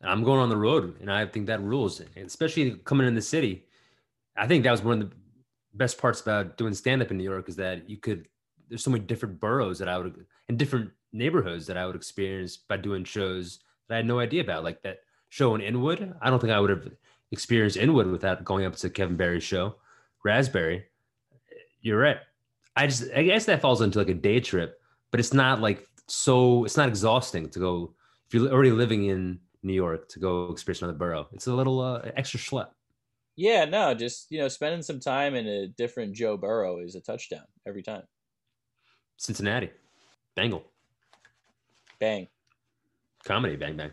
[0.00, 3.14] And I'm going on the road, and I think that rules, and especially coming in
[3.14, 3.64] the city.
[4.36, 5.16] I think that was one of the
[5.74, 8.28] best parts about doing stand up in New York is that you could.
[8.68, 12.56] There's so many different boroughs that I would and different neighborhoods that I would experience
[12.56, 13.58] by doing shows
[13.88, 14.62] that I had no idea about.
[14.62, 15.00] Like that
[15.30, 16.14] show in Inwood.
[16.20, 16.88] I don't think I would have
[17.32, 19.76] experienced Inwood without going up to Kevin Barry's show,
[20.24, 20.84] Raspberry.
[21.80, 22.18] You're right.
[22.78, 25.84] I just I guess that falls into like a day trip, but it's not like
[26.06, 26.64] so.
[26.64, 27.94] It's not exhausting to go
[28.28, 31.26] if you're already living in New York to go experience another borough.
[31.32, 32.68] It's a little uh, extra schlep.
[33.34, 37.00] Yeah, no, just you know, spending some time in a different Joe Burrow is a
[37.00, 38.04] touchdown every time.
[39.16, 39.70] Cincinnati,
[40.36, 40.62] Bengal
[41.98, 42.28] Bang,
[43.24, 43.92] comedy, bang bang.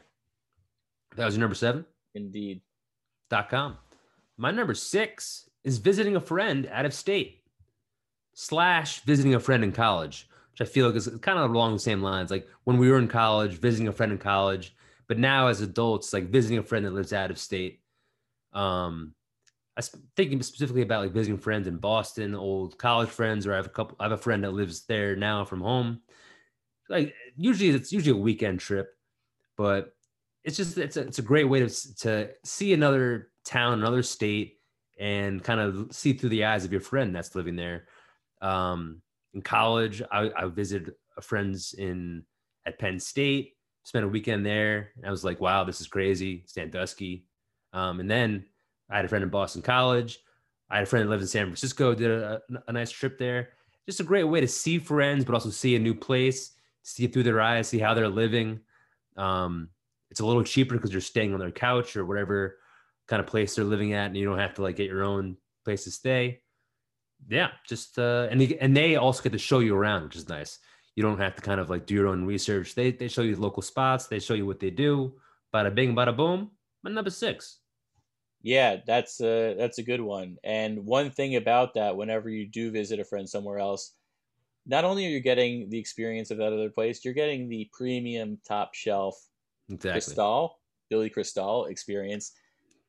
[1.16, 1.86] That was your number seven.
[2.14, 2.62] indeed.
[3.32, 3.78] dot com.
[4.38, 7.42] My number six is visiting a friend out of state
[8.36, 11.80] slash visiting a friend in college, which I feel like is kind of along the
[11.80, 12.30] same lines.
[12.30, 14.76] Like when we were in college, visiting a friend in college,
[15.08, 17.82] but now as adults, like visiting a friend that lives out of state.
[18.54, 19.16] Um,
[19.76, 23.58] I was thinking specifically about like visiting friends in Boston, old college friends, or I
[23.58, 23.98] have a couple.
[24.00, 26.02] I have a friend that lives there now from home.
[26.88, 28.96] Like usually, it's usually a weekend trip,
[29.58, 29.94] but
[30.46, 34.60] it's just it's a, it's a great way to to see another town, another state,
[34.98, 37.88] and kind of see through the eyes of your friend that's living there.
[38.42, 39.02] Um,
[39.34, 42.24] in college, I, I visited friends in
[42.66, 46.44] at Penn State, spent a weekend there, and I was like, wow, this is crazy,
[46.48, 47.26] Sandusky.
[47.74, 48.46] Um, and then
[48.90, 50.20] I had a friend in Boston College.
[50.70, 53.50] I had a friend that lived in San Francisco, did a, a nice trip there.
[53.86, 57.14] Just a great way to see friends, but also see a new place, see it
[57.14, 58.60] through their eyes, see how they're living.
[59.16, 59.70] Um,
[60.10, 62.58] it's a little cheaper because you're staying on their couch or whatever
[63.08, 65.38] kind of place they're living at, and you don't have to like get your own
[65.64, 66.42] place to stay.
[67.28, 70.30] Yeah, just uh, and they, and they also get to show you around, which is
[70.30, 70.60] nice.
[70.96, 72.76] You don't have to kind of like do your own research.
[72.76, 74.08] They they show you local spots.
[74.08, 75.14] They show you what they do.
[75.54, 76.52] Bada bing, bada boom.
[76.84, 77.60] My number six.
[78.42, 80.38] Yeah, that's a that's a good one.
[80.44, 83.96] And one thing about that, whenever you do visit a friend somewhere else,
[84.68, 88.38] not only are you getting the experience of that other place, you're getting the premium
[88.48, 89.16] top shelf
[89.70, 89.92] Exactly.
[89.92, 90.60] Cristal,
[90.90, 92.34] Billy Crystal experience,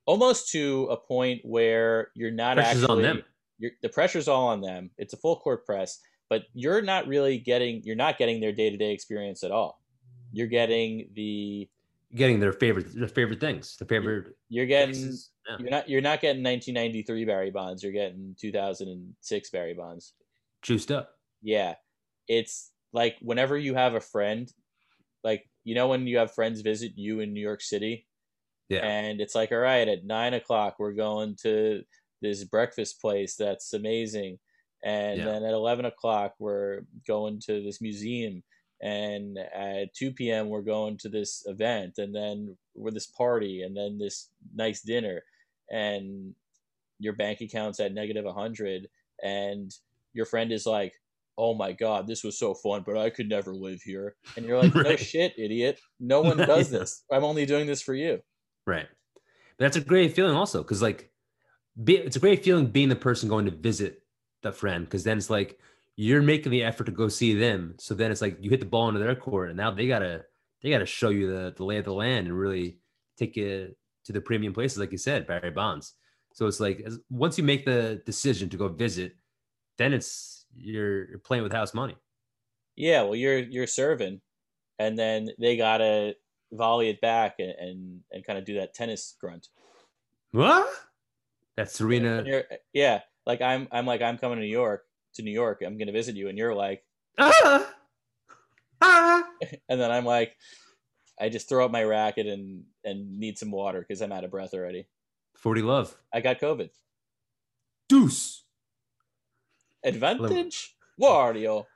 [0.04, 3.24] almost to a point where you're not Pressure's actually on them.
[3.58, 4.90] You're, the pressure's all on them.
[4.98, 5.98] It's a full court press,
[6.28, 9.80] but you're not really getting you're not getting their day to day experience at all.
[10.32, 11.68] You're getting the
[12.14, 14.94] Getting their favorite their favorite things, The favorite you're getting.
[15.48, 15.56] Yeah.
[15.58, 17.82] you're not you're not getting 1993 Barry Bonds.
[17.82, 20.14] You're getting 2006 Barry Bonds.
[20.62, 21.10] juiced up.
[21.42, 21.74] Yeah,
[22.28, 24.50] it's like whenever you have a friend,
[25.24, 28.06] like you know when you have friends visit you in New York City,
[28.68, 28.86] Yeah.
[28.86, 31.82] and it's like all right at nine o'clock we're going to
[32.22, 34.38] this breakfast place that's amazing.
[34.84, 35.24] And Yeah.
[35.26, 38.42] then at 11 o'clock we're going to this museum.
[38.82, 41.94] And at 2 p.m we're going to this event.
[41.98, 45.22] And then we're this party and then this nice dinner.
[45.70, 46.34] And
[46.98, 48.88] your bank account's at negative 100
[49.22, 49.70] and
[50.14, 50.94] your friend is like
[51.38, 54.16] oh my god this was so fun but i could never live here.
[54.36, 55.78] And you're like no shit idiot.
[56.00, 56.78] No one does Yeah.
[56.78, 57.04] this.
[57.12, 58.20] I'm only doing this for you.
[58.66, 58.86] Right.
[59.58, 61.10] But that's a great feeling also because like
[61.82, 64.02] be, it's a great feeling being the person going to visit
[64.42, 65.58] the friend because then it's like
[65.96, 67.74] you're making the effort to go see them.
[67.78, 70.24] So then it's like you hit the ball into their court and now they gotta
[70.62, 72.78] they gotta show you the, the lay of the land and really
[73.16, 73.74] take you
[74.04, 75.94] to the premium places, like you said, Barry Bonds.
[76.32, 79.16] So it's like as, once you make the decision to go visit,
[79.78, 81.96] then it's you're, you're playing with house money.
[82.76, 84.20] Yeah, well, you're you're serving,
[84.78, 86.14] and then they gotta
[86.52, 89.48] volley it back and and, and kind of do that tennis grunt.
[90.32, 90.68] What?
[91.56, 92.24] That's Serena.
[92.72, 94.84] Yeah, like I'm I'm like I'm coming to New York
[95.14, 95.62] to New York.
[95.64, 96.84] I'm gonna visit you, and you're like,
[97.18, 97.72] Ah!
[98.80, 99.24] Ah!
[99.68, 100.36] and then I'm like,
[101.20, 104.30] I just throw up my racket and and need some water because I'm out of
[104.30, 104.86] breath already.
[105.36, 105.96] 40 love.
[106.12, 106.70] I got COVID.
[107.88, 108.44] Deuce.
[109.84, 111.66] Advantage, Wario.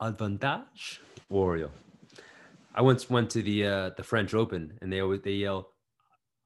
[0.00, 1.00] Advantage.
[1.30, 1.70] Wario.
[2.74, 5.68] I once went to the uh, the French Open and they always they yell,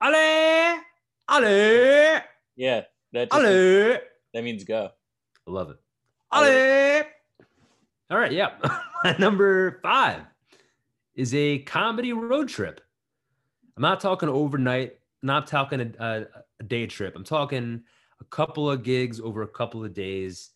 [0.02, 0.80] "Allez,
[1.28, 2.22] allez,
[2.56, 2.82] Yeah,
[3.12, 3.98] that just means,
[4.34, 4.90] that means go.
[5.46, 5.76] I love it.
[6.32, 6.50] Allez.
[6.50, 7.04] Allez.
[8.10, 8.50] All right, yeah.
[9.18, 10.22] Number five
[11.14, 12.80] is a comedy road trip.
[13.76, 14.98] I'm not talking overnight.
[15.22, 16.26] Not talking a, a,
[16.60, 17.14] a day trip.
[17.16, 17.82] I'm talking
[18.20, 20.50] a couple of gigs over a couple of days.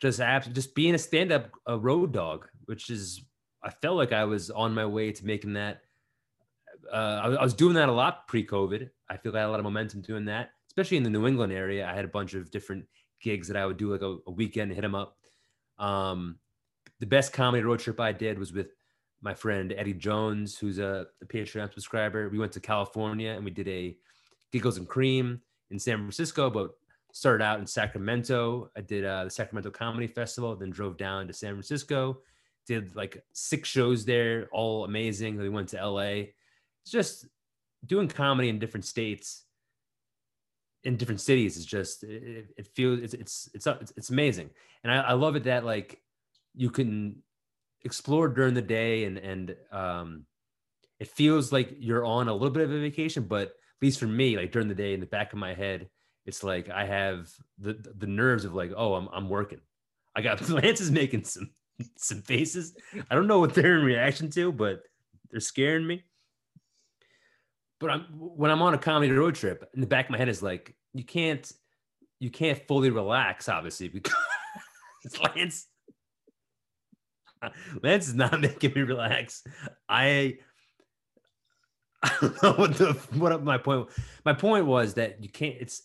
[0.00, 3.22] Just abs- just being a stand-up a road dog, which is
[3.62, 5.82] I felt like I was on my way to making that.
[6.90, 8.88] Uh, I, I was doing that a lot pre-COVID.
[9.08, 11.26] I feel like I had a lot of momentum doing that, especially in the New
[11.26, 11.84] England area.
[11.86, 12.86] I had a bunch of different
[13.20, 15.16] gigs that I would do like a, a weekend, hit them up.
[15.78, 16.38] Um,
[17.00, 18.68] the best comedy road trip I did was with
[19.20, 22.28] my friend Eddie Jones, who's a, a Patreon subscriber.
[22.28, 23.96] We went to California and we did a
[24.52, 25.40] Giggles and Cream
[25.70, 26.70] in San Francisco, but
[27.12, 28.70] started out in Sacramento.
[28.76, 32.20] I did uh, the Sacramento Comedy Festival, then drove down to San Francisco,
[32.64, 35.36] did like six shows there, all amazing.
[35.36, 36.30] We went to LA.
[36.82, 37.26] It's just
[37.86, 39.46] doing comedy in different states
[40.84, 44.50] in different cities is just it, it feels it's it's it's it's, amazing.
[44.82, 46.00] And I, I love it that like
[46.54, 47.22] you can
[47.82, 50.24] explore during the day and and um
[50.98, 54.06] it feels like you're on a little bit of a vacation but at least for
[54.06, 55.88] me like during the day in the back of my head
[56.26, 59.60] it's like i have the the nerves of like oh i'm, I'm working.
[60.14, 61.50] I got lance is making some
[61.96, 62.74] some faces.
[63.10, 64.82] I don't know what they're in reaction to but
[65.30, 66.04] they're scaring me
[67.80, 70.28] but I'm when I'm on a comedy road trip, in the back of my head
[70.28, 71.50] is like, you can't,
[72.20, 74.14] you can't fully relax, obviously, because
[75.34, 75.66] Lance,
[77.82, 79.42] Lance is not making me relax.
[79.88, 80.38] I,
[82.02, 83.88] I don't know what the what my point.
[84.24, 85.56] My point was that you can't.
[85.58, 85.82] It's,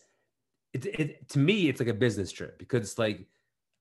[0.73, 3.25] it, it to me, it's like a business trip because it's like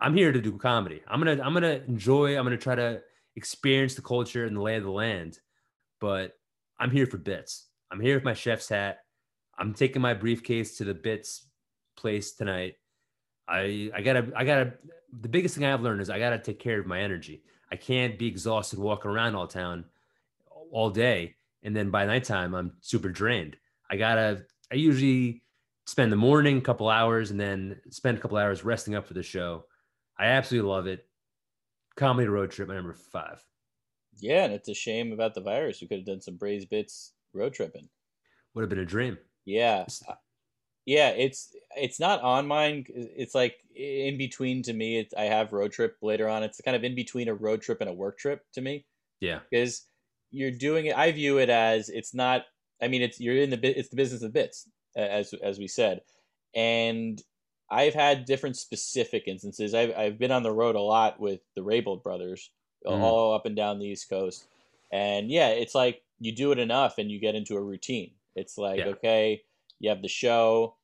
[0.01, 1.03] I'm here to do comedy.
[1.09, 2.39] I'm gonna I'm gonna enjoy.
[2.39, 3.03] I'm gonna try to
[3.35, 5.41] experience the culture and the lay of the land,
[6.01, 6.37] but
[6.79, 7.67] I'm here for bits.
[7.95, 9.05] I'm here with my chef's hat.
[9.57, 11.47] I'm taking my briefcase to the bits
[11.97, 12.75] place tonight.
[13.47, 14.73] I I gotta I gotta
[15.21, 17.45] the biggest thing I've learned is I gotta take care of my energy.
[17.71, 19.85] I can't be exhausted walking around all town
[20.73, 23.57] all day and then by nighttime I'm super drained.
[23.89, 25.45] I gotta I usually
[25.87, 29.15] spend the morning a couple hours and then spend a couple hours resting up for
[29.15, 29.67] the show.
[30.19, 31.07] I absolutely love it.
[31.95, 33.41] Comedy road trip my number five.
[34.19, 35.81] Yeah, and it's a shame about the virus.
[35.81, 37.89] We could have done some braised bits road tripping.
[38.55, 39.19] Would have been a dream.
[39.45, 40.15] Yeah, Uh,
[40.87, 41.11] yeah.
[41.11, 42.87] It's it's not on mine.
[42.89, 44.99] It's like in between to me.
[44.99, 46.43] It's, I have road trip later on.
[46.43, 48.87] It's kind of in between a road trip and a work trip to me
[49.21, 49.41] Yeah.
[49.51, 49.87] because
[50.31, 50.97] you're doing it.
[50.97, 52.47] I view it as it's not.
[52.81, 53.77] I mean, it's you're in the bit.
[53.77, 56.03] It's the business of bits, as as we said,
[56.55, 57.21] and
[57.71, 59.75] I've had different specific instances.
[59.75, 62.51] I've I've been on the road a lot with the Raybold brothers,
[62.87, 63.01] Mhm.
[63.01, 64.47] all up and down the East Coast,
[64.93, 68.15] and yeah, it's like you do it enough and you get into a routine.
[68.37, 68.87] It's like Yeah.
[68.87, 69.45] okay,
[69.81, 70.77] you have the show,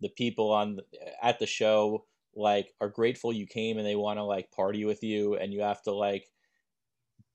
[0.00, 0.84] the people on the,
[1.24, 5.02] at the show like are grateful you came and they want to like party with
[5.02, 6.30] you, and you have to like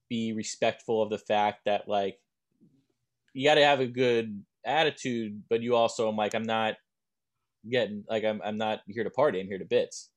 [0.08, 2.20] be respectful of the fact that like
[3.34, 6.76] you got to have a good attitude, but you also I'm like I'm not
[7.68, 9.40] getting like I'm I'm not here to party.
[9.40, 10.10] I'm here to bits.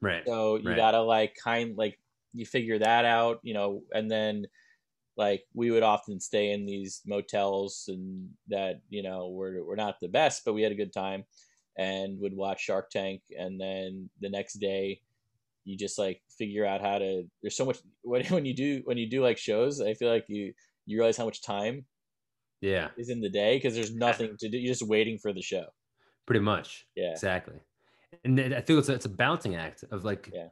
[0.00, 0.24] Right.
[0.26, 0.76] So you Right.
[0.76, 1.98] gotta like kind like
[2.34, 4.46] you figure that out, you know, and then
[5.18, 9.96] like we would often stay in these motels and that you know we're we're not
[10.00, 11.24] the best, but we had a good time
[11.76, 15.00] and would watch Shark Tank, and then the next day
[15.64, 17.24] you just like figure out how to.
[17.42, 20.24] There's so much when when you do when you do like shows, I feel like
[20.28, 20.54] you
[20.86, 21.84] you realize how much time
[22.62, 22.88] Yeah.
[22.96, 24.56] is in the day because there's nothing to do.
[24.56, 25.66] You're just waiting for the show.
[26.24, 26.86] Pretty much.
[26.96, 27.10] Yeah.
[27.10, 27.56] Exactly.
[28.24, 30.48] And I think it's a, it's a balancing act of like, Yeah.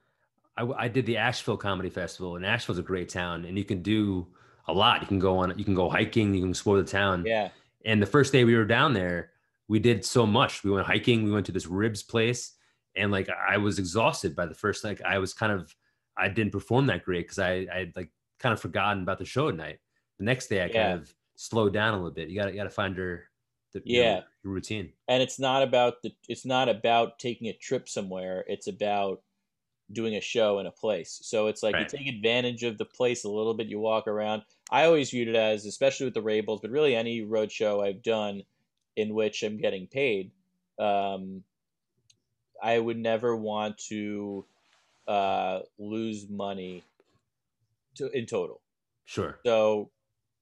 [0.59, 3.81] I, I did the Asheville Comedy Festival, and Asheville's a great town, and you can
[3.83, 4.27] do
[4.69, 5.01] a lot.
[5.01, 7.25] You can go on, you can go hiking, you can explore the town.
[7.27, 7.51] Yeah.
[7.85, 9.31] And the first day we were down there,
[9.69, 10.65] we did so much.
[10.65, 11.25] We went hiking.
[11.25, 12.53] We went to this ribs place,
[12.97, 14.85] and like I was exhausted by the first.
[14.85, 15.75] Like I was kind of,
[16.17, 19.25] I didn't perform that great because I I had like kind of forgotten about the
[19.25, 19.79] show at night.
[20.19, 20.73] The next day I Yeah.
[20.91, 22.29] kind of slowed down a little bit.
[22.29, 23.25] You got to you got to find your,
[23.73, 24.21] the, Yeah.
[24.43, 24.93] your routine.
[25.09, 29.23] and it's not about the it's not about taking a trip somewhere it's about
[29.93, 31.93] doing a show in a place so it's like Right.
[31.93, 35.29] you take advantage of the place a little bit you walk around i always viewed
[35.29, 38.43] it as especially with the rabels but really any road show i've done
[38.97, 40.31] in which i'm getting paid
[40.79, 41.43] um,
[42.63, 44.45] i would never want to
[45.09, 46.83] uh, lose money
[47.95, 48.61] to, in total
[49.05, 49.39] Sure.
[49.45, 49.91] so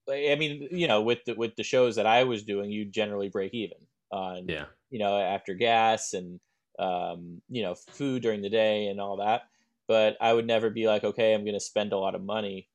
[0.09, 3.29] I mean, you know, with the with the shows that I was doing, you generally
[3.29, 3.77] break even
[4.11, 4.65] on Yeah.
[4.91, 6.39] you know, after gas and
[6.77, 9.43] um, you know, food during the day and all that.
[9.87, 12.67] But I would never be like, okay, I'm going to spend a lot of money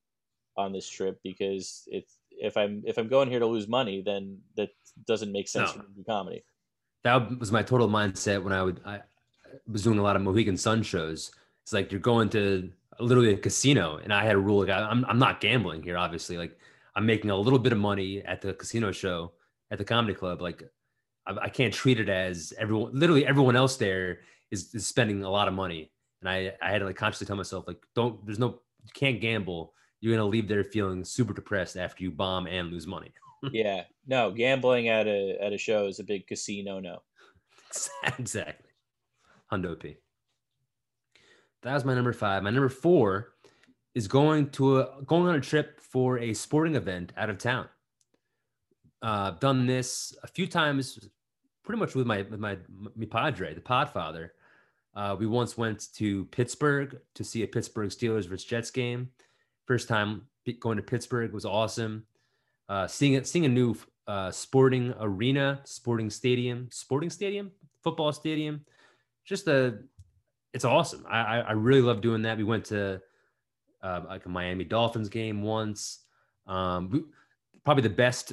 [0.57, 4.38] on this trip because it's if I'm if I'm going here to lose money, then
[4.57, 4.70] that
[5.07, 5.72] doesn't make sense No.
[5.74, 6.44] for me to do comedy.
[7.05, 9.01] that was my total mindset when I would I
[9.66, 11.30] was doing a lot of Mohegan Sun shows.
[11.62, 15.05] It's like you're going to literally a casino, and I had a rule like I'm
[15.07, 15.96] I'm not gambling here.
[15.98, 16.59] Obviously, like
[16.96, 19.32] I'm making a little bit of money at the casino show
[19.70, 20.40] at the comedy club.
[20.40, 20.62] Like
[21.26, 22.90] I, I can't treat it as everyone.
[22.98, 24.20] Literally everyone else there
[24.51, 25.90] is, is spending a lot of money,
[26.20, 29.20] and I I had to like consciously tell myself like don't there's no you can't
[29.20, 29.74] gamble.
[30.01, 33.12] You're gonna leave there feeling super depressed after you bomb and lose money.
[33.53, 37.03] yeah, no, gambling at a at a show is a big casino no.
[38.18, 38.70] exactly.
[39.53, 39.96] Hundo P.
[41.62, 42.42] That was my number five.
[42.42, 43.34] My number four
[43.94, 47.68] is going to a going on a trip for a sporting event out of town.
[49.03, 50.98] Uh, I've done this a few times,
[51.64, 52.57] pretty much with my with my
[52.96, 54.30] my padre, the Podfather.
[54.94, 59.11] Uh, we once went to Pittsburgh to see a Pittsburgh Steelers versus Jets game.
[59.70, 60.22] First time
[60.58, 62.04] going to Pittsburgh was awesome.
[62.68, 63.76] Uh, seeing it, seeing a new
[64.08, 67.52] uh, sporting arena, sporting stadium, sporting stadium,
[67.84, 68.64] football stadium.
[69.24, 69.78] Just a,
[70.52, 71.06] it's awesome.
[71.08, 72.36] I I, really love doing that.
[72.36, 73.00] We went to
[73.80, 76.00] uh, like a Miami Dolphins game once.
[76.48, 77.02] Um, we,
[77.64, 78.32] probably the best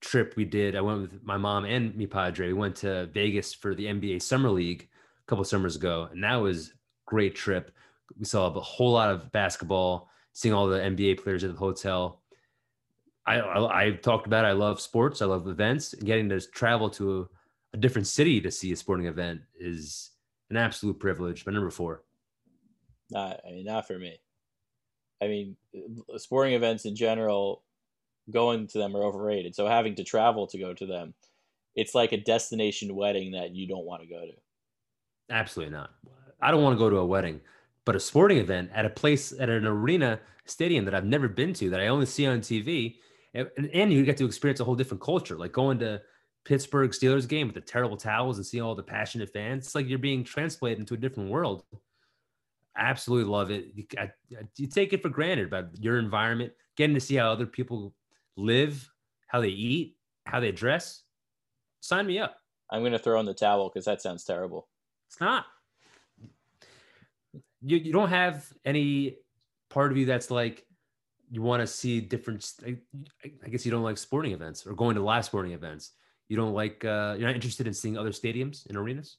[0.00, 0.74] trip we did.
[0.74, 2.46] I went with my mom and me padre.
[2.46, 6.36] We went to Vegas for the NBA Summer League a couple summers ago, and that
[6.36, 6.72] was
[7.04, 7.72] great trip.
[8.18, 10.08] We saw a whole lot of basketball,
[10.38, 12.22] seeing all the NBA players at the hotel.
[13.26, 14.48] I, I, I talked about it.
[14.48, 15.20] I love sports.
[15.20, 15.94] I love events.
[15.94, 17.28] Getting to travel to a,
[17.74, 20.12] a different city to see a sporting event is
[20.48, 21.44] an absolute privilege.
[21.44, 22.04] But number four.
[23.10, 24.20] Not, I mean, not for me.
[25.20, 27.64] I mean, uh, sporting events in general,
[28.30, 29.56] going to them are overrated.
[29.56, 31.14] So having to travel to go to them,
[31.74, 35.34] it's like a destination wedding that you don't want to go to.
[35.34, 35.90] Absolutely not.
[36.40, 37.40] I don't want to go to a wedding,
[37.88, 41.54] but a sporting event at a place at an arena stadium that I've never been
[41.54, 42.96] to that I only see on TV,
[43.32, 46.02] and, and you get to experience a whole different culture, like going to
[46.44, 49.64] Pittsburgh Steelers game with the terrible towels and seeing all the passionate fans.
[49.64, 51.64] It's like you're being translated into a different world.
[52.76, 53.68] Absolutely love it.
[53.74, 54.10] You, I,
[54.58, 57.94] you take it for granted about your environment, getting to see how other people
[58.36, 58.86] live,
[59.28, 61.04] how they eat, how they dress.
[61.80, 62.36] Sign me up.
[62.70, 64.68] I'm going to throw in the towel because that sounds terrible.
[65.08, 65.46] It's not.
[67.60, 69.18] You, you don't have any
[69.70, 70.64] part of you that's like,
[71.30, 72.50] you want to see different.
[72.64, 75.92] I guess you don't like sporting events or going to live sporting events.
[76.28, 76.84] You don't like.
[76.84, 79.18] Uh, you're not interested in seeing other stadiums and arenas.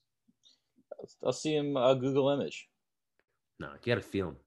[1.24, 2.68] I'll see him uh, Google image.
[3.60, 4.38] No, you got to feel them.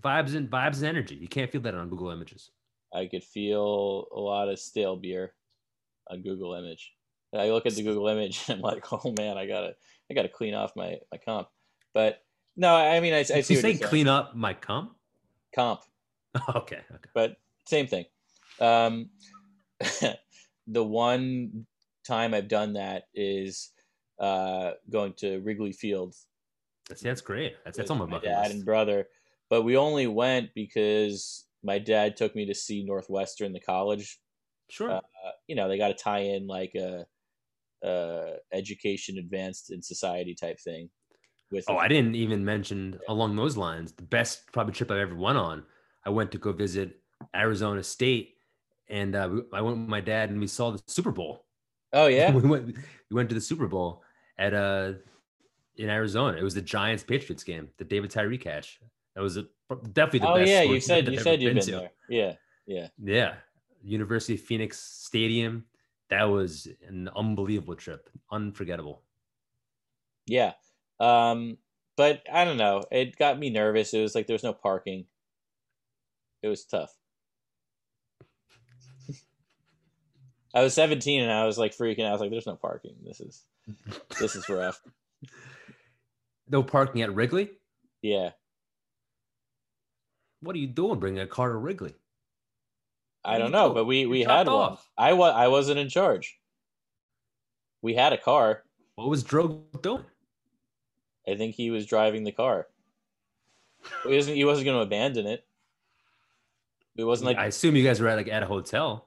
[0.00, 1.16] Vibes and vibes and energy.
[1.16, 2.50] You can't feel that on Google Images.
[2.94, 5.34] I could feel a lot of stale beer
[6.08, 6.92] on Google Image.
[7.32, 9.74] And I look at the Google Image and I'm like, oh man, I gotta,
[10.10, 11.48] I gotta clean off my my comp.
[11.92, 12.22] But
[12.60, 13.78] no, I mean, I, I see you say saying.
[13.78, 14.94] clean up my comp.
[15.54, 15.80] comp,
[16.56, 17.10] okay, okay.
[17.14, 17.36] but
[17.66, 18.04] same thing.
[18.60, 19.10] Um,
[20.66, 21.66] the one
[22.06, 23.70] time I've done that is
[24.20, 26.14] uh, going to Wrigley Field
[26.88, 27.54] That's that's great.
[27.64, 28.54] That's that's on my my bucket dad list.
[28.56, 29.08] and brother.
[29.48, 34.20] But we only went because my dad took me to see Northwestern, the college
[34.70, 34.90] Sure.
[34.92, 35.00] uh,
[35.48, 37.04] you know they got to tie in like a,
[37.84, 40.90] uh education advanced in society type thing
[41.50, 43.92] with Oh, I didn't even mention along those lines.
[43.92, 45.64] The best probably trip I've ever went on.
[46.04, 47.00] I went to go visit
[47.34, 48.34] Arizona State,
[48.88, 51.44] and uh, I went with my dad, and we saw the Super Bowl.
[51.92, 54.02] oh yeah we went we went to the Super Bowl
[54.38, 54.92] at uh
[55.76, 56.36] in Arizona.
[56.36, 58.80] It was the Giants Patriots game, the David Tyree catch.
[59.14, 59.44] That was a,
[59.92, 60.38] definitely the best.
[60.38, 61.70] oh yeah you said you I've said you've been to.
[61.72, 62.34] there yeah
[62.66, 63.34] yeah Yeah,
[63.82, 65.64] University of Phoenix Stadium.
[66.10, 69.02] That was an unbelievable trip, unforgettable.
[70.26, 70.52] yeah
[71.00, 71.58] um
[71.96, 75.06] but i don't know it got me nervous it was like there's no parking
[76.42, 76.94] it was tough
[80.54, 82.94] i was 17 and i was like freaking out i was like there's no parking
[83.04, 83.44] this is
[84.20, 84.80] this is rough
[86.48, 87.50] No parking at Wrigley.
[88.02, 88.30] yeah
[90.40, 91.94] What are you doing bringing a car to Wrigley?
[93.24, 93.74] I do don't know, do?
[93.74, 94.72] but we You're we had one.
[94.72, 94.90] off.
[94.98, 96.38] I was I wasn't in charge.
[97.82, 98.64] We had a car.
[98.96, 100.04] What was Drogo doing?
[101.30, 102.66] I think he was driving the car.
[104.04, 104.36] He wasn't.
[104.36, 105.46] He wasn't going to abandon it.
[106.96, 109.06] It wasn't like I assume you guys were at like at a hotel.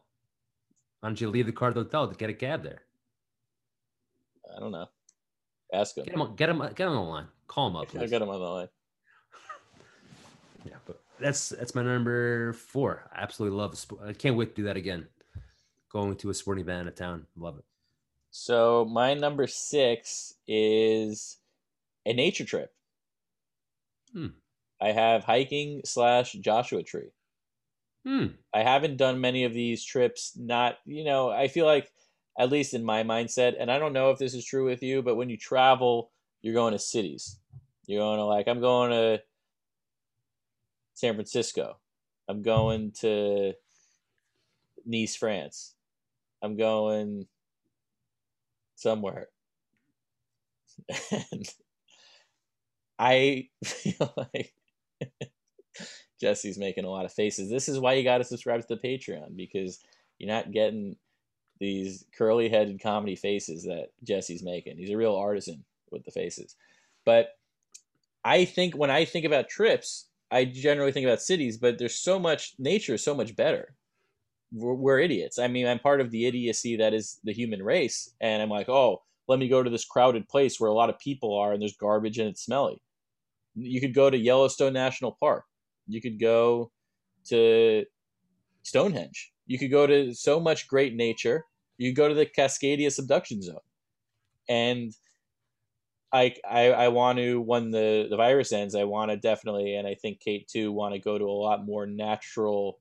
[0.99, 2.84] Why don't you leave the car at the hotel to get a cab there?
[4.55, 4.88] I don't know.
[5.74, 6.05] Ask him.
[6.05, 7.28] Get him, get him, get him on the line.
[7.47, 7.88] Call him up.
[7.99, 8.67] I got him on the line.
[10.65, 13.09] Yeah, but that's that's my number four.
[13.13, 13.78] I absolutely love.
[13.78, 14.01] Sport.
[14.07, 15.07] I can't wait to do that again.
[15.91, 17.65] Going to a sporting event in a town, love it.
[18.32, 21.38] So my number six is
[22.06, 22.72] a nature trip.
[24.14, 24.28] Hmm.
[24.82, 27.12] I have hiking slash Joshua Tree.
[28.06, 28.28] Hmm.
[28.54, 30.34] I haven't done many of these trips.
[30.38, 31.91] Not, you know, I feel like,
[32.38, 35.04] at least in my mindset, and I don't know if this is true with you,
[35.04, 37.39] but when you travel, you're going to cities.
[37.86, 39.22] You're going to, like, I'm going to
[40.95, 41.78] San Francisco.
[42.28, 43.54] I'm going to
[44.86, 45.76] Nice, France.
[46.41, 47.28] I'm going
[48.76, 49.30] somewhere.
[51.32, 51.47] And
[53.04, 54.54] I feel like
[56.22, 57.49] Jesse's making a lot of faces.
[57.49, 59.80] This is why you got to subscribe to the Patreon because
[60.18, 60.95] you're not getting
[61.60, 64.78] these curly headed comedy faces that Jesse's making.
[64.78, 66.56] He's a real artisan with the faces.
[67.06, 67.32] But
[68.24, 72.18] I think when I think about trips, I generally think about cities, but there's so
[72.18, 73.76] much nature, is so much better.
[74.54, 75.39] We're, we're idiots.
[75.39, 78.70] I mean, I'm part of the idiocy that is the human race, and I'm like,
[78.70, 81.62] oh, let me go to this crowded place where a lot of people are and
[81.62, 82.82] there's garbage and it's smelly.
[83.56, 85.45] You could go to Yellowstone National Park.
[85.88, 86.72] You could go
[87.30, 87.86] to
[88.64, 89.32] Stonehenge.
[89.45, 91.45] You could go to so much great nature.
[91.78, 93.58] You go to the Cascadia subduction zone.
[94.47, 94.93] And
[96.12, 99.88] I, I, I want to, when the, the virus ends, I want to definitely, and
[99.88, 102.80] I think Kate too, want to go to a lot more natural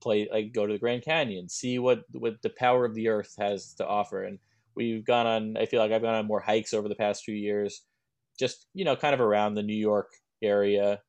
[0.00, 3.34] place, like go to the Grand Canyon, see what, what the power of the earth
[3.38, 4.22] has to offer.
[4.22, 4.38] And
[4.76, 7.34] we've gone on, I feel like I've gone on more hikes over the past few
[7.34, 7.82] years,
[8.38, 10.10] just, you know, kind of around the New York
[10.42, 11.00] area,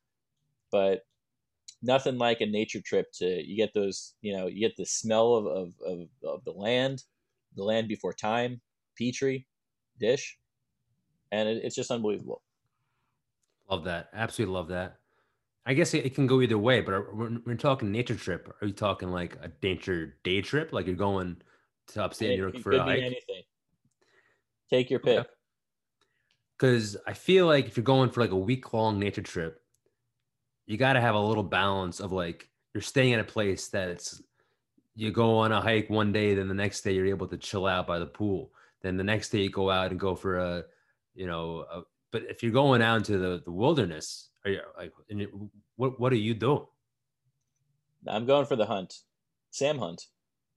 [0.72, 1.02] but
[1.82, 5.36] nothing like a nature trip to, you get those, you know, you get the smell
[5.36, 7.04] of, of, of, of the land,
[7.56, 8.62] the land before time,
[8.98, 9.48] Petri
[10.00, 10.38] dish
[11.34, 12.42] and it, it's just unbelievable.
[13.70, 14.10] Love that.
[14.14, 14.98] Absolutely love that.
[15.66, 18.54] I guess it, it can go either way, but are, when we're talking nature trip,
[18.62, 20.72] are you talking like a nature day trip?
[20.72, 21.38] Like you're going
[21.88, 23.00] to upstate It, New York for a hike?
[23.00, 23.42] anything.
[24.70, 25.20] Take your pick.
[25.20, 25.30] Okay.
[26.64, 29.62] Because I feel like if you're going for like a week long nature trip,
[30.66, 34.22] you got to have a little balance of like you're staying at a place that's
[34.96, 37.68] you go on a hike one day, then the next day you're able to chill
[37.68, 38.54] out by the pool.
[38.82, 40.64] Then the next day you go out and go for a,
[41.16, 44.94] you know, a, but if you're going out into the, the wilderness, are you like,
[45.10, 46.66] and you, what what are you doing?
[48.08, 49.00] I'm going for the hunt.
[49.52, 50.08] Sam Hunt.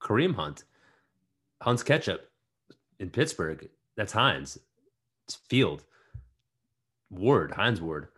[0.01, 0.63] Kareem Hunt,
[1.63, 2.31] Hunt's ketchup
[3.01, 3.69] in Pittsburgh.
[3.97, 4.57] That's Heinz.
[5.25, 5.83] It's Field.
[7.19, 8.09] Ward, Heinz Ward.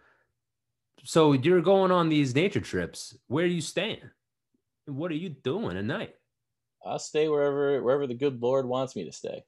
[1.05, 3.17] So you're going on these nature trips.
[3.29, 4.11] Where are you staying?
[4.87, 6.15] What are you doing at night?
[6.85, 9.45] I'll stay wherever wherever the good Lord wants me to stay.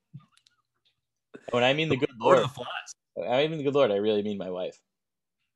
[1.50, 2.50] When I mean the good Lord Lord,
[3.16, 3.28] the.
[3.28, 3.90] I mean the good Lord.
[3.90, 4.78] I really mean my wife.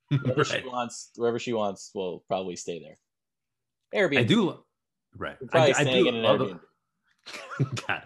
[0.09, 0.47] Wherever right.
[0.47, 2.99] she wants, wherever she wants, will probably stay there.
[3.95, 4.19] Airbnb.
[4.19, 4.59] I do.
[5.17, 5.37] Right.
[5.41, 6.61] We're I, probably I staying do in an love Airbnb.
[7.87, 8.03] God.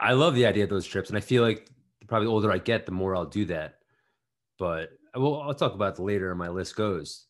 [0.00, 1.68] I love the idea of those trips, and I feel like
[2.06, 3.77] probably the older I get, the more I'll do that.
[4.58, 6.34] But well, I'll talk about it later.
[6.34, 7.26] My list goes,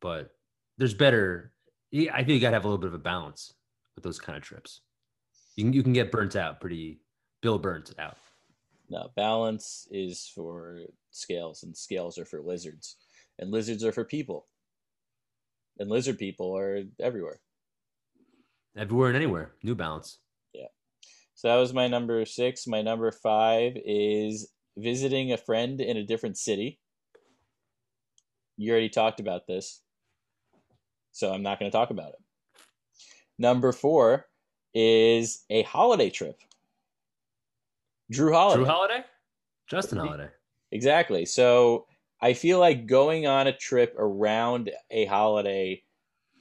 [0.00, 0.30] but
[0.78, 1.52] there's better.
[1.90, 3.54] yeah, I think you gotta have a little bit of a balance
[3.94, 4.80] with those kind of trips.
[5.56, 7.00] You can you can get burnt out pretty.
[7.40, 8.16] Bill burnt out.
[8.88, 10.80] No, balance is for
[11.10, 12.96] scales, and scales are for lizards,
[13.38, 14.46] and lizards are for people,
[15.78, 17.40] and lizard people are everywhere.
[18.76, 19.52] Everywhere and anywhere.
[19.62, 20.18] New Balance.
[20.52, 20.66] Yeah.
[21.34, 22.66] So that was my number six.
[22.66, 26.80] My number five is visiting a friend in a different city.
[28.56, 29.82] You already talked about this,
[31.12, 32.20] so I'm not going to talk about it.
[33.38, 34.26] Number four
[34.74, 36.40] is a holiday trip.
[38.12, 38.62] Jrue Holiday.
[38.62, 39.04] Jrue Holiday.
[39.66, 39.98] Justin.
[39.98, 40.28] Holiday.
[40.70, 41.24] Exactly.
[41.24, 41.86] So
[42.20, 45.82] I feel like going on a trip around a holiday,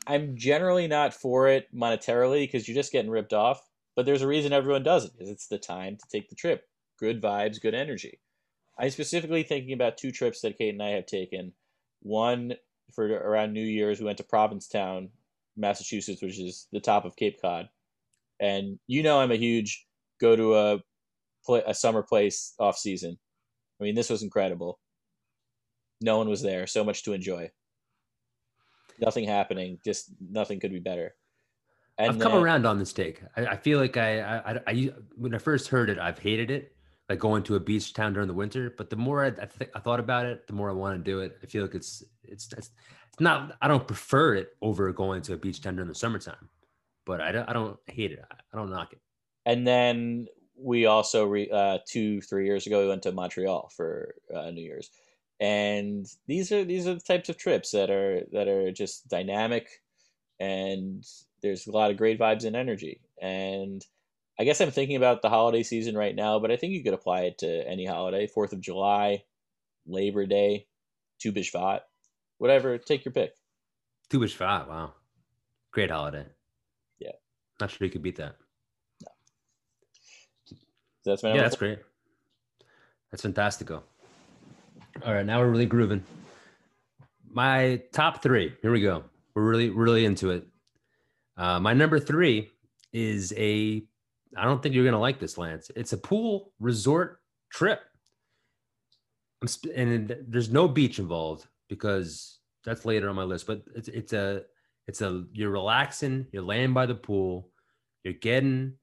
[0.05, 3.61] I'm generally not for it monetarily because you're just getting ripped off.
[3.95, 6.67] But there's a reason everyone does it because it's the time to take the trip.
[7.00, 8.20] Good vibes, good energy.
[8.78, 11.54] I'm specifically thinking about two trips that Kate and I have taken.
[12.02, 12.54] One
[12.94, 15.10] for around New Year's, we went to Provincetown,
[15.56, 17.70] Massachusetts, which is the top of Cape Cod.
[18.39, 19.86] And you know I'm a huge
[20.20, 20.80] go to a
[21.66, 23.18] a summer place off season.
[23.80, 24.80] I mean, this was incredible.
[26.02, 26.68] No one was there.
[26.68, 27.52] So much to enjoy.
[29.00, 29.80] Nothing happening.
[29.84, 31.16] Just nothing could be better.
[31.98, 33.22] And I've come then- around on this take.
[33.36, 36.50] I, I feel like I, I, I, I, when I first heard it, I've hated
[36.50, 36.76] it,
[37.14, 38.74] like going to a beach town during the winter.
[38.76, 41.20] But the more I, th- I thought about it, the more I want to do
[41.20, 41.38] it.
[41.43, 42.72] I feel like it's, it's, it's,
[43.20, 43.55] not.
[43.61, 46.49] I don't prefer it over going to a beach town during the summertime,
[47.05, 48.20] but I don't, I don't hate it.
[48.32, 48.99] I, I don't knock it.
[49.45, 54.16] And then we also re, uh, two three years ago we went to Montreal for
[54.34, 54.89] uh, New Year's,
[55.39, 59.68] and these are these are the types of trips that are that are just dynamic,
[60.39, 61.05] and
[61.41, 63.01] there's a lot of great vibes and energy.
[63.22, 63.86] And
[64.39, 66.93] I guess I'm thinking about the holiday season right now, but I think you could
[66.93, 69.23] apply it to any holiday: Fourth of July,
[69.86, 70.67] Labor Day,
[71.19, 71.81] Tu B'Shvat,
[72.38, 72.77] whatever.
[72.77, 73.31] Take your pick.
[74.09, 74.93] Tu B'Shvat, wow,
[75.71, 76.25] great holiday.
[76.99, 77.11] Yeah.
[77.59, 78.36] not sure you could beat that.
[79.01, 79.11] No.
[81.05, 81.79] That's my Yeah, that's great.
[83.11, 83.84] That's fantastico.
[85.05, 86.03] All right, now we're really grooving.
[87.29, 88.53] My top three.
[88.61, 89.03] Here we go.
[89.34, 90.47] We're really, really into it.
[91.36, 92.51] Uh, my number three
[92.91, 93.84] is a.
[94.38, 95.71] I don't think you're gonna like this, Lance.
[95.75, 97.19] It's a pool resort
[97.51, 97.81] trip.
[99.45, 103.45] Sp- and there's no beach involved because that's later on my list.
[103.47, 104.43] But it's it's a
[104.88, 106.27] it's a you're relaxing.
[106.31, 107.49] You're laying by the pool.
[108.03, 108.73] You're getting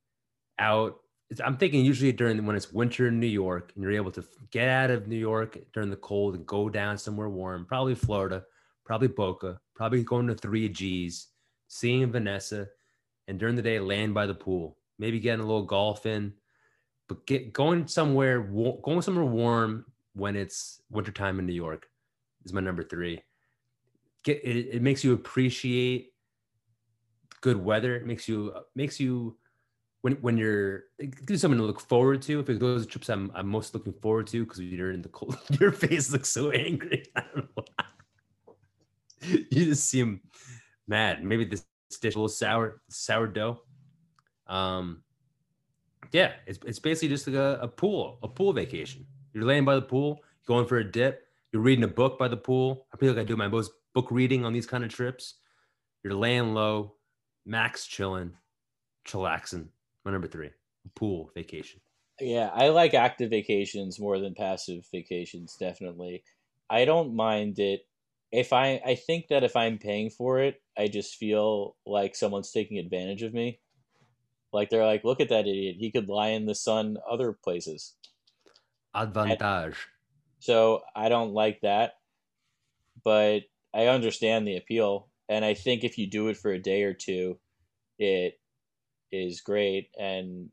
[0.58, 0.98] out
[1.30, 4.24] it's- I'm thinking usually during when it's winter in New York and you're able to
[4.50, 8.44] get out of New York during the cold and go down somewhere warm, probably Florida,
[8.84, 11.28] probably Boca, probably going to three G's,
[11.68, 12.66] seeing Vanessa,
[13.28, 16.34] and during the day laying by the pool, maybe getting a little golf in,
[17.08, 21.88] but get going somewhere going somewhere warm when it's wintertime in New York
[22.44, 23.22] is my number three.
[24.22, 26.12] Get it, it makes you appreciate
[27.40, 27.96] good weather.
[27.96, 29.38] It makes you makes you
[30.02, 32.40] when when you're it gives something to look forward to.
[32.40, 35.08] If it those are trips I'm I'm most looking forward to because you're in the
[35.08, 37.04] cold, your face looks so angry.
[39.22, 40.22] You just seem
[40.88, 41.22] mad.
[41.22, 41.66] Maybe this
[42.00, 43.60] dish a little sour sourdough.
[44.50, 45.02] Um,
[46.12, 49.06] yeah, it's it's basically just like a, a pool, a pool vacation.
[49.32, 51.22] You're laying by the pool, going for a dip.
[51.52, 52.86] You're reading a book by the pool.
[52.92, 55.34] I feel like I do my most book reading on these kind of trips.
[56.02, 56.96] You're laying low,
[57.46, 58.32] max chilling,
[59.06, 59.68] chillaxing.
[60.04, 60.50] My number three,
[60.94, 61.80] pool vacation.
[62.20, 66.24] Yeah, I like active vacations more than passive vacations, definitely.
[66.68, 67.86] I don't mind it.
[68.32, 72.52] If I I think that if I'm paying for it, I just feel like someone's
[72.52, 73.60] taking advantage of me.
[74.52, 75.76] Like they're like, look at that idiot.
[75.78, 77.94] He could lie in the sun other places.
[78.94, 79.76] Advantage.
[80.40, 81.92] So I don't like that.
[83.04, 83.42] But
[83.72, 85.08] I understand the appeal.
[85.28, 87.38] And I think if you do it for a day or two,
[87.98, 88.40] it
[89.12, 89.90] is great.
[89.98, 90.50] And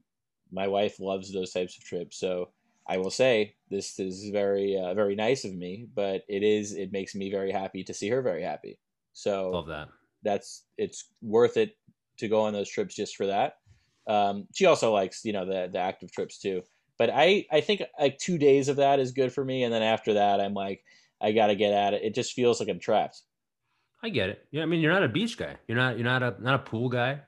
[0.52, 2.20] my wife loves those types of trips.
[2.20, 2.52] So
[2.88, 6.92] I will say this is very, uh, very nice of me, but it is, it
[6.92, 8.80] makes me very happy to see her very happy.
[9.14, 9.90] So Love that.
[10.24, 11.76] that's it's worth it
[12.20, 13.56] to go on those trips just for that.
[14.08, 16.62] Um, she also likes you know the the active trips too.
[16.98, 19.84] But I I think like two days of that is good for me, and then
[19.84, 20.84] after that I'm like
[21.22, 22.04] I got to get at it.
[22.04, 23.22] It just feels like I'm trapped.
[24.04, 24.46] I get it.
[24.52, 25.56] Yeah, I mean, you're not a beach guy.
[25.68, 25.98] You're not.
[25.98, 27.20] You're not a not a pool guy.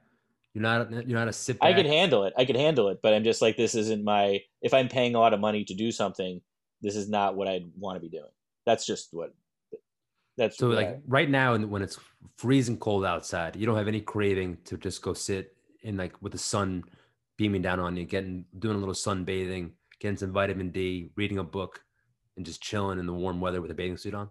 [0.53, 0.93] You're not.
[0.93, 1.57] A, you're not a sit.
[1.61, 2.33] I could handle it.
[2.37, 4.39] I could handle it, but I'm just like this isn't my.
[4.61, 6.41] If I'm paying a lot of money to do something,
[6.81, 8.31] this is not what I'd want to be doing.
[8.65, 9.33] That's just what.
[10.37, 11.99] That's So what like I- right now, and when it's
[12.37, 16.31] freezing cold outside, you don't have any craving to just go sit in like with
[16.31, 16.83] the sun
[17.37, 21.43] beaming down on you, getting doing a little sunbathing, getting some vitamin D, reading a
[21.43, 21.81] book,
[22.35, 24.29] and just chilling in the warm weather with a bathing suit on.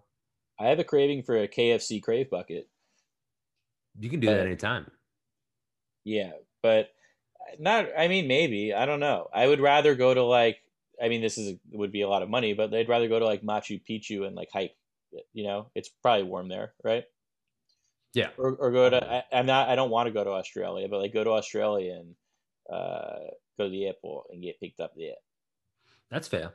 [0.59, 2.67] I have a craving for a KFC crave bucket.
[3.99, 4.91] You can do that anytime.
[6.03, 6.31] Yeah,
[6.61, 6.89] but
[7.59, 7.87] not.
[7.97, 9.27] I mean, maybe I don't know.
[9.33, 10.57] I would rather go to like.
[11.01, 13.25] I mean, this is would be a lot of money, but they'd rather go to
[13.25, 14.75] like Machu Picchu and like hike.
[15.33, 17.05] You know, it's probably warm there, right?
[18.13, 18.29] Yeah.
[18.37, 19.13] Or, or go to.
[19.13, 19.69] I, I'm not.
[19.69, 22.15] I don't want to go to Australia, but like go to Australia and
[22.71, 23.19] uh,
[23.57, 25.15] go to the airport and get picked up there.
[26.09, 26.53] That's fair.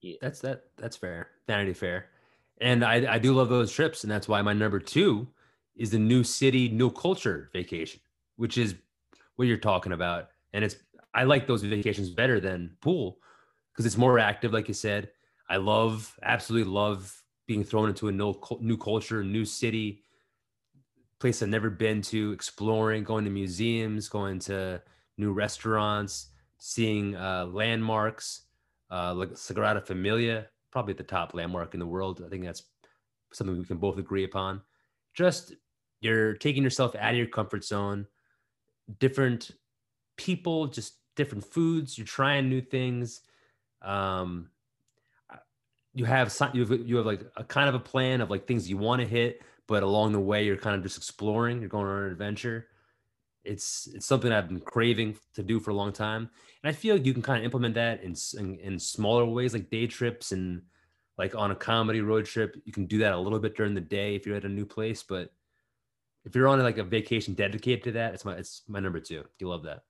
[0.00, 0.16] Yeah.
[0.20, 0.64] That's that.
[0.76, 1.28] That's fair.
[1.46, 2.06] Vanity fair.
[2.60, 5.28] And I I do love those trips, and that's why my number two
[5.76, 8.00] is the new city, new culture vacation,
[8.36, 8.74] which is
[9.36, 10.30] what you're talking about.
[10.52, 10.76] And it's
[11.14, 13.18] I like those vacations better than pool
[13.72, 15.10] because it's more active, like you said.
[15.48, 20.02] I love, absolutely love being thrown into a new new culture, new city,
[21.20, 24.80] place I've never been to, exploring, going to museums, going to
[25.16, 28.42] new restaurants, seeing uh, landmarks
[28.90, 32.22] uh, like Sagrada Familia, probably the top landmark in the world.
[32.24, 32.64] I think that's
[33.32, 34.62] something we can both agree upon.
[35.14, 35.54] Just
[36.00, 38.06] you're taking yourself out of your comfort zone,
[38.98, 39.50] different
[40.16, 41.98] people, just different foods.
[41.98, 43.22] You're trying new things.
[43.82, 44.50] Um,
[45.94, 48.70] you have you have you have like a kind of a plan of like things
[48.70, 51.60] you want to hit, but along the way you're kind of just exploring.
[51.60, 52.66] You're going on an adventure.
[53.44, 56.28] It's it's something I've been craving to do for a long time,
[56.62, 59.54] and I feel like you can kind of implement that in in, in smaller ways,
[59.54, 60.62] like day trips and
[61.16, 62.56] like on a comedy road trip.
[62.64, 64.66] You can do that a little bit during the day if you're at a new
[64.66, 65.30] place, but
[66.24, 69.24] if you're on like a vacation dedicated to that, it's my it's my number two.
[69.38, 69.82] You love that.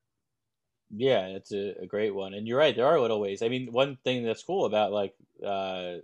[0.90, 2.34] Yeah, it's a, a great one.
[2.34, 3.42] And you're right, there are little ways.
[3.42, 5.14] I mean, one thing that's cool about like
[5.44, 5.96] uh,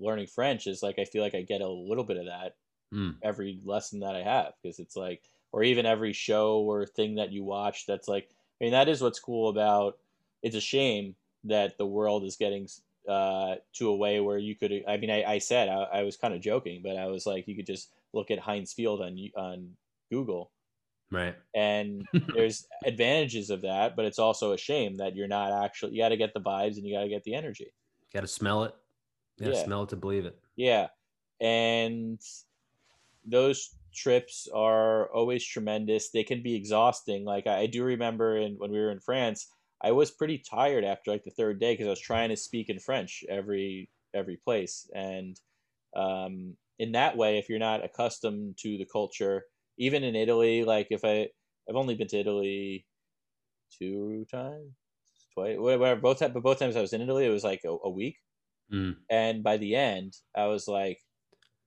[0.00, 2.54] learning French is like I feel like I get a little bit of that
[2.94, 3.16] Mm.
[3.22, 5.22] every lesson that I have because it's like,
[5.52, 8.28] or even every show or thing that you watch that's like,
[8.60, 9.98] I mean, that is what's cool about.
[10.42, 12.68] It's a shame that the world is getting
[13.08, 14.72] uh, to a way where you could.
[14.86, 17.48] I mean, I, I said I, I was kind of joking, but I was like,
[17.48, 19.76] you could just look at Heinz Field on on
[20.10, 20.50] Google
[21.10, 21.34] Right.
[21.54, 26.02] and there's advantages of that but it's also a shame that you're not actually you
[26.02, 27.72] got to get the vibes and you got to get the energy
[28.14, 28.74] Got to smell it.
[29.36, 29.64] You got to Yeah.
[29.64, 30.38] smell it to believe it.
[30.56, 30.88] yeah
[31.40, 32.20] and
[33.26, 36.10] those trips are always tremendous.
[36.10, 37.24] They can be exhausting.
[37.24, 39.48] Like i, I do remember in, when we were in france
[39.82, 42.70] i was pretty tired after like the third day because i was trying to speak
[42.70, 44.88] in french every every place.
[44.94, 45.38] And
[45.94, 49.44] um, in that way if you're not accustomed to the culture
[49.78, 51.26] even in italy like if i
[51.68, 52.86] i've only been to italy
[53.78, 54.72] two times
[55.32, 57.90] twice whatever both but both times i was in italy it was like a, a
[57.90, 58.18] week.
[58.72, 58.96] Mm.
[59.10, 60.98] and by the end i was like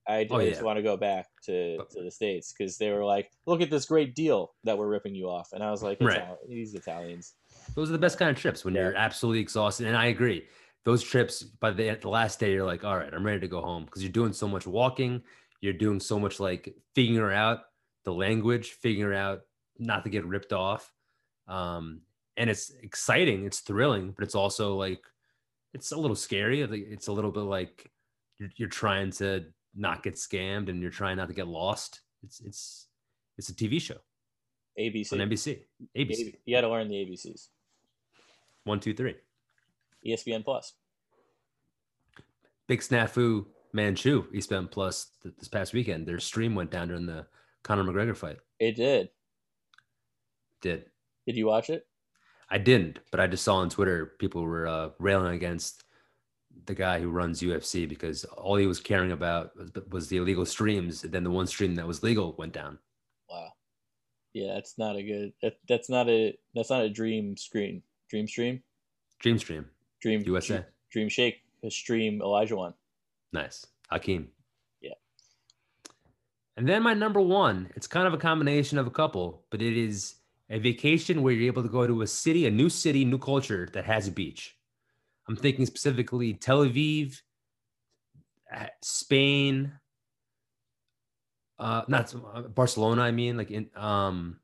[0.09, 0.65] i, Oh, just yeah.
[0.65, 3.69] want to go back to, But- to the states because they were like look at
[3.69, 6.23] this great deal that we're ripping you off and i was like Right.
[6.47, 7.33] These italians
[7.75, 8.81] Those are the best kind of trips when Yeah.
[8.83, 9.87] you're absolutely exhausted.
[9.87, 10.45] And I agree.
[10.85, 13.61] Those trips by the, the last day, you're like, all right, I'm ready to go
[13.61, 15.21] home because you're doing so much walking.
[15.61, 17.59] You're doing so much like figuring out
[18.05, 19.41] the language, figuring out
[19.77, 20.91] not to get ripped off.
[21.47, 22.01] Um,
[22.37, 25.01] and it's exciting, it's thrilling, but it's also like,
[25.73, 26.61] it's a little scary.
[26.61, 27.91] It's a little bit like
[28.39, 32.01] you're, you're trying to not get scammed and you're trying not to get lost.
[32.23, 32.87] It's, it's,
[33.37, 33.97] it's a TV show
[34.79, 35.59] abc on NBC,
[35.97, 37.47] ABC, you got to learn the abcs
[38.63, 39.15] one, two, three.
[40.05, 40.73] espn plus
[42.67, 46.07] big snafu Manchu ESPN Plus th- this past weekend.
[46.07, 47.27] Their stream went down during the
[47.63, 48.37] Conor McGregor fight.
[48.59, 49.09] it did
[50.61, 50.85] Did
[51.27, 51.85] did you watch it
[52.49, 55.83] I didn't, but I just saw on Twitter people were uh, railing against
[56.65, 60.45] the guy who runs UFC because all he was caring about was, was the illegal
[60.45, 61.03] streams.
[61.03, 62.77] And then the one stream that was legal went down.
[63.29, 63.49] wow
[64.33, 68.27] yeah that's not a good that, that's not a that's not a dream screen dream
[68.27, 68.61] stream
[69.19, 69.65] Dream stream
[70.01, 70.53] dream USA.
[70.53, 71.37] dream, dream shake
[71.69, 72.73] stream Olajuwon
[73.33, 73.65] Nice.
[73.91, 74.29] Hakeem.
[74.81, 74.93] Yeah.
[76.57, 79.77] And then my number one, it's kind of a combination of a couple, but it
[79.77, 80.15] is
[80.49, 83.67] a vacation where you're able to go to a city, a new city, new culture
[83.73, 84.55] that has a beach.
[85.29, 87.21] I'm thinking specifically Tel Aviv,
[88.53, 89.71] uh, Spain,
[91.59, 93.03] uh, not uh, Barcelona.
[93.03, 94.39] I mean, like in um,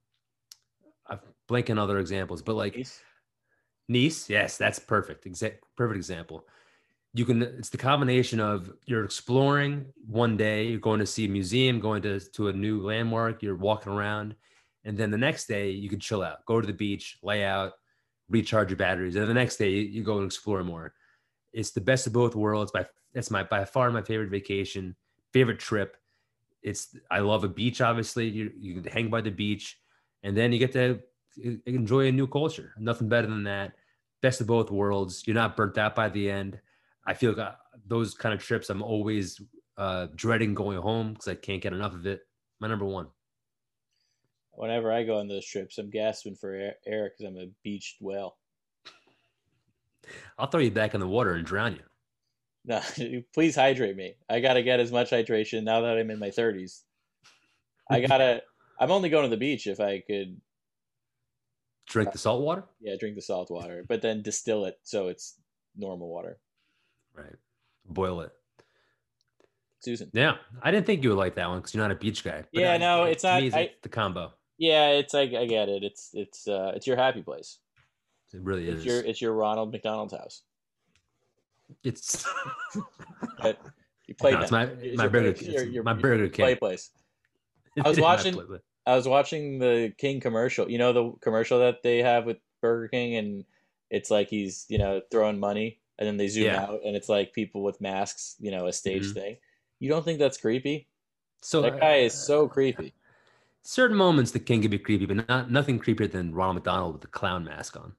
[1.08, 3.02] I'm blanking other examples, but like Nice.
[3.90, 5.26] Nice, yes, that's perfect.
[5.26, 6.46] Exact perfect example.
[7.16, 11.30] you can it's the combination of you're exploring one day you're going to see a
[11.30, 14.36] museum going to, to a new landmark you're walking around
[14.84, 17.74] and then the next day you can chill out go to the beach lay out
[18.30, 20.94] recharge your batteries and the next day you, go and explore more.
[21.54, 24.96] It's the best of both worlds by that's my by far my favorite vacation
[25.32, 25.98] favorite trip.
[26.64, 28.28] It's i love a beach obviously.
[28.28, 29.80] You, you can hang by the beach
[30.24, 31.00] and then you get to
[31.66, 32.74] enjoy a new culture.
[32.78, 33.74] Nothing better than that.
[34.22, 35.24] Best of both worlds.
[35.26, 36.60] You're not burnt out by the end.
[37.06, 37.52] I feel like uh,
[37.88, 39.40] those kind of trips, I'm always
[39.78, 42.22] uh, dreading going home because I can't get enough of it.
[42.60, 43.08] My number one.
[44.58, 48.38] Whenever I go on those trips, I'm gasping for air because I'm a beached whale.
[50.38, 51.82] I'll throw you back in the water and drown you.
[52.66, 52.82] No,
[53.34, 54.16] please hydrate me.
[54.30, 56.82] I gotta get as much hydration now that I'm in my 30s.
[57.90, 58.42] I gotta.
[58.80, 60.40] I'm only going to the beach if I could.
[61.88, 62.64] Drink the salt water.
[62.82, 65.40] Yeah, drink the salt water, but then distill it so it's
[65.78, 66.40] normal water.
[67.14, 67.36] Right.
[67.88, 68.32] Boil it.
[69.80, 70.10] Susan.
[70.14, 72.44] Yeah, I didn't think you would like that one because you're not a beach guy.
[72.52, 74.34] Yeah, no, it's me, not- I- the combo.
[74.58, 75.84] Yeah, it's like I get it.
[75.84, 77.60] It's it's uh it's your happy place.
[78.34, 78.76] It really is.
[78.76, 78.86] It's is.
[78.86, 80.42] your it's your Ronald McDonald's house.
[81.84, 82.26] It's
[83.42, 83.60] But
[84.08, 85.30] you play No, it's my It's my burger.
[85.30, 86.58] it's your- your- my burger play king.
[86.58, 86.92] place.
[87.84, 90.70] I was It is my watching- I was watching the King commercial.
[90.70, 93.46] You know the commercial that they have with Burger King, and
[93.90, 96.64] it's like he's you know throwing money, and then they zoom Yeah.
[96.64, 99.14] out, and it's like people with masks, you know, a stage Mhm.
[99.14, 99.38] thing.
[99.80, 100.88] You don't think that's creepy?
[101.42, 102.94] So That guy is uh, so creepy.
[103.68, 107.02] Certain moments the king can be creepy, but not nothing creepier than Ronald McDonald with
[107.02, 107.94] the clown mask on.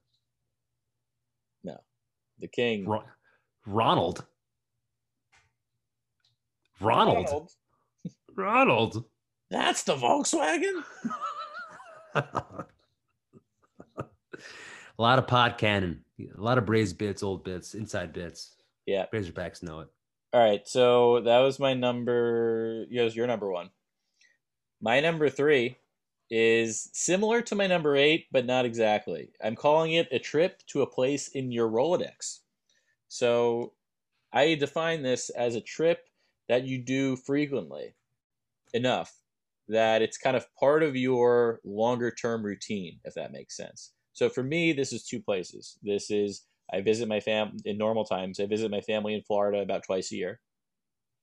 [1.61, 1.75] No,
[2.39, 2.87] the King.
[2.87, 3.03] Ro-
[3.65, 4.23] Ronald.
[6.79, 7.49] Ronald.
[8.33, 9.03] Ronald.
[9.51, 10.85] That's the Volkswagen.
[12.15, 12.23] a
[14.97, 18.55] lot of pod cannon, a lot of Braised Bits, old bits, inside bits.
[18.85, 19.07] Yeah.
[19.13, 19.89] Razorbacks know it.
[20.31, 22.85] All right, so that was my number.
[22.89, 23.69] That was your number one.
[24.81, 25.77] My number three
[26.29, 29.29] is similar to my number eight, but not exactly.
[29.43, 32.39] I'm calling it a trip to a place in your Rolodex.
[33.07, 33.73] So
[34.33, 36.07] I define this as a trip
[36.49, 37.95] that you do frequently
[38.73, 39.13] enough
[39.69, 43.93] that it's kind of part of your longer term routine, if that makes sense.
[44.13, 45.77] So for me, this is two places.
[45.83, 46.43] This is
[46.73, 48.39] I visit my fam in normal times.
[48.39, 50.39] I visit my family in Florida about twice a year,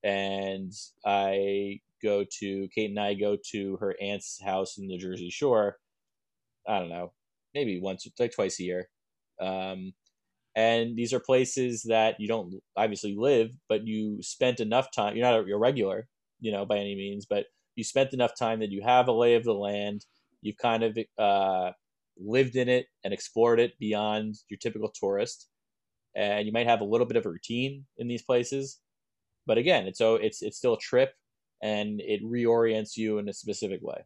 [0.03, 0.73] and
[1.05, 5.79] I go to Kate and I go to her aunt's house in the Jersey Shore.
[6.69, 7.13] I don't know,
[7.55, 8.89] maybe once, like twice a year.
[9.41, 9.93] Um,
[10.57, 15.17] and these are places that you don't obviously live, but you spent enough time.
[15.17, 16.07] You're not a, you're regular,
[16.41, 19.35] you know, by any means, but you spent enough time that you have a lay
[19.35, 20.07] of the land.
[20.43, 21.73] You've kind of uh,
[22.19, 25.49] lived in it and explored it beyond your typical tourist
[26.15, 28.81] and you might have a little bit of a routine in these places
[29.47, 31.15] but again it's so it's it's still a trip
[31.73, 34.01] and it reorients you in a specific way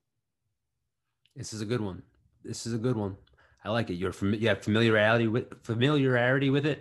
[1.39, 2.03] This is a good one.
[2.45, 3.15] This is a good one.
[3.65, 3.97] I like it.
[4.01, 6.79] You're fami- you have familiarity with familiarity with it,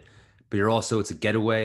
[0.50, 1.64] but you're also it's a getaway.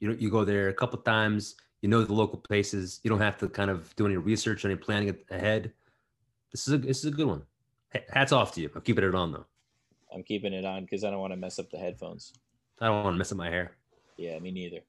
[0.00, 1.42] You you go there a couple times.
[1.82, 3.00] You know the local places.
[3.02, 5.62] You don't have to kind of do any research, any planning ahead.
[6.52, 7.42] This is a this is a good one.
[8.18, 8.68] Hats off to you.
[8.74, 9.46] I'm keeping it on though.
[10.14, 12.32] i'm keeping it on because i don't want to mess up the headphones
[12.80, 13.66] I don't want to mess up my hair.
[14.24, 14.80] yeah me neither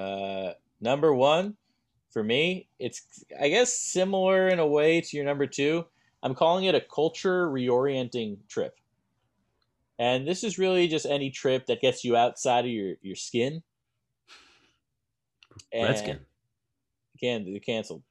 [0.00, 0.48] uh
[0.90, 1.44] number one
[2.16, 5.84] for me it's i guess similar in a way to your number two
[6.22, 8.78] i'm calling it a culture reorienting trip
[9.98, 13.62] and this is really just any trip that gets you outside of your your skin
[15.74, 16.20] Redskin.
[17.20, 18.02] can they canceled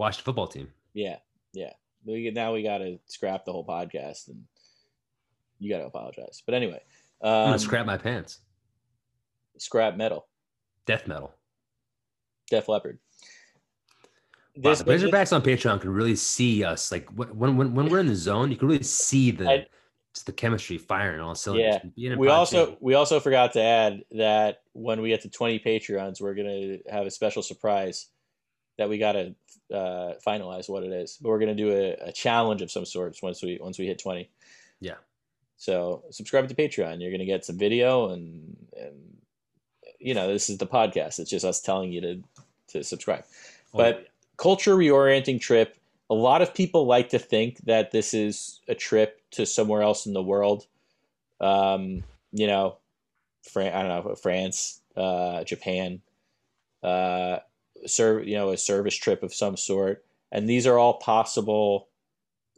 [0.00, 0.68] Watch the football team.
[0.94, 1.16] Yeah,
[1.52, 1.74] yeah.
[2.06, 4.44] We now we got to scrap the whole podcast, and
[5.58, 6.42] you got to apologize.
[6.46, 6.80] But anyway,
[7.20, 8.40] um, I'm gonna scrap my pants.
[9.58, 10.26] scrap metal,
[10.86, 11.34] Death metal.
[12.50, 12.98] Def Leppard.
[14.62, 16.92] Wow, the Razorbacks on Patreon can really see us.
[16.92, 19.66] Like when when when we're in the zone, you can really see the I-
[20.12, 21.80] just the chemistry firing all cylinders.
[21.94, 22.16] Yeah.
[22.16, 22.76] We also two.
[22.80, 27.06] we also forgot to add that when we get to 20 Patreons, we're gonna have
[27.06, 28.08] a special surprise
[28.76, 29.34] that we got to
[29.72, 31.18] uh, finalize what it is.
[31.20, 33.98] But we're gonna do a, a challenge of some sorts once we once we hit
[34.00, 34.28] 20.
[34.80, 34.94] Yeah.
[35.56, 37.00] So subscribe to Patreon.
[37.00, 39.16] You're gonna get some video and and
[39.98, 41.18] you know this is the podcast.
[41.18, 42.22] It's just us telling you to
[42.68, 43.24] to subscribe.
[43.72, 44.08] Oh, But
[44.40, 45.76] culture reorienting trip.
[46.08, 50.06] A lot of people like to think that this is a trip to somewhere else
[50.06, 50.66] in the world.
[51.40, 52.02] Um,
[52.32, 52.78] you know,
[53.42, 56.00] Fran- I don't know, France, uh, Japan,
[56.82, 57.38] uh,
[57.86, 60.04] serve, you know, a service trip of some sort.
[60.32, 61.88] And these are all possible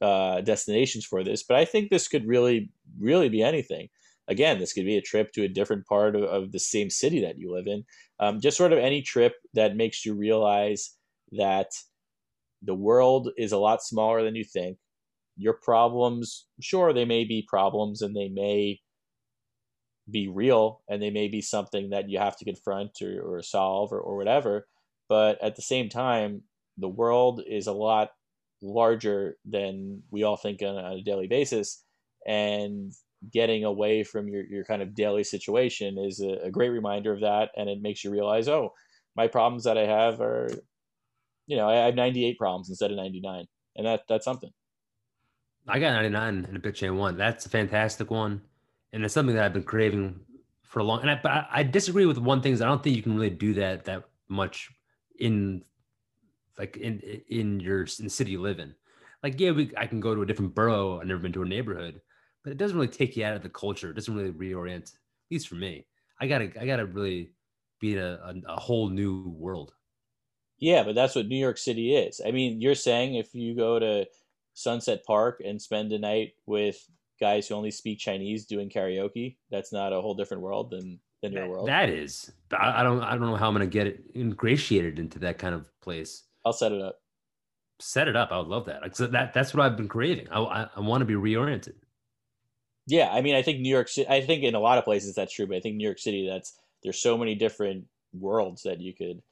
[0.01, 1.43] uh, destinations for this.
[1.43, 3.89] But I think this could really, really be anything.
[4.29, 7.21] again, this could be a trip to a different part of, of the same city
[7.23, 7.85] that you live in.
[8.21, 10.97] Um, just sort of any trip that makes you realize
[11.33, 11.69] that
[12.63, 14.79] the world is a lot smaller than you think.
[15.37, 18.81] Your problems, sure, they may be problems and they may
[20.11, 23.93] be real and they may be something that you have to confront or, or solve
[23.93, 24.67] or, or whatever.
[25.09, 26.43] But at the same time,
[26.79, 28.11] the world is a lot
[28.63, 31.83] larger than we all think on, on a daily basis.
[32.27, 32.93] And
[33.33, 37.21] getting away from your, your kind of daily situation is a, a great reminder of
[37.21, 37.51] that.
[37.57, 38.73] And it makes you realize, oh,
[39.17, 40.49] my problems that I have are,
[41.53, 43.45] you know, I have 98 problems instead of 99.
[43.77, 44.51] And that that's something.
[45.69, 47.19] I got 99 in a big chain one.
[47.19, 48.41] That's a fantastic one.
[48.95, 50.19] And it's something that I've been craving
[50.63, 52.83] for a long and I, but I, I disagree with one thing is I don't
[52.83, 54.71] think you can really do that that much
[55.19, 55.63] in
[56.59, 58.75] like in in your in city you live in.
[59.23, 61.01] Like, yeah, we, I can go to a different borough.
[61.01, 62.01] I've never been to a neighborhood,
[62.43, 63.91] but it doesn't really take you out of the culture.
[63.91, 65.87] It doesn't really reorient, at least for me.
[66.19, 67.33] I gotta I gotta really
[67.79, 69.75] be in a, a, a whole new world.
[70.63, 72.21] Yeah, but that's what New York City is.
[72.25, 74.07] I mean, you're saying if you go to
[74.55, 76.79] Sunset Park and spend a night with
[77.21, 81.33] guys who only speak Chinese doing karaoke, that's not a whole different world than than
[81.33, 81.69] your That- world.
[81.69, 85.19] that is, I, I don't I don't know how I'm gonna get it ingratiated into
[85.21, 86.23] that kind of place.
[86.45, 87.01] I'll set it up.
[87.81, 88.31] Set it up.
[88.31, 88.83] I would love that.
[88.83, 90.29] Like, so that that's what I've been craving.
[90.31, 91.75] I I, I want to be reoriented.
[92.87, 94.09] Yeah, I mean, I think New York City.
[94.09, 96.29] I think in a lot of places that's true, but I think New York City,
[96.29, 99.23] that's there's so many different worlds that you could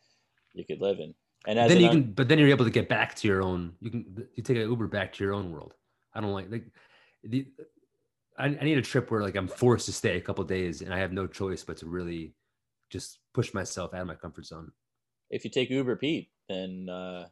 [0.54, 1.14] you could live in.
[1.46, 3.28] And as then an you un- can, but then you're able to get back to
[3.28, 3.72] your own.
[3.80, 5.74] You can you take an Uber back to your own world.
[6.14, 6.66] I don't like like
[7.24, 7.46] the.
[8.38, 10.92] I, I need a trip where like I'm forced to stay a couple days and
[10.94, 12.34] I have no choice but to really
[12.90, 14.72] just push myself out of my comfort zone.
[15.30, 17.26] if you take Uber Pete, then uh,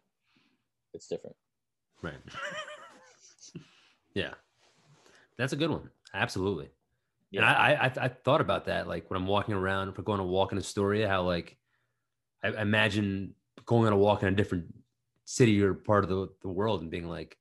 [0.94, 1.36] it's different.
[2.02, 2.14] Right.
[4.14, 4.35] yeah,
[5.36, 5.90] that's a good one.
[6.14, 6.64] Absolutely.
[6.66, 6.72] And
[7.43, 7.52] Yeah.
[7.52, 10.18] I, I I I thought about that like when I'm walking around, if we're going
[10.18, 11.56] to walk in Astoria, how like
[12.43, 13.35] I imagine
[13.69, 14.65] going on a walk in a different
[15.27, 17.36] city or part of the, the world and being like,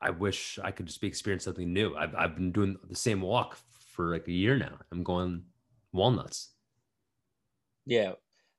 [0.00, 1.96] I wish I could just be experience something new.
[1.96, 4.78] I've I've been doing the same walk for like a year now.
[4.92, 5.42] I'm going
[5.92, 6.50] walnuts.
[7.86, 8.12] Yeah.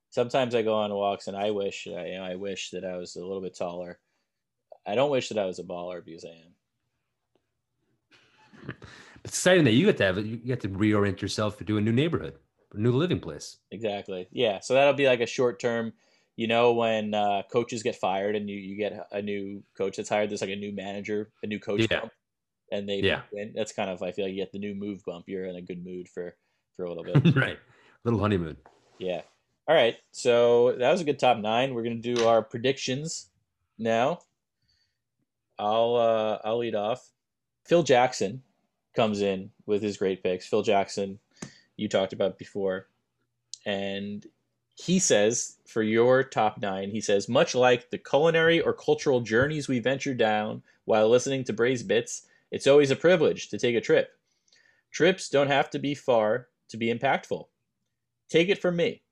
[0.10, 2.98] Sometimes I go on walks and I wish, uh, you know, I wish that I
[2.98, 4.00] was a little bit taller.
[4.86, 6.30] I don't wish that I was a baller because I
[8.70, 8.76] am.
[9.26, 10.26] It's exciting that you get to have it.
[10.26, 12.36] You get to reorient yourself to do a new neighborhood,
[12.74, 13.58] a new living place.
[13.70, 14.30] Exactly.
[14.32, 14.62] Yeah.
[14.62, 15.92] So that'll be like a short term.
[16.40, 20.08] You know, when uh, coaches get fired and you, you get a new coach that's
[20.08, 22.00] hired, there's like a new manager, a new coach Yeah.
[22.00, 22.14] bump,
[22.72, 23.24] and they Yeah.
[23.34, 25.26] and that's kind of I feel like you get the new move bump.
[25.28, 26.36] You're in a good mood for
[26.78, 27.36] for a little bit.
[27.36, 27.58] right.
[27.58, 28.56] a Little honeymoon.
[29.00, 29.22] yeah.
[29.68, 29.98] All right.
[30.12, 31.74] So that was a good top nine.
[31.74, 33.28] We're gonna do our predictions
[33.78, 34.20] now.
[35.58, 37.06] I'll uh, I'll lead off.
[37.66, 38.44] Phil Jackson
[38.96, 40.48] comes in with his great picks.
[40.48, 41.20] Phil Jackson,
[41.76, 42.88] you talked about before,
[43.66, 44.26] and
[44.80, 49.68] he says for your top nine, he says much like the culinary or cultural journeys
[49.68, 53.82] we venture down while listening to Braised Bits, it's always a privilege to take a
[53.82, 54.12] trip.
[54.92, 57.48] Trips don't have to be far to be impactful.
[58.30, 59.04] Take it from me.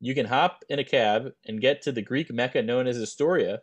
[0.00, 3.62] You can hop in a cab and get to the Greek mecca known as Astoria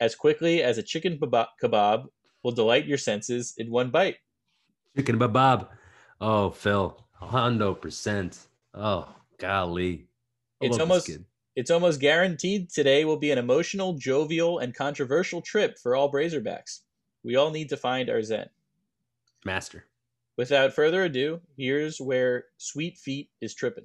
[0.00, 2.06] as quickly as a chicken kebab
[2.42, 4.16] will delight your senses in one bite.
[4.96, 5.68] Chicken Bob.
[6.20, 6.98] Oh, Phil.
[7.12, 8.48] Hondo percent.
[8.74, 9.08] Oh,
[9.38, 10.08] golly.
[10.62, 11.10] It's almost
[11.54, 16.80] it's almost guaranteed today will be an emotional, jovial, and controversial trip for all Brazerbacks.
[17.22, 18.48] We all need to find our Zen.
[19.44, 19.86] master.
[20.38, 23.84] Without further ado, here's where Sweet Feet is tripping.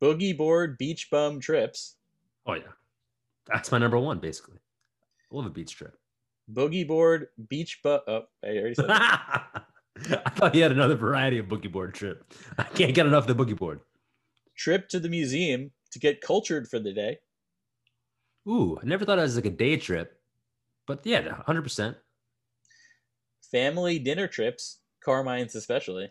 [0.00, 1.96] Boogie board beach bum trips.
[2.46, 2.72] Oh yeah.
[3.46, 4.58] That's my number one, basically.
[5.32, 5.96] I love a beach trip.
[6.52, 8.00] Boogie board beach bum.
[8.06, 9.64] Oh, I already said that.
[10.26, 12.32] I thought he had another variety of boogie board trip.
[12.58, 13.80] I can't get enough of the boogie board.
[14.56, 17.18] Trip to the museum to get cultured for the day.
[18.48, 20.18] Ooh, I never thought it was like a day trip,
[20.86, 21.96] but yeah, 100%.
[23.50, 24.78] Family dinner trips.
[25.04, 26.10] Carmine's especially.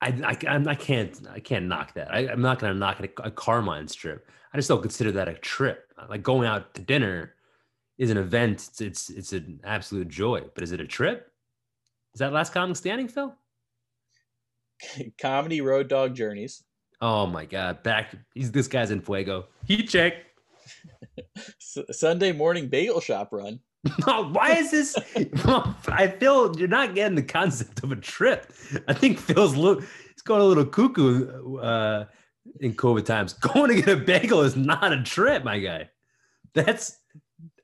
[0.00, 2.12] I, I, I'm- can't I can't knock that.
[2.12, 4.28] I, I'm not gonna knock it a, a Carmine's trip.
[4.52, 5.90] I just don't consider that a trip.
[6.08, 7.34] Like going out to dinner
[7.98, 8.56] is an event.
[8.68, 10.42] It's it's, it's an absolute joy.
[10.54, 11.32] But is it a trip?
[12.16, 13.34] Is that last comic standing, Phil?
[15.20, 16.64] Comedy road dog journeys.
[17.02, 17.82] Oh my God!
[17.82, 19.48] Back, he's this guy's in Fuego.
[19.66, 20.14] Heat check.
[21.36, 23.60] S- Sunday morning bagel shop run.
[24.06, 24.96] Why is this?
[25.88, 28.50] I feel you're not getting the concept of a trip.
[28.88, 32.06] I think Phil's lo- he's going a little cuckoo uh,
[32.60, 33.34] in COVID times.
[33.34, 35.90] Going to get a bagel is not a trip, my guy.
[36.54, 36.96] That's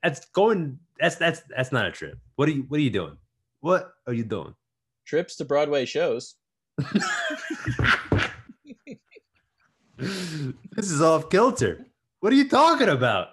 [0.03, 0.77] that's going.
[0.99, 2.19] That's that's that's not a trip.
[2.35, 3.17] What are you What are you doing?
[3.63, 4.55] What are you doing?
[5.05, 6.35] Trips to Broadway shows.
[6.77, 6.91] this
[10.75, 11.85] is off kilter.
[12.19, 13.29] What are you talking about?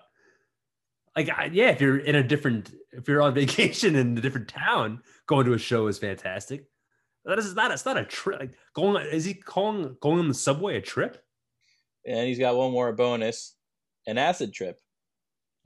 [1.17, 5.01] Like, yeah, if you're in a different, if you're on vacation in a different town,
[5.27, 6.65] going to a show is fantastic.
[7.25, 7.73] That is not.
[7.73, 8.39] It's not a trip.
[8.39, 9.05] Like going.
[9.07, 11.21] Is he calling going on the subway a trip?
[12.07, 13.57] And he's got one more bonus
[14.07, 14.79] an acid trip.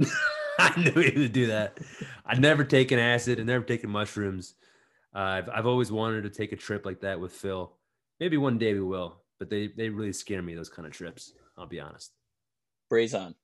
[0.59, 1.79] I knew he would do that.
[2.25, 4.55] I've never taken acid and never taken mushrooms.
[5.15, 7.73] Uh, I've I've always wanted to take a trip like that with Phil.
[8.21, 11.33] Maybe one day we will, but they they really scare me those kind of trips.
[11.57, 12.13] I'll be honest.
[12.89, 13.35] Braze on.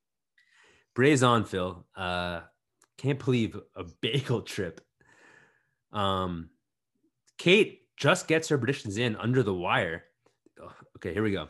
[0.95, 1.87] Braze on, Phil.
[1.97, 2.41] Uh,
[2.99, 4.81] can't believe a bagel trip.
[5.93, 6.51] Um,
[7.39, 10.05] Kate just gets her predictions in under the wire.
[10.61, 11.49] Oh, okay, here we go.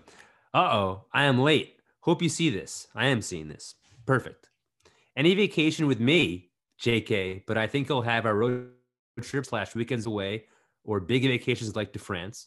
[0.52, 1.76] Uh oh, I am late.
[2.00, 2.88] Hope you see this.
[2.94, 3.74] I am seeing this.
[4.06, 4.49] Perfect.
[5.20, 6.48] Any vacation with me,
[6.80, 8.70] JK, but I think he'll have our road
[9.20, 10.46] trip slash weekends away
[10.82, 12.46] or big vacations like to France.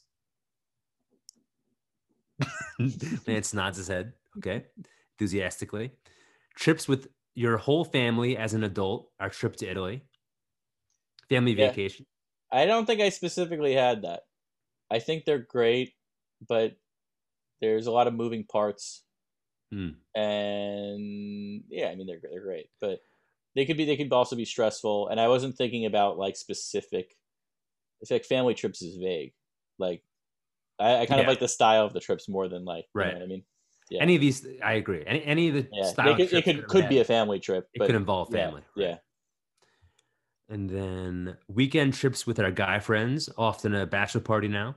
[3.27, 4.13] Lance nods his head.
[4.39, 4.65] Okay.
[5.19, 5.91] Enthusiastically.
[6.55, 10.01] Trips with your whole family as an adult, our trip to Italy.
[11.29, 11.67] Family Yeah.
[11.67, 12.07] vacation.
[12.51, 14.21] I don't think I specifically had that.
[14.89, 15.93] I think they're great,
[16.47, 16.75] but
[17.61, 19.03] there's a lot of moving parts.
[19.73, 19.97] Hmm.
[20.15, 22.99] And yeah, I mean they're they're great, but
[23.55, 25.07] they could be they could also be stressful.
[25.09, 27.17] And I wasn't thinking about like specific.
[28.01, 29.33] It's like family trips is vague.
[29.79, 30.03] Like
[30.79, 33.15] I, I kind of like the style of the trips more than like you know
[33.15, 33.23] Right.
[33.23, 33.45] I mean,
[33.89, 34.03] Yeah.
[34.03, 35.03] Any of these, I agree.
[35.05, 37.85] Any, any of the yeah, style could, it could could be a family trip, but
[37.85, 38.61] It could involve family.
[38.75, 38.99] Yeah, right.
[40.49, 44.75] And then weekend trips with our guy friends, often a bachelor party now.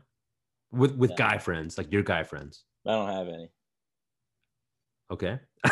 [0.72, 1.16] With with Yeah.
[1.16, 2.64] guy friends, like your guy friends.
[2.86, 3.50] I don't have any.
[5.10, 5.38] Okay.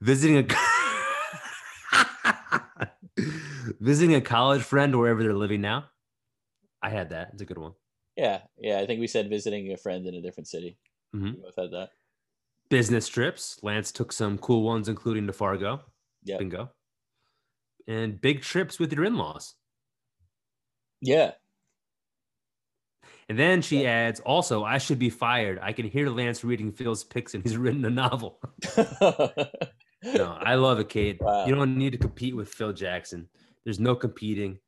[0.00, 0.46] Visiting a
[3.80, 5.84] visiting a college friend wherever they're living now.
[6.82, 7.30] I had that.
[7.32, 7.72] It's a good one.
[8.16, 8.80] Yeah, yeah.
[8.80, 10.78] I think we said visiting a friend in a different city.
[11.14, 11.36] Mhm.
[11.36, 11.90] We both had that.
[12.68, 13.58] Business trips.
[13.62, 15.82] Lance took some cool ones, including to Fargo.
[16.24, 16.70] Yeah, Bingo.
[17.86, 19.54] And big trips with your in-laws.
[21.00, 21.32] yeah.
[23.28, 25.58] And then she adds, also, I should be fired.
[25.62, 28.38] I can hear Lance reading Phil's picks and he's written a novel.
[30.04, 31.20] No, I love it, Kate.
[31.20, 31.46] Wow.
[31.46, 33.28] You don't need to compete with Phil Jackson.
[33.64, 34.58] There's no competing.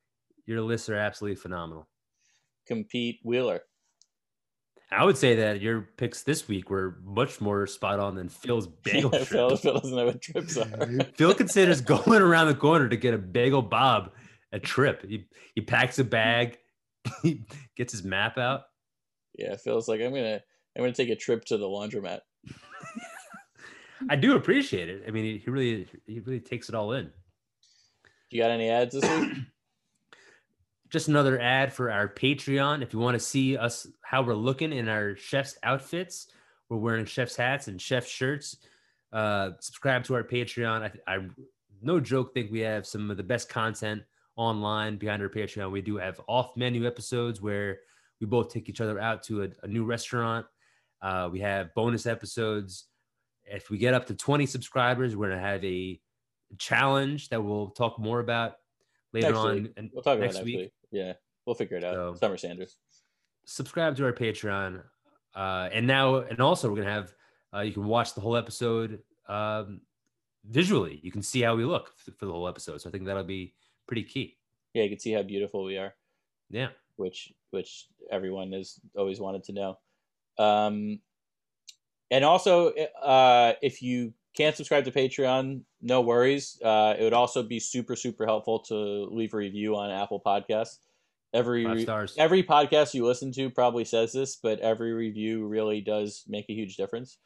[0.47, 1.89] Your lists are absolutely phenomenal.
[2.69, 3.63] Compete Wheeler.
[4.93, 8.67] I would say that your picks this week were much more spot on than Phil's
[8.85, 9.29] bagel Yeah, trip.
[9.29, 10.89] Phil, Phil doesn't know what trips are.
[11.17, 14.13] Phil considers going around the corner to get a bagel bob
[14.53, 15.05] a trip.
[15.05, 15.27] He
[15.57, 16.59] he packs a bag,
[17.23, 17.45] he
[17.77, 18.63] gets his map out.
[19.39, 20.41] Yeah, feels like, I'm gonna
[20.77, 22.21] I'm gonna take a trip to the laundromat.
[24.09, 25.05] I do appreciate it.
[25.07, 27.11] I mean, he, he really he really takes it all in.
[28.31, 29.39] You got any ads this week?
[30.91, 32.83] Just another ad for our Patreon.
[32.83, 36.29] If you want to see us how we're looking in our chef's outfits,
[36.69, 38.59] we're wearing chef's hats and chef shirts.
[39.13, 40.91] Uh, subscribe to our Patreon.
[41.07, 41.27] I, I
[41.83, 44.03] no joke think we have some of the best content
[44.37, 45.71] online behind our Patreon.
[45.71, 47.79] We do have off menu episodes where
[48.21, 50.47] we both take each other out to a, a new restaurant.
[51.03, 52.87] Uh, we have bonus episodes.
[53.45, 56.01] If we get up to 20 subscribers, we're gonna have a
[56.59, 58.55] challenge that we'll talk more about
[59.13, 59.55] later Next on.
[59.65, 59.73] week.
[59.77, 60.57] and We'll talk about next next week.
[60.59, 60.73] week.
[60.91, 61.13] Yeah,
[61.47, 61.95] we'll figure it out.
[61.95, 62.77] So- Summer Sanders.
[63.45, 64.83] subscribe to our Patreon.
[65.35, 67.13] Uh, and now, and also, we're gonna have
[67.55, 69.81] uh, you can watch the whole episode um,
[70.49, 71.01] visually.
[71.03, 72.81] You can see how we look for the whole episode.
[72.81, 73.55] So I think that'll be
[73.87, 74.37] pretty key.
[74.73, 75.95] Yeah, you can see how beautiful we are,
[76.51, 76.69] Yeah.
[76.97, 79.79] which which everyone has always wanted to know.
[80.39, 81.01] Um,
[82.11, 86.61] and also, uh, if you can't subscribe to Patreon, no worries.
[86.63, 90.79] Uh, it would also be super super helpful to leave a review on Apple Podcasts.
[91.33, 91.67] Every
[92.17, 96.55] every podcast you listen to probably says this, but every review really does make a
[96.55, 97.19] huge difference.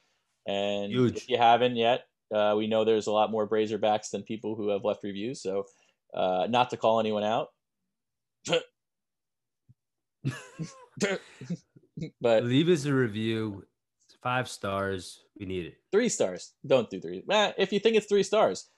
[0.47, 1.17] And Huge.
[1.17, 4.69] if you haven't yet, uh, we know there's a lot more Brazerbacks than people who
[4.71, 5.43] have left reviews.
[5.43, 5.67] So,
[6.15, 7.49] uh, not to call anyone out,
[12.21, 13.65] but Leave us a review.
[14.23, 15.23] Five stars.
[15.39, 15.75] We need it.
[15.93, 16.53] three stars.
[16.67, 17.23] Don't do three.
[17.57, 18.69] If you think it's three stars,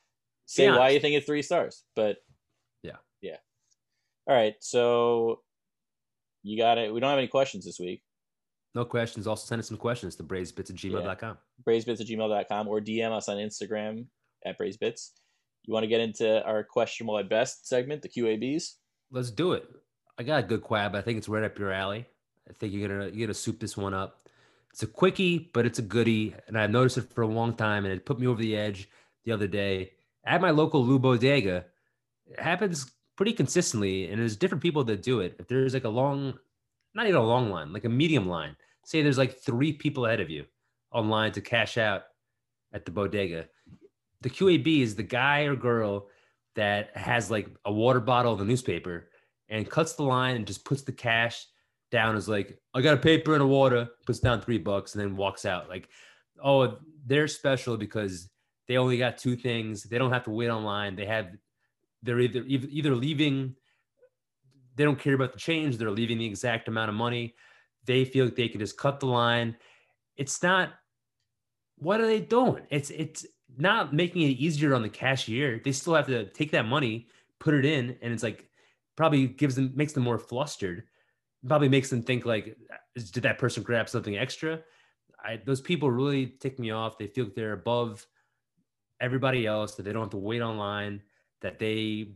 [0.46, 1.82] say why you think it's three stars.
[1.96, 2.18] But
[2.82, 2.96] Yeah.
[3.22, 3.36] yeah.
[4.26, 4.54] All right.
[4.60, 5.40] So
[6.42, 6.92] you got it.
[6.92, 8.02] We don't have any questions this week.
[8.74, 9.26] No questions.
[9.26, 11.38] Also, send us some questions to brazebits at gmail.com.
[11.66, 14.06] Brazebits at gmail.com or DM us on Instagram
[14.44, 15.10] at Brazebits.
[15.70, 18.72] You want to get into our questionable at best segment, the QABs?
[19.12, 19.68] Let's do it.
[20.18, 20.96] I got a good quab.
[20.96, 22.06] I think it's right up your alley.
[22.48, 24.18] I think you're gonna you're gonna soup this one up.
[24.72, 27.84] It's a quickie, but it's a goodie, and I've noticed it for a long time,
[27.84, 28.88] and it put me over the edge
[29.24, 29.92] the other day
[30.24, 31.66] at my local Lou Bodega.
[32.26, 35.36] It happens pretty consistently, and there's different people that do it.
[35.38, 36.36] If there's like a long,
[36.94, 40.18] not even a long line, like a medium line, say there's like three people ahead
[40.18, 40.46] of you
[40.90, 42.06] online to cash out
[42.72, 43.46] at the bodega.
[44.22, 46.08] The QAB is the guy or girl
[46.56, 49.08] that has like a water bottle of a newspaper
[49.48, 51.46] and cuts the line and just puts the cash
[51.90, 55.02] down as like, I got a paper and a water, puts down three bucks and
[55.02, 55.68] then walks out.
[55.68, 55.88] Like,
[56.42, 58.28] oh, they're special because
[58.68, 59.84] they only got two things.
[59.84, 60.96] They don't have to wait online.
[60.96, 61.28] They have,
[62.02, 63.56] they're either either leaving,
[64.76, 65.76] they don't care about the change.
[65.76, 67.34] They're leaving the exact amount of money.
[67.84, 69.56] They feel like they can just cut the line.
[70.16, 70.70] It's not.
[71.76, 72.62] What are they doing?
[72.70, 73.26] It's it's
[73.58, 75.60] not making it easier on the cashier.
[75.64, 77.08] They still have to take that money,
[77.38, 78.48] put it in, and it's like
[78.96, 80.84] probably gives them makes them more flustered.
[81.46, 82.56] Probably makes them think like,
[82.94, 84.60] did that person grab something extra?
[85.24, 86.98] I, those people really tick me off.
[86.98, 88.06] They feel like they're above
[89.00, 89.74] everybody else.
[89.74, 91.02] That they don't have to wait online.
[91.40, 92.12] That they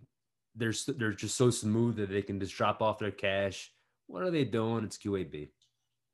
[0.54, 3.72] they're they're just so smooth that they can just drop off their cash.
[4.06, 4.84] What are they doing?
[4.84, 5.48] It's QAB.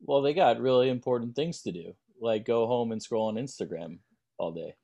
[0.03, 3.99] Well, they got really important things to do, like go home and scroll on Instagram
[4.39, 4.75] all day.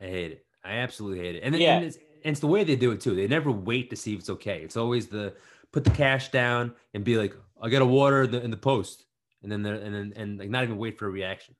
[0.00, 0.46] I hate it.
[0.64, 1.40] I absolutely hate it.
[1.42, 1.76] And, Yeah.
[1.76, 3.14] and, it's, and it's the way they do it too.
[3.14, 4.60] They never wait to see if it's okay.
[4.62, 5.34] It's always the
[5.72, 8.56] put the cash down and be like, I got a water in the, in the
[8.56, 9.04] post,
[9.42, 11.54] and then and then and like not even wait for a reaction.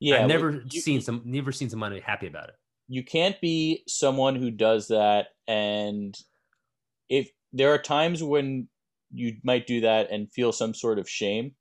[0.00, 2.54] Yeah, I've never you- seen some never seen somebody happy about it.
[2.88, 6.14] you can't be someone who does that and
[7.08, 8.68] if there are times when
[9.12, 11.52] you might do that and feel some sort of shame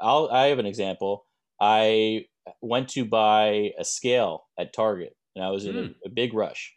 [0.00, 1.26] i'll i have an example
[1.60, 2.24] i
[2.62, 5.78] went to buy a scale at target and i was in Hmm.
[6.04, 6.74] a, a big rush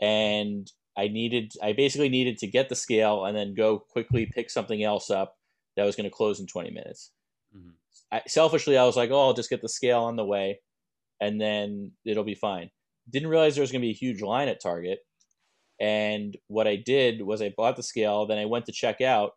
[0.00, 4.48] and i needed i basically needed to get the scale and then go quickly pick
[4.50, 5.36] something else up
[5.76, 7.10] that was going to close in 20 minutes
[7.54, 7.72] Mhm.
[8.10, 10.60] I, selfishly i was like oh i'll just get the scale on the way
[11.20, 12.70] and then it'll be fine
[13.10, 14.98] didn't realize there was going to be a huge line at Target.
[15.78, 19.32] And what I did was I bought the scale, then I went to check out.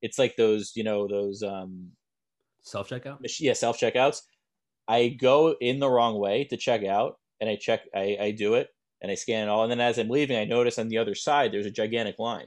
[0.00, 1.92] It's like those, you know, those um
[2.62, 3.18] Self checkout.
[3.38, 4.22] yeah, self checkouts.
[4.88, 8.54] I go in the wrong way to check out and I check I, I do
[8.54, 8.68] it
[9.02, 9.64] and I scan it all.
[9.64, 12.46] And then as I'm leaving, I notice on the other side there's a gigantic line.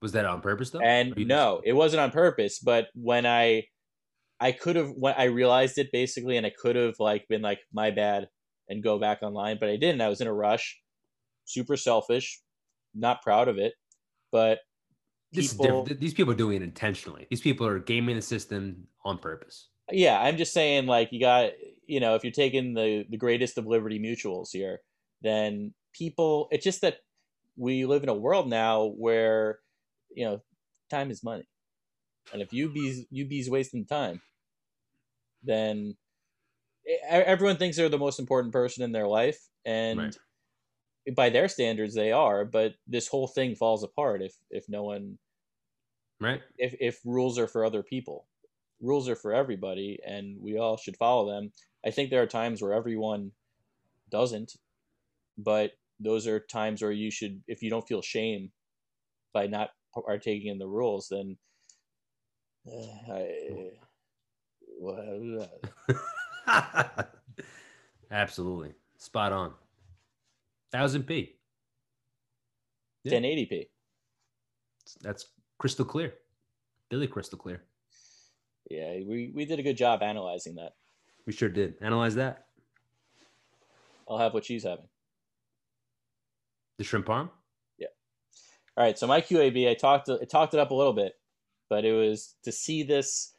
[0.00, 0.80] Was that on purpose though?
[0.80, 2.58] And no, just- it wasn't on purpose.
[2.58, 3.64] But when I,
[4.40, 7.58] I could have when I realized it basically, and I could have like been like
[7.72, 8.28] my bad
[8.68, 10.00] and go back online, but I didn't.
[10.00, 10.78] I was in a rush,
[11.44, 12.40] super selfish,
[12.94, 13.74] not proud of it.
[14.32, 14.60] But
[15.34, 15.84] people-.
[15.84, 17.26] These people are doing it intentionally.
[17.28, 19.68] These people are gaming the system on purpose.
[19.90, 21.50] yeah, I'm just saying like you got
[21.88, 24.80] you know if you're taking the the greatest of Liberty Mutuals here,
[25.22, 26.48] then people.
[26.52, 26.98] It's just that
[27.56, 29.60] we live in a world now where
[30.14, 30.42] you know
[30.90, 31.48] time is money,
[32.32, 34.22] and if you bees you bees wasting time,
[35.42, 35.96] then
[37.08, 40.16] everyone thinks they're the most important person in their life, and Right.
[41.16, 42.44] by their standards they are.
[42.44, 45.18] But this whole thing falls apart if if no one
[46.20, 46.42] Right.
[46.56, 48.26] if if rules are for other people
[48.80, 51.52] rules are for everybody and we all should follow them
[51.86, 53.30] i think there are times where everyone
[54.10, 54.52] doesn't
[55.36, 58.50] but those are times where you should if you don't feel shame
[59.32, 61.36] by not partaking in the rules then
[62.66, 63.70] uh, I,
[64.80, 65.48] well,
[68.10, 68.74] Absolutely.
[68.96, 69.52] Spot on.
[70.70, 71.36] Thousand P.
[73.04, 73.18] Yeah.
[73.18, 73.68] 1080p
[75.00, 75.26] That's
[75.58, 76.14] crystal clear.
[76.90, 77.62] Billy crystal clear.
[78.70, 80.72] yeah we, we did a good job analyzing that
[81.28, 81.74] We sure did.
[81.82, 82.46] Analyze that.
[84.08, 84.86] i'll have what she's having
[86.78, 87.28] The shrimp parm.
[87.76, 87.88] Yeah.
[88.78, 91.12] All right, so my QAB, I talked I talked it up a little bit,
[91.68, 93.36] but it was to see this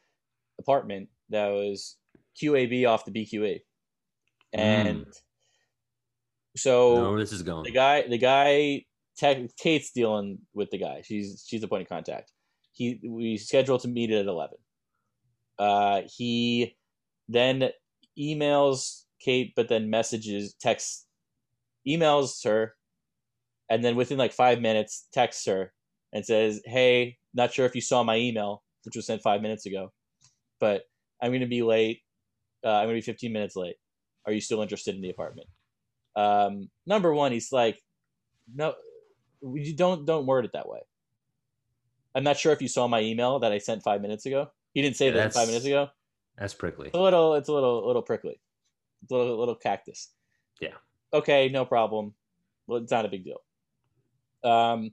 [0.59, 1.97] apartment that was
[2.39, 3.61] QAB off the BQE,
[4.53, 5.07] and
[6.55, 7.63] so no, this is going.
[7.63, 8.85] the guy the guy
[9.17, 11.01] Te- Kate's dealing with the guy.
[11.03, 12.31] She's she's the point of contact.
[12.71, 14.59] He we scheduled to meet at eleven.
[15.57, 16.75] Uh, he
[17.29, 17.69] then
[18.17, 21.05] emails Kate, but then messages, texts,
[21.87, 22.75] emails her,
[23.69, 25.71] and then within like five minutes, texts her
[26.11, 29.65] and says, "Hey, not sure if you saw my email, which was sent five minutes
[29.65, 29.91] ago,
[30.59, 30.83] but
[31.21, 32.01] I'm going to be late.
[32.63, 33.75] Uh, I'm going to be 15 minutes late.
[34.25, 35.47] Are you still interested in the apartment?"
[36.15, 37.79] Um, number one, he's like,
[38.53, 38.73] "No,
[39.41, 40.79] you don't don't word it that way."
[42.15, 44.47] I'm not sure if you saw my email that I sent five minutes ago.
[44.73, 45.89] He didn't say Yeah, that five minutes ago.
[46.39, 46.87] That's prickly.
[46.87, 48.39] It's a little, it's a little, little prickly.
[49.03, 50.13] It's a little, little cactus.
[50.61, 50.75] Yeah.
[51.13, 52.13] Okay, no problem.
[52.65, 53.41] Well, it's not a big deal.
[54.43, 54.91] Um,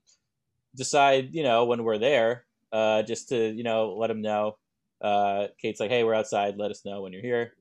[0.74, 4.58] decide, you know, when we're there, uh, just to, you know, let him know.
[5.00, 6.56] Uh, Kate's like, hey, we're outside.
[6.56, 7.52] Let us know when you're here.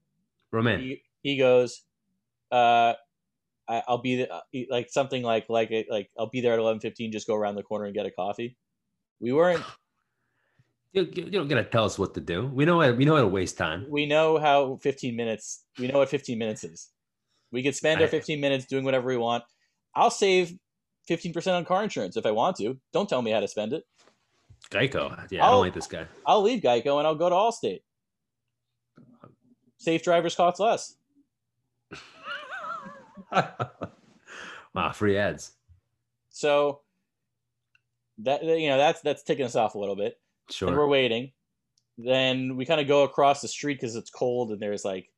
[0.52, 0.80] Roman.
[0.80, 1.82] He, he goes,
[2.52, 2.94] uh,
[3.68, 6.80] I, I'll be the- uh, like something like like like I'll be there at eleven
[6.80, 7.12] fifteen.
[7.12, 8.56] Just go around the corner and get a coffee.
[9.20, 9.64] We weren't.
[10.96, 12.48] You, you don't gotta tell us what to do.
[12.48, 12.78] We know.
[12.94, 13.86] We know how to waste time.
[13.90, 15.66] We know how fifteen minutes.
[15.78, 16.90] We know what fifteen minutes is.
[17.52, 19.44] We could spend our fifteen minutes doing whatever we want.
[19.94, 20.58] I'll save
[21.06, 22.80] fifteen percent on car insurance if I want to.
[22.94, 23.84] Don't tell me how to spend it.
[24.72, 25.30] Geico.
[25.32, 26.06] Yeah, I I'll- don't like this guy.
[26.26, 27.82] I'll leave Geico and I'll go to Allstate.
[29.78, 30.96] Safe drivers cost less.
[34.74, 35.52] wow, free ads.
[36.30, 36.80] So
[38.20, 40.18] that you know that's that's taking us off a little bit.
[40.62, 41.32] And we're waiting.
[41.98, 45.10] Then we kind of go across the street because it's cold and there's like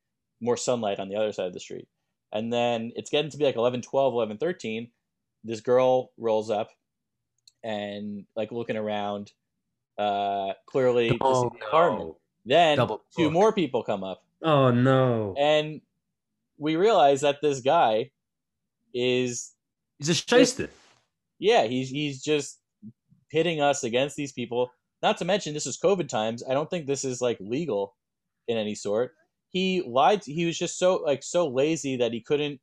[0.42, 1.88] more sunlight on the other side of the street.
[2.32, 4.92] And then it's getting to be like 11, 12, 11, 13.
[5.44, 6.70] This girl rolls up
[7.64, 9.32] and like looking around,
[9.98, 12.18] uh, clearly Oh no.
[12.46, 15.34] Then Double two more people come up Oh no.
[15.38, 15.82] and
[16.58, 18.12] we realize that this guy
[18.94, 19.52] is
[20.00, 20.70] He's a shyster.
[21.40, 22.60] yeah, he's he's just
[23.32, 24.72] pitting us against these people.
[25.04, 26.44] Not to mention, this is COVID times.
[26.50, 27.96] I don't think this is like legal
[28.48, 29.14] in any sort.
[29.50, 30.24] He lied.
[30.26, 32.60] He was just so like so lazy that he couldn't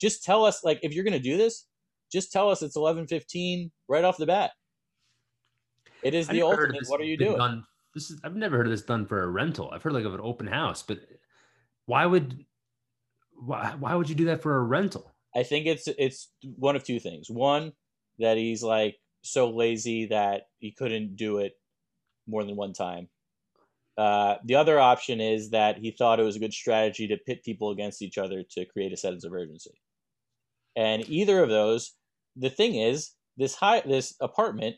[0.00, 1.66] just tell us like if you're gonna do this,
[2.12, 4.52] just tell us it's eleven fifteen right off the bat.
[6.02, 6.90] It is the never heard of ultimate.
[6.90, 7.38] What are you doing?
[7.38, 9.70] Done, this is I've never heard of this done for a rental.
[9.72, 11.00] I've heard like of an open house, but
[11.86, 12.44] why would
[13.34, 15.12] why why would you do that for a rental?
[15.34, 17.28] I think it's it's one of two things.
[17.28, 17.72] One,
[18.18, 21.57] that he's like so lazy that he couldn't do it
[22.28, 23.08] more than one time.
[23.96, 27.42] Uh, the other option is that he thought it was a good strategy to pit
[27.44, 29.72] people against each other to create a sense of urgency.
[30.76, 31.94] And either of those,
[32.36, 34.76] the thing is, this high this apartment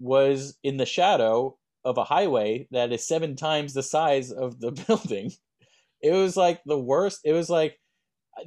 [0.00, 4.72] was in the shadow of a highway that is seven times the size of the
[4.86, 5.30] building.
[6.02, 7.20] It was like the worst.
[7.24, 7.78] It was like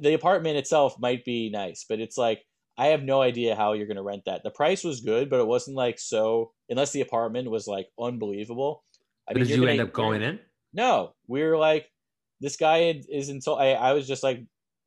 [0.00, 2.44] the apartment itself might be nice, but it's like
[2.82, 4.42] I have no idea how you're going to rent that.
[4.42, 8.72] The price was good, but it wasn't like so unless the apartment was like unbelievable.
[9.28, 10.40] I But did you're gonna- end up going in?
[10.72, 11.84] No, we were like,
[12.40, 12.78] this guy
[13.08, 13.60] is insult.
[13.60, 14.40] I, I was just like,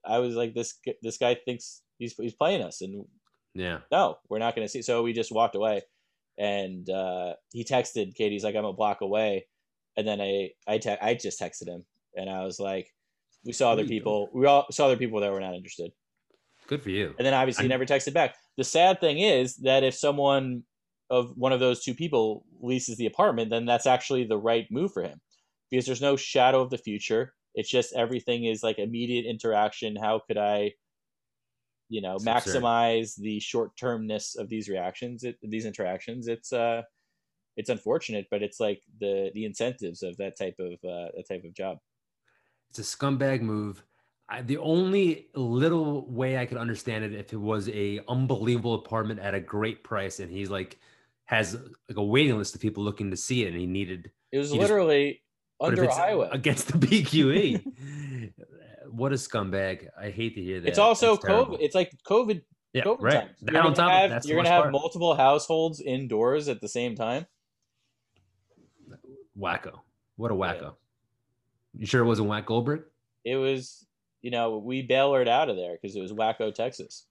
[0.06, 0.70] I was like, this
[1.02, 3.06] this guy thinks he's he's playing us, and
[3.54, 3.80] Yeah.
[3.92, 4.82] no, we're not going to see.
[4.82, 5.82] So we just walked away,
[6.38, 9.46] and uh, he texted Katie's like, I'm a block away,
[9.98, 12.88] and then I I te- I just texted him, and I was like,
[13.46, 14.30] we saw other you people.
[14.34, 15.92] We all saw other people that were not interested.
[16.68, 17.14] Good for you.
[17.18, 18.36] And then obviously I- never texted back.
[18.58, 20.64] The sad thing is that if someone
[21.10, 24.94] of one of those two people leases the apartment, then that's actually the right move
[24.94, 25.20] for him
[25.70, 27.34] because there's no shadow of the future.
[27.56, 29.96] It's just everything is like immediate interaction.
[29.96, 30.74] How could I,
[31.90, 32.64] you know, It's absurd.
[32.64, 36.28] maximize the short termness of these reactions, it, these interactions?
[36.28, 36.84] It's uh,
[37.58, 41.44] it's unfortunate, but it's like the the incentives of that type of uh, that type
[41.44, 41.78] of job.
[42.70, 43.84] It's a scumbag move.
[44.34, 49.20] I, the only little way I could understand it if it was a unbelievable apartment
[49.20, 50.80] at a great price and he's like
[51.26, 51.54] has
[51.88, 54.50] like a waiting list of people looking to see it and he needed It was
[54.50, 55.22] He just- literally
[55.62, 56.30] under a it's highway.
[56.32, 58.34] against the BQE.
[58.92, 59.88] what a scumbag.
[60.00, 60.68] I hate to hear that.
[60.68, 61.58] It's also That's terrible.
[61.58, 61.62] COVID.
[61.62, 62.42] It's like COVID
[62.74, 63.14] Yeah, COVID right.
[63.14, 63.30] times.
[63.44, 64.72] That You're on top have, of you're gonna have part.
[64.74, 67.26] multiple households indoors at the same time.
[69.38, 69.80] wacko.
[70.16, 70.74] What a wacko.
[71.78, 72.84] You sure it wasn't Whack Goldberg?
[73.26, 73.86] It was,
[74.24, 77.06] you know, we bailered out of there because it was Wacko, Texas.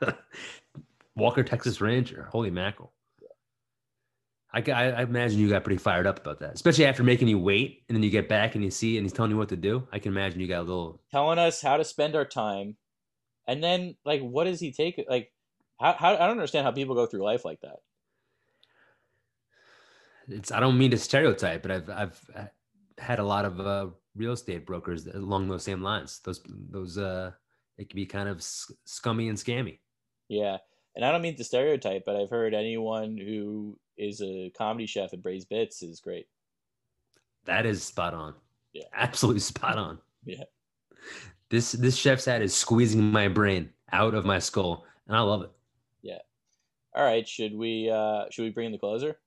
[1.14, 2.26] Walker, Texas Ranger.
[2.32, 2.90] Holy mackerel.
[4.52, 7.38] I, I, I imagine you got pretty fired up about that, especially after making you
[7.38, 9.56] wait and then you get back and you see and he's telling you what to
[9.56, 9.86] do.
[9.92, 11.00] I can imagine you got a little.
[11.10, 12.76] Telling us how to spend our time,
[13.46, 15.04] and then like, what does he take?
[15.08, 15.32] Like,
[15.78, 17.76] how, how I don't understand how people go through life like that.
[20.28, 22.44] It's I don't mean to stereotype, but I've I've uh,
[22.96, 26.20] had a lot of uh, real estate brokers along those same lines.
[26.24, 27.32] Those those uh,
[27.78, 29.78] it can be kind of scummy and scammy.
[30.28, 30.58] Yeah,
[30.94, 35.12] and I don't mean to stereotype, but I've heard anyone who is a comedy chef
[35.12, 36.26] at Braised Bits is great.
[37.44, 38.34] That is spot on.
[38.72, 38.84] Yeah.
[38.92, 39.98] absolutely spot on.
[40.24, 40.44] Yeah.
[41.50, 45.42] This this chef's hat is squeezing my brain out of my skull, and I love
[45.42, 45.50] it.
[46.02, 46.18] Yeah.
[46.94, 49.18] All right, should we uh should we bring in the closer?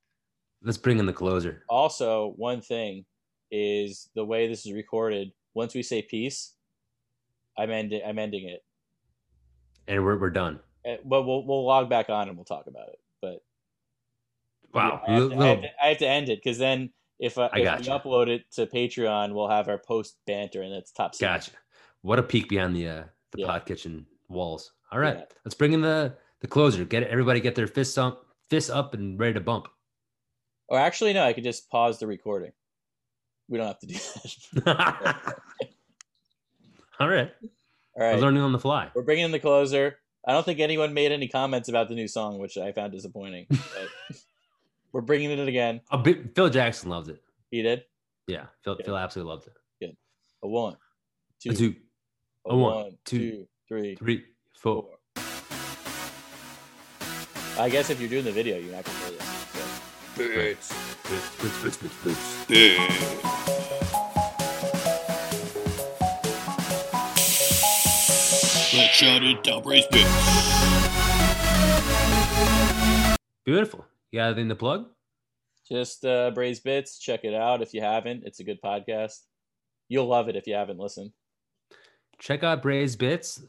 [0.63, 1.63] Let's bring in the closer.
[1.69, 3.05] also one thing
[3.51, 6.53] is the way this is recorded once we say peace
[7.57, 8.63] i'm ending i'm ending it
[9.87, 10.59] and we're, we're done.
[10.85, 13.41] Uh, but we'll we'll log back on and we'll talk about it but
[14.73, 15.01] Wow.
[15.07, 17.37] yeah, I, have to, I, have to, I have to end it because then if,
[17.37, 20.91] uh, I if we upload it to patreon we'll have our post banter and it's
[20.91, 21.27] top secret.
[21.33, 21.51] gotcha.
[22.01, 23.47] What a peek behind the uh, the Yeah.
[23.47, 24.73] pod kitchen walls.
[24.91, 25.25] All right, Yeah.
[25.45, 26.85] let's bring in the the closer.
[26.85, 29.67] Get everybody get their fists up, fists up, and ready to bump.
[30.69, 32.51] or actually no i could just pause the recording
[33.49, 33.93] we don't have to do
[34.65, 35.33] that
[36.99, 37.09] All right.
[37.09, 37.31] All right.
[37.95, 38.89] We're right, learning on the fly.
[38.95, 39.97] we're bringing in the closer.
[40.27, 43.47] I don't think anyone made any comments about the new song, which I found disappointing.
[44.89, 45.81] But we're bringing it in again.
[45.91, 47.21] A bit, Phil Jackson loved it.
[47.51, 47.83] He did
[48.25, 48.85] Yeah, Phil, Yeah.
[48.85, 49.47] Phil absolutely loved
[49.81, 49.95] it.
[50.43, 50.77] a one,
[51.39, 51.75] two, A two,
[52.45, 54.23] a a one, one, two, two, three, three,
[54.57, 54.85] four.
[55.15, 55.23] four.
[57.59, 59.27] I guess if you're doing the video, you're not gonna hear this.
[59.53, 60.17] So.
[60.17, 60.73] Bits.
[61.09, 62.36] Bits, bits, bits, bits, bits.
[62.49, 62.87] Let's
[68.93, 70.07] shut it down, Braised Bits.
[73.43, 73.85] Beautiful.
[74.11, 74.85] You got anything to plug?
[75.67, 78.23] Just uh, Braised Bits, check it out if you haven't.
[78.25, 79.23] It's a good podcast.
[79.89, 81.11] You'll love it if you haven't listened.
[82.17, 83.43] Check out Braised Bits.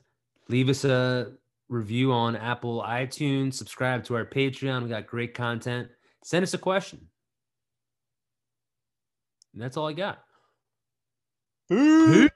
[0.48, 1.34] Leave us a
[1.68, 3.54] review on Apple iTunes.
[3.54, 4.82] Subscribe to our Patreon.
[4.82, 5.88] We got great content.
[6.24, 7.06] Send us a question.
[9.52, 10.20] And that's all I got.
[11.68, 12.30] Peace.